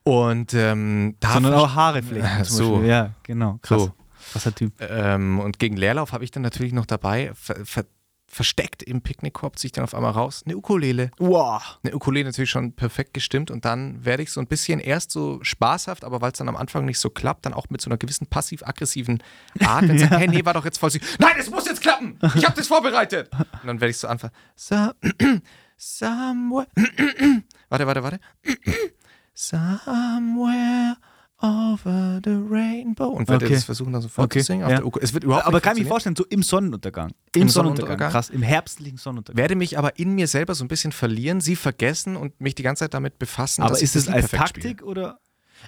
Und 0.04 0.54
ähm, 0.54 1.16
da 1.20 1.34
Sondern 1.34 1.54
auch 1.54 1.76
Haare 1.76 2.02
flechten. 2.02 2.44
So. 2.44 2.74
Beispiel. 2.74 2.90
Ja, 2.90 3.14
genau. 3.24 3.60
Krass. 3.62 3.84
So. 3.84 3.92
Krasser 4.32 4.56
Typ. 4.56 4.74
Ähm, 4.82 5.40
und 5.40 5.60
gegen 5.60 5.78
Leerlauf 5.78 6.12
habe 6.12 6.24
ich 6.24 6.32
dann 6.32 6.44
natürlich 6.44 6.74
noch 6.74 6.86
dabei, 6.86 7.32
ver 7.34 7.66
ver 7.66 7.86
versteckt 8.28 8.84
im 8.84 9.02
Picknickkorb, 9.02 9.58
ziehe 9.58 9.70
ich 9.70 9.72
dann 9.72 9.84
auf 9.84 9.96
einmal 9.96 10.12
raus, 10.12 10.44
eine 10.46 10.58
Ukulele. 10.58 11.12
Wow. 11.18 11.80
Eine 11.84 11.96
Ukulele 11.96 12.26
natürlich 12.26 12.50
schon 12.50 12.74
perfekt 12.74 13.14
gestimmt 13.14 13.50
und 13.50 13.66
dann 13.66 14.04
werde 14.04 14.22
ich 14.22 14.32
so 14.32 14.42
ein 14.42 14.48
bisschen 14.48 14.80
erst 14.80 15.12
so 15.12 15.40
spaßhaft, 15.42 16.04
aber 16.04 16.22
weil 16.22 16.32
es 16.32 16.38
dann 16.38 16.50
am 16.50 16.58
Anfang 16.58 16.86
nicht 16.86 17.00
so 17.00 17.10
klappt, 17.10 17.46
dann 17.46 17.54
auch 17.54 17.70
mit 17.70 17.82
so 17.82 17.90
einer 17.90 17.98
gewissen 17.98 18.28
passiv-aggressiven 18.28 19.24
Art, 19.62 19.90
dann 19.90 19.98
sagen, 19.98 20.16
hey, 20.18 20.28
nee, 20.28 20.46
war 20.46 20.54
doch 20.54 20.66
jetzt 20.66 20.78
voll 20.78 20.92
süß. 20.92 21.02
Nein, 21.20 21.36
es 21.40 21.50
muss 21.50 21.66
jetzt 21.66 21.82
klappen! 21.82 22.20
Ich 22.36 22.46
habe 22.46 22.56
das 22.56 22.68
vorbereitet! 22.68 23.32
Und 23.32 23.68
dann 23.68 23.80
werde 23.80 23.92
ich 23.92 23.98
so 23.98 24.08
anfangen, 24.08 24.34
so, 24.56 24.76
somewhere, 25.78 26.68
warte, 27.70 27.88
warte, 27.88 28.04
warte, 28.04 28.20
somewhere 29.34 30.98
over 31.42 32.20
the 32.24 32.32
rainbow 32.50 33.06
und 33.10 33.28
werde 33.30 33.46
Okay. 33.46 33.54
das 33.56 33.64
versuchen 33.64 33.94
dann 33.94 34.02
so 34.02 34.08
Okay, 34.08 34.14
vorzusingen. 34.40 34.66
auf 34.66 34.72
ja. 34.72 34.82
Es 35.02 35.14
wird 35.14 35.24
überhaupt 35.24 35.46
Aber 35.46 35.62
kann 35.62 35.78
ich 35.78 35.84
mir 35.84 35.90
vorstellen, 35.90 36.16
so 36.16 36.26
im 36.26 36.42
Sonnenuntergang. 36.44 37.12
Im, 37.36 37.44
Im 37.44 37.50
Sonnenuntergang. 37.50 37.98
Sonnenuntergang? 38.00 38.12
Krass. 38.12 38.30
Im 38.30 38.42
herbstlichen 38.42 38.98
Sonnenuntergang. 38.98 39.38
werde 39.38 39.56
mich 39.56 39.78
aber 39.78 40.00
in 40.00 40.16
mir 40.16 40.28
selber 40.28 40.56
so 40.56 40.64
ein 40.64 40.68
bisschen 40.68 40.92
verlieren, 40.92 41.40
sie 41.42 41.56
vergessen 41.56 42.16
und 42.16 42.40
mich 42.42 42.56
die 42.56 42.64
ganze 42.64 42.86
Zeit 42.86 42.94
damit 42.94 43.20
befassen. 43.20 43.62
Aber 43.62 43.80
ist 43.80 43.96
es 43.96 44.08
als 44.08 44.30
perfekt 44.30 44.50
spiele. 44.50 44.68
Taktik 44.70 44.88
oder? 44.88 45.20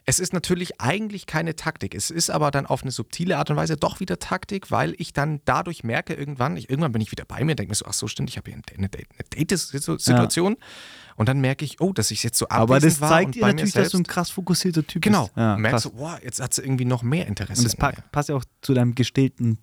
Es 0.06 0.20
ist 0.20 0.34
natürlich 0.34 0.80
eigentlich 0.80 1.26
keine 1.26 1.56
Taktik. 1.56 1.96
Es 1.96 2.10
ist 2.12 2.30
aber 2.30 2.52
dann 2.52 2.66
auf 2.66 2.82
eine 2.84 2.92
subtile 2.92 3.38
Art 3.38 3.50
und 3.50 3.56
Weise 3.58 3.76
doch 3.76 4.00
wieder 4.00 4.20
Taktik, 4.20 4.72
weil 4.72 4.94
ich 4.98 5.14
dann 5.14 5.42
dadurch 5.46 5.84
merke, 5.84 6.14
irgendwann, 6.14 6.58
ich, 6.58 6.70
irgendwann 6.70 6.92
bin 6.92 7.02
ich 7.02 7.12
wieder 7.12 7.26
bei 7.26 7.44
mir, 7.44 7.56
denke 7.56 7.72
mir 7.72 7.76
so, 7.76 7.86
ach 7.86 7.94
so, 7.94 8.08
stimmt, 8.08 8.30
ich 8.30 8.38
habe 8.38 8.52
hier 8.52 8.62
eine, 8.78 8.90
Date- 8.90 9.08
eine 9.18 9.28
Date-Situation. 9.30 10.58
Und 11.16 11.28
dann 11.28 11.42
merke 11.42 11.66
ich, 11.66 11.82
oh, 11.82 11.92
dass 11.92 12.12
ich 12.12 12.24
jetzt 12.24 12.38
so 12.38 12.48
Aber 12.50 12.80
das 12.80 13.02
war 13.02 13.10
zeigt 13.10 13.26
und 13.28 13.36
dir 13.36 13.46
natürlich, 13.46 13.74
dass 13.74 13.90
du 13.90 13.98
ein 13.98 14.04
krass 14.06 14.30
fokussierter 14.30 14.86
Typ 14.88 15.02
Genau. 15.02 15.24
bist. 15.26 15.38
Ja, 15.38 15.56
und 15.56 15.62
merkst 15.62 15.84
krass. 15.86 15.94
so, 15.94 16.00
wow, 16.00 16.18
jetzt 16.24 16.40
hat 16.40 16.54
sie 16.54 16.62
irgendwie 16.62 16.86
noch 16.86 17.04
mehr 17.04 17.28
Interesse. 17.28 17.60
Und 17.60 17.66
das 17.66 17.74
in 17.74 17.80
pa 17.80 17.92
passt 18.12 18.30
ja 18.30 18.36
auch 18.36 18.46
zu 18.62 18.74
deinem 18.74 18.96
gestillten 18.96 19.58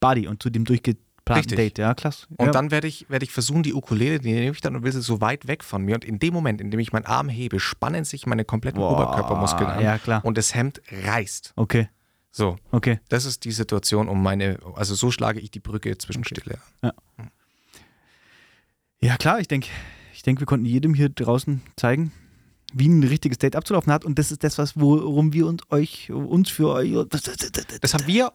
Body 0.00 0.26
und 0.28 0.42
zu 0.42 0.50
dem 0.50 0.64
durchgeplanten 0.64 1.07
Richtig. 1.36 1.56
Date. 1.56 1.78
Ja, 1.78 1.94
klasse. 1.94 2.26
Und 2.36 2.46
ja. 2.46 2.52
dann 2.52 2.70
werde 2.70 2.86
ich, 2.88 3.08
werde 3.10 3.24
ich 3.24 3.32
versuchen, 3.32 3.62
die 3.62 3.74
Ukulele, 3.74 4.18
die 4.18 4.32
nehme 4.32 4.52
ich 4.52 4.60
dann 4.60 4.74
und 4.76 4.82
will 4.82 4.92
sie 4.92 5.02
so 5.02 5.20
weit 5.20 5.46
weg 5.46 5.62
von 5.62 5.82
mir. 5.84 5.94
Und 5.94 6.04
in 6.04 6.18
dem 6.18 6.32
Moment, 6.34 6.60
in 6.60 6.70
dem 6.70 6.80
ich 6.80 6.92
meinen 6.92 7.06
Arm 7.06 7.28
hebe, 7.28 7.60
spannen 7.60 8.04
sich 8.04 8.26
meine 8.26 8.44
kompletten 8.44 8.80
Boah, 8.80 8.92
Oberkörpermuskeln 8.92 9.68
an. 9.70 9.82
ja, 9.82 9.98
klar. 9.98 10.24
Und 10.24 10.38
das 10.38 10.54
Hemd 10.54 10.80
reißt. 11.04 11.52
Okay, 11.56 11.88
So, 12.30 12.56
okay. 12.70 13.00
das 13.08 13.24
ist 13.24 13.44
die 13.44 13.52
Situation 13.52 14.08
um 14.08 14.22
meine, 14.22 14.58
also 14.74 14.94
so 14.94 15.10
schlage 15.10 15.40
ich 15.40 15.50
die 15.50 15.60
Brücke 15.60 15.96
zwischen 15.98 16.24
Stille. 16.24 16.58
Ja, 19.00 19.16
klar, 19.16 19.40
ich 19.40 19.48
denke, 19.48 19.68
ich 20.12 20.22
denk, 20.22 20.40
wir 20.40 20.46
konnten 20.46 20.66
jedem 20.66 20.94
hier 20.94 21.08
draußen 21.08 21.62
zeigen, 21.76 22.12
wie 22.72 22.88
ein 22.88 23.02
richtiges 23.02 23.38
Date 23.38 23.54
abzulaufen 23.56 23.92
hat. 23.92 24.04
Und 24.04 24.18
das 24.18 24.32
ist 24.32 24.42
das, 24.44 24.58
was, 24.58 24.78
worum 24.78 25.32
wir 25.32 25.46
uns, 25.46 25.62
euch, 25.70 26.10
uns 26.10 26.50
für 26.50 26.68
euch. 26.68 26.92
Das 27.80 27.94
haben 27.94 28.06
wir 28.06 28.32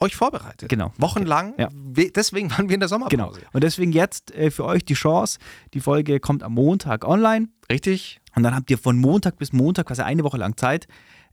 euch 0.00 0.14
vorbereitet. 0.16 0.68
Genau. 0.68 0.92
Wochenlang. 0.98 1.54
Ja. 1.58 1.68
We- 1.72 2.10
Deswegen 2.12 2.50
waren 2.50 2.68
wir 2.68 2.74
in 2.74 2.80
der 2.80 2.88
Genau. 2.88 3.06
Sommerpause. 3.08 3.40
Und 3.52 3.64
deswegen 3.64 3.92
jetzt 3.92 4.30
äh, 4.34 4.50
für 4.50 4.64
euch 4.64 4.84
die 4.84 4.94
Chance. 4.94 5.38
Die 5.74 5.80
Folge 5.80 6.20
kommt 6.20 6.42
am 6.42 6.54
Montag 6.54 7.04
online. 7.04 7.48
Richtig? 7.70 8.20
Und 8.36 8.42
dann 8.44 8.54
habt 8.54 8.70
ihr 8.70 8.78
von 8.78 8.96
Montag 8.98 9.36
bis 9.38 9.52
Montag, 9.52 9.86
quasi 9.86 10.02
eine 10.02 10.22
Woche 10.22 10.36
lang 10.36 10.56
Zeit, 10.56 10.86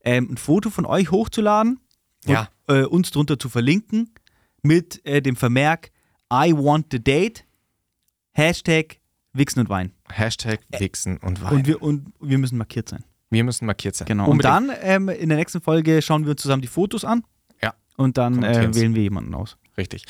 ähm, 0.03 0.30
ein 0.32 0.38
Foto 0.38 0.70
von 0.70 0.86
euch 0.86 1.11
hochzuladen 1.11 1.80
und 2.26 2.32
Ja. 2.34 2.49
äh, 2.68 2.84
uns 2.84 3.11
drunter 3.11 3.38
zu 3.38 3.49
verlinken 3.49 4.11
mit 4.63 5.05
äh, 5.05 5.22
dem 5.22 5.36
Vermerk 5.36 5.91
I 6.34 6.51
want 6.53 6.88
the 6.91 7.03
date, 7.03 7.45
Hashtag 8.34 8.99
Wichsen 9.34 9.59
und 9.61 9.70
Wein. 9.70 9.91
Hashtag 10.09 10.61
Wichsen 10.78 11.18
und 11.18 11.41
Wein. 11.43 11.53
Und 11.53 11.68
wir, 11.68 11.82
und 11.82 12.13
wir 12.22 12.38
müssen 12.38 12.57
markiert 12.57 12.89
sein. 12.89 13.03
wir 13.30 13.43
müssen 13.43 13.66
markiert 13.66 13.95
sein. 13.95 14.07
Genau. 14.07 14.30
Unbedingt. 14.30 14.55
Und 14.57 14.68
dann 14.70 14.78
ähm, 14.82 15.09
in 15.09 15.30
der 15.30 15.38
nächsten 15.38 15.61
Folge 15.61 16.01
schauen 16.01 16.24
wir 16.24 16.32
uns 16.32 16.41
zusammen 16.41 16.61
die 16.61 16.68
Fotos 16.68 17.03
an. 17.05 17.24
Ja. 17.97 18.03
Und 18.03 18.17
dann 18.17 18.43
äh, 18.43 18.73
wählen 18.75 18.95
wir 18.95 19.01
jemanden 19.03 19.33
aus. 19.33 19.57
Richtig. 19.77 20.05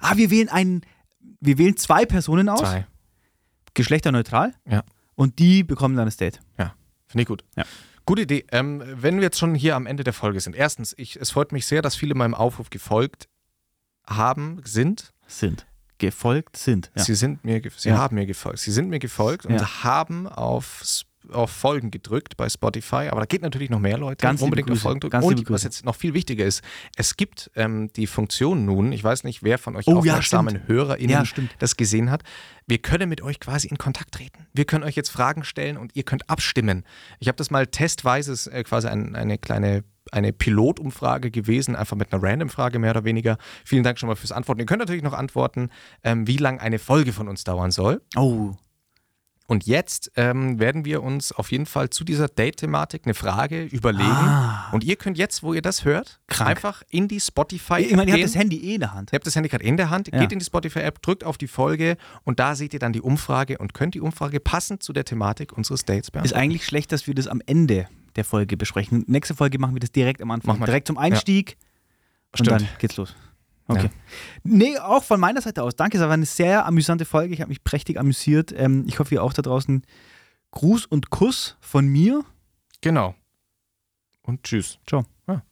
Ah, 0.00 0.16
wir 0.16 0.30
wählen 0.30 0.48
einen, 0.48 0.82
wir 1.40 1.58
wählen 1.58 1.76
zwei 1.76 2.04
Personen 2.06 2.48
aus, 2.48 2.60
Zwei. 2.60 2.86
geschlechterneutral. 3.74 4.54
Ja. 4.68 4.84
Und 5.14 5.38
die 5.38 5.62
bekommen 5.64 5.96
dann 5.96 6.06
das 6.06 6.16
Date. 6.16 6.40
Finde 7.08 7.22
ich 7.22 7.28
gut. 7.28 7.44
Ja. 7.56 7.64
Gute 8.04 8.22
Idee. 8.22 8.44
Ähm, 8.50 8.82
wenn 8.84 9.16
wir 9.16 9.22
jetzt 9.22 9.38
schon 9.38 9.54
hier 9.54 9.76
am 9.76 9.86
Ende 9.86 10.02
der 10.02 10.12
Folge 10.12 10.40
sind. 10.40 10.56
Erstens, 10.56 10.92
ich, 10.98 11.16
es 11.16 11.30
freut 11.30 11.52
mich 11.52 11.64
sehr, 11.66 11.80
dass 11.82 11.94
viele 11.94 12.14
meinem 12.16 12.34
Aufruf 12.34 12.68
gefolgt 12.68 13.28
haben, 14.08 14.60
sind. 14.64 15.12
Sind. 15.28 15.66
Gefolgt 15.98 16.56
sind. 16.56 16.90
Ja. 16.96 17.04
Sie 17.04 17.14
sind 17.14 17.44
mir, 17.44 17.62
sie 17.76 17.90
Ja. 17.90 17.98
haben 17.98 18.16
mir 18.16 18.26
gefolgt. 18.26 18.58
Sie 18.58 18.72
sind 18.72 18.88
mir 18.90 18.98
gefolgt 18.98 19.46
und 19.46 19.54
Ja. 19.54 19.84
haben 19.84 20.26
auf, 20.26 20.80
S- 20.82 21.04
auf 21.32 21.50
Folgen 21.50 21.90
gedrückt 21.90 22.36
bei 22.36 22.48
Spotify. 22.48 23.08
Aber 23.10 23.20
da 23.20 23.26
geht 23.26 23.42
natürlich 23.42 23.70
noch 23.70 23.80
mehr 23.80 23.98
Leute. 23.98 24.22
Ganz 24.22 24.42
unbedingt 24.42 24.70
auf. 24.70 24.78
Folgen 24.78 25.00
drücken. 25.00 25.22
Und 25.22 25.50
was 25.50 25.62
jetzt 25.62 25.84
noch 25.84 25.96
viel 25.96 26.14
wichtiger 26.14 26.44
ist, 26.44 26.62
es 26.96 27.16
gibt 27.16 27.50
ähm, 27.56 27.90
die 27.94 28.06
Funktion 28.06 28.64
nun, 28.64 28.92
ich 28.92 29.02
weiß 29.02 29.24
nicht, 29.24 29.42
wer 29.42 29.58
von 29.58 29.76
euch 29.76 29.86
Oh 29.86 30.02
ja, 30.04 30.14
aufmerksamen 30.14 30.66
HörerInnen 30.66 31.10
Ja, 31.10 31.24
das 31.58 31.76
gesehen 31.76 32.10
hat. 32.10 32.22
Wir 32.66 32.78
können 32.78 33.08
mit 33.08 33.22
euch 33.22 33.40
quasi 33.40 33.68
in 33.68 33.78
Kontakt 33.78 34.12
treten. 34.12 34.46
Wir 34.52 34.64
können 34.64 34.84
euch 34.84 34.96
jetzt 34.96 35.10
Fragen 35.10 35.44
stellen 35.44 35.76
und 35.76 35.94
ihr 35.94 36.02
könnt 36.02 36.28
abstimmen. 36.28 36.84
Ich 37.20 37.28
habe 37.28 37.36
das 37.36 37.50
mal 37.50 37.66
testweise, 37.66 38.50
äh, 38.50 38.64
quasi 38.64 38.88
ein, 38.88 39.14
eine 39.14 39.38
kleine 39.38 39.84
eine 40.12 40.32
Pilotumfrage 40.32 41.30
gewesen, 41.30 41.74
einfach 41.74 41.96
mit 41.96 42.12
einer 42.12 42.22
Random-Frage 42.22 42.78
mehr 42.78 42.92
oder 42.92 43.04
weniger. 43.04 43.38
Vielen 43.64 43.82
Dank 43.82 43.98
schon 43.98 44.08
mal 44.08 44.14
fürs 44.14 44.32
Antworten. 44.32 44.60
Ihr 44.60 44.66
könnt 44.66 44.80
natürlich 44.80 45.02
noch 45.02 45.12
antworten, 45.12 45.70
ähm, 46.04 46.26
wie 46.26 46.36
lang 46.36 46.60
eine 46.60 46.78
Folge 46.78 47.12
von 47.12 47.28
uns 47.28 47.44
dauern 47.44 47.70
soll. 47.70 48.02
Oh, 48.16 48.54
Und 49.48 49.64
jetzt 49.64 50.10
ähm, 50.16 50.58
werden 50.58 50.84
wir 50.84 51.02
uns 51.04 51.30
auf 51.30 51.52
jeden 51.52 51.66
Fall 51.66 51.88
zu 51.90 52.02
dieser 52.02 52.26
Date-Thematik 52.26 53.02
eine 53.04 53.14
Frage 53.14 53.62
überlegen. 53.62 54.10
Ah. 54.10 54.68
Und 54.72 54.82
ihr 54.82 54.96
könnt 54.96 55.16
jetzt, 55.18 55.42
wo 55.44 55.54
ihr 55.54 55.62
das 55.62 55.84
hört, 55.84 56.18
Krank. 56.26 56.50
einfach 56.50 56.82
in 56.90 57.06
die 57.06 57.20
Spotify 57.20 57.78
ich 57.80 57.94
meine, 57.94 58.10
ihr 58.10 58.14
habt 58.14 58.24
das 58.24 58.34
Handy 58.34 58.56
eh 58.58 58.74
in 58.74 58.80
der 58.80 58.92
Hand. 58.92 59.12
Ihr 59.12 59.16
habt 59.16 59.26
das 59.26 59.36
Handy 59.36 59.48
gerade 59.48 59.62
in 59.64 59.76
der 59.76 59.88
Hand, 59.90 60.08
Ja. 60.12 60.18
geht 60.18 60.32
in 60.32 60.40
die 60.40 60.44
Spotify-App, 60.44 61.00
drückt 61.00 61.22
auf 61.22 61.38
die 61.38 61.46
Folge 61.46 61.96
und 62.24 62.40
da 62.40 62.56
seht 62.56 62.74
ihr 62.74 62.80
dann 62.80 62.92
die 62.92 63.00
Umfrage 63.00 63.58
und 63.58 63.72
könnt 63.72 63.94
die 63.94 64.00
Umfrage 64.00 64.40
passend 64.40 64.82
zu 64.82 64.92
der 64.92 65.04
Thematik 65.04 65.52
unseres 65.52 65.84
Dates 65.84 66.08
Ist 66.08 66.12
beantworten. 66.12 66.40
eigentlich 66.42 66.66
schlecht, 66.66 66.90
dass 66.90 67.06
wir 67.06 67.14
das 67.14 67.28
am 67.28 67.40
Ende 67.46 67.86
der 68.16 68.24
Folge 68.24 68.56
besprechen. 68.56 69.04
Nächste 69.06 69.34
Folge 69.36 69.58
machen 69.60 69.74
wir 69.76 69.80
das 69.80 69.92
direkt 69.92 70.20
am 70.22 70.30
Anfang. 70.32 70.48
Machen 70.48 70.62
wir. 70.62 70.66
direkt 70.66 70.88
zum 70.88 70.98
Einstieg. 70.98 71.56
Und 72.32 72.46
Stimmt. 72.46 72.62
dann 72.62 72.68
geht's 72.80 72.96
los. 72.96 73.14
Okay. 73.68 73.90
Nee, 74.44 74.78
auch 74.78 75.02
von 75.02 75.18
meiner 75.18 75.40
Seite 75.40 75.62
aus. 75.62 75.74
Danke, 75.74 75.98
es 75.98 76.02
war 76.02 76.10
eine 76.10 76.26
sehr 76.26 76.66
amüsante 76.66 77.04
Folge. 77.04 77.34
Ich 77.34 77.40
habe 77.40 77.48
mich 77.48 77.64
prächtig 77.64 77.98
amüsiert. 77.98 78.54
Ähm, 78.56 78.84
ich 78.86 78.98
hoffe, 78.98 79.14
ihr 79.14 79.22
auch 79.22 79.32
da 79.32 79.42
draußen. 79.42 79.82
Gruß 80.52 80.86
und 80.86 81.10
Kuss 81.10 81.56
von 81.60 81.86
mir. 81.86 82.24
Genau. 82.80 83.14
Und 84.22 84.42
tschüss. 84.44 84.78
Ciao. 84.86 85.04
Ja. 85.26 85.42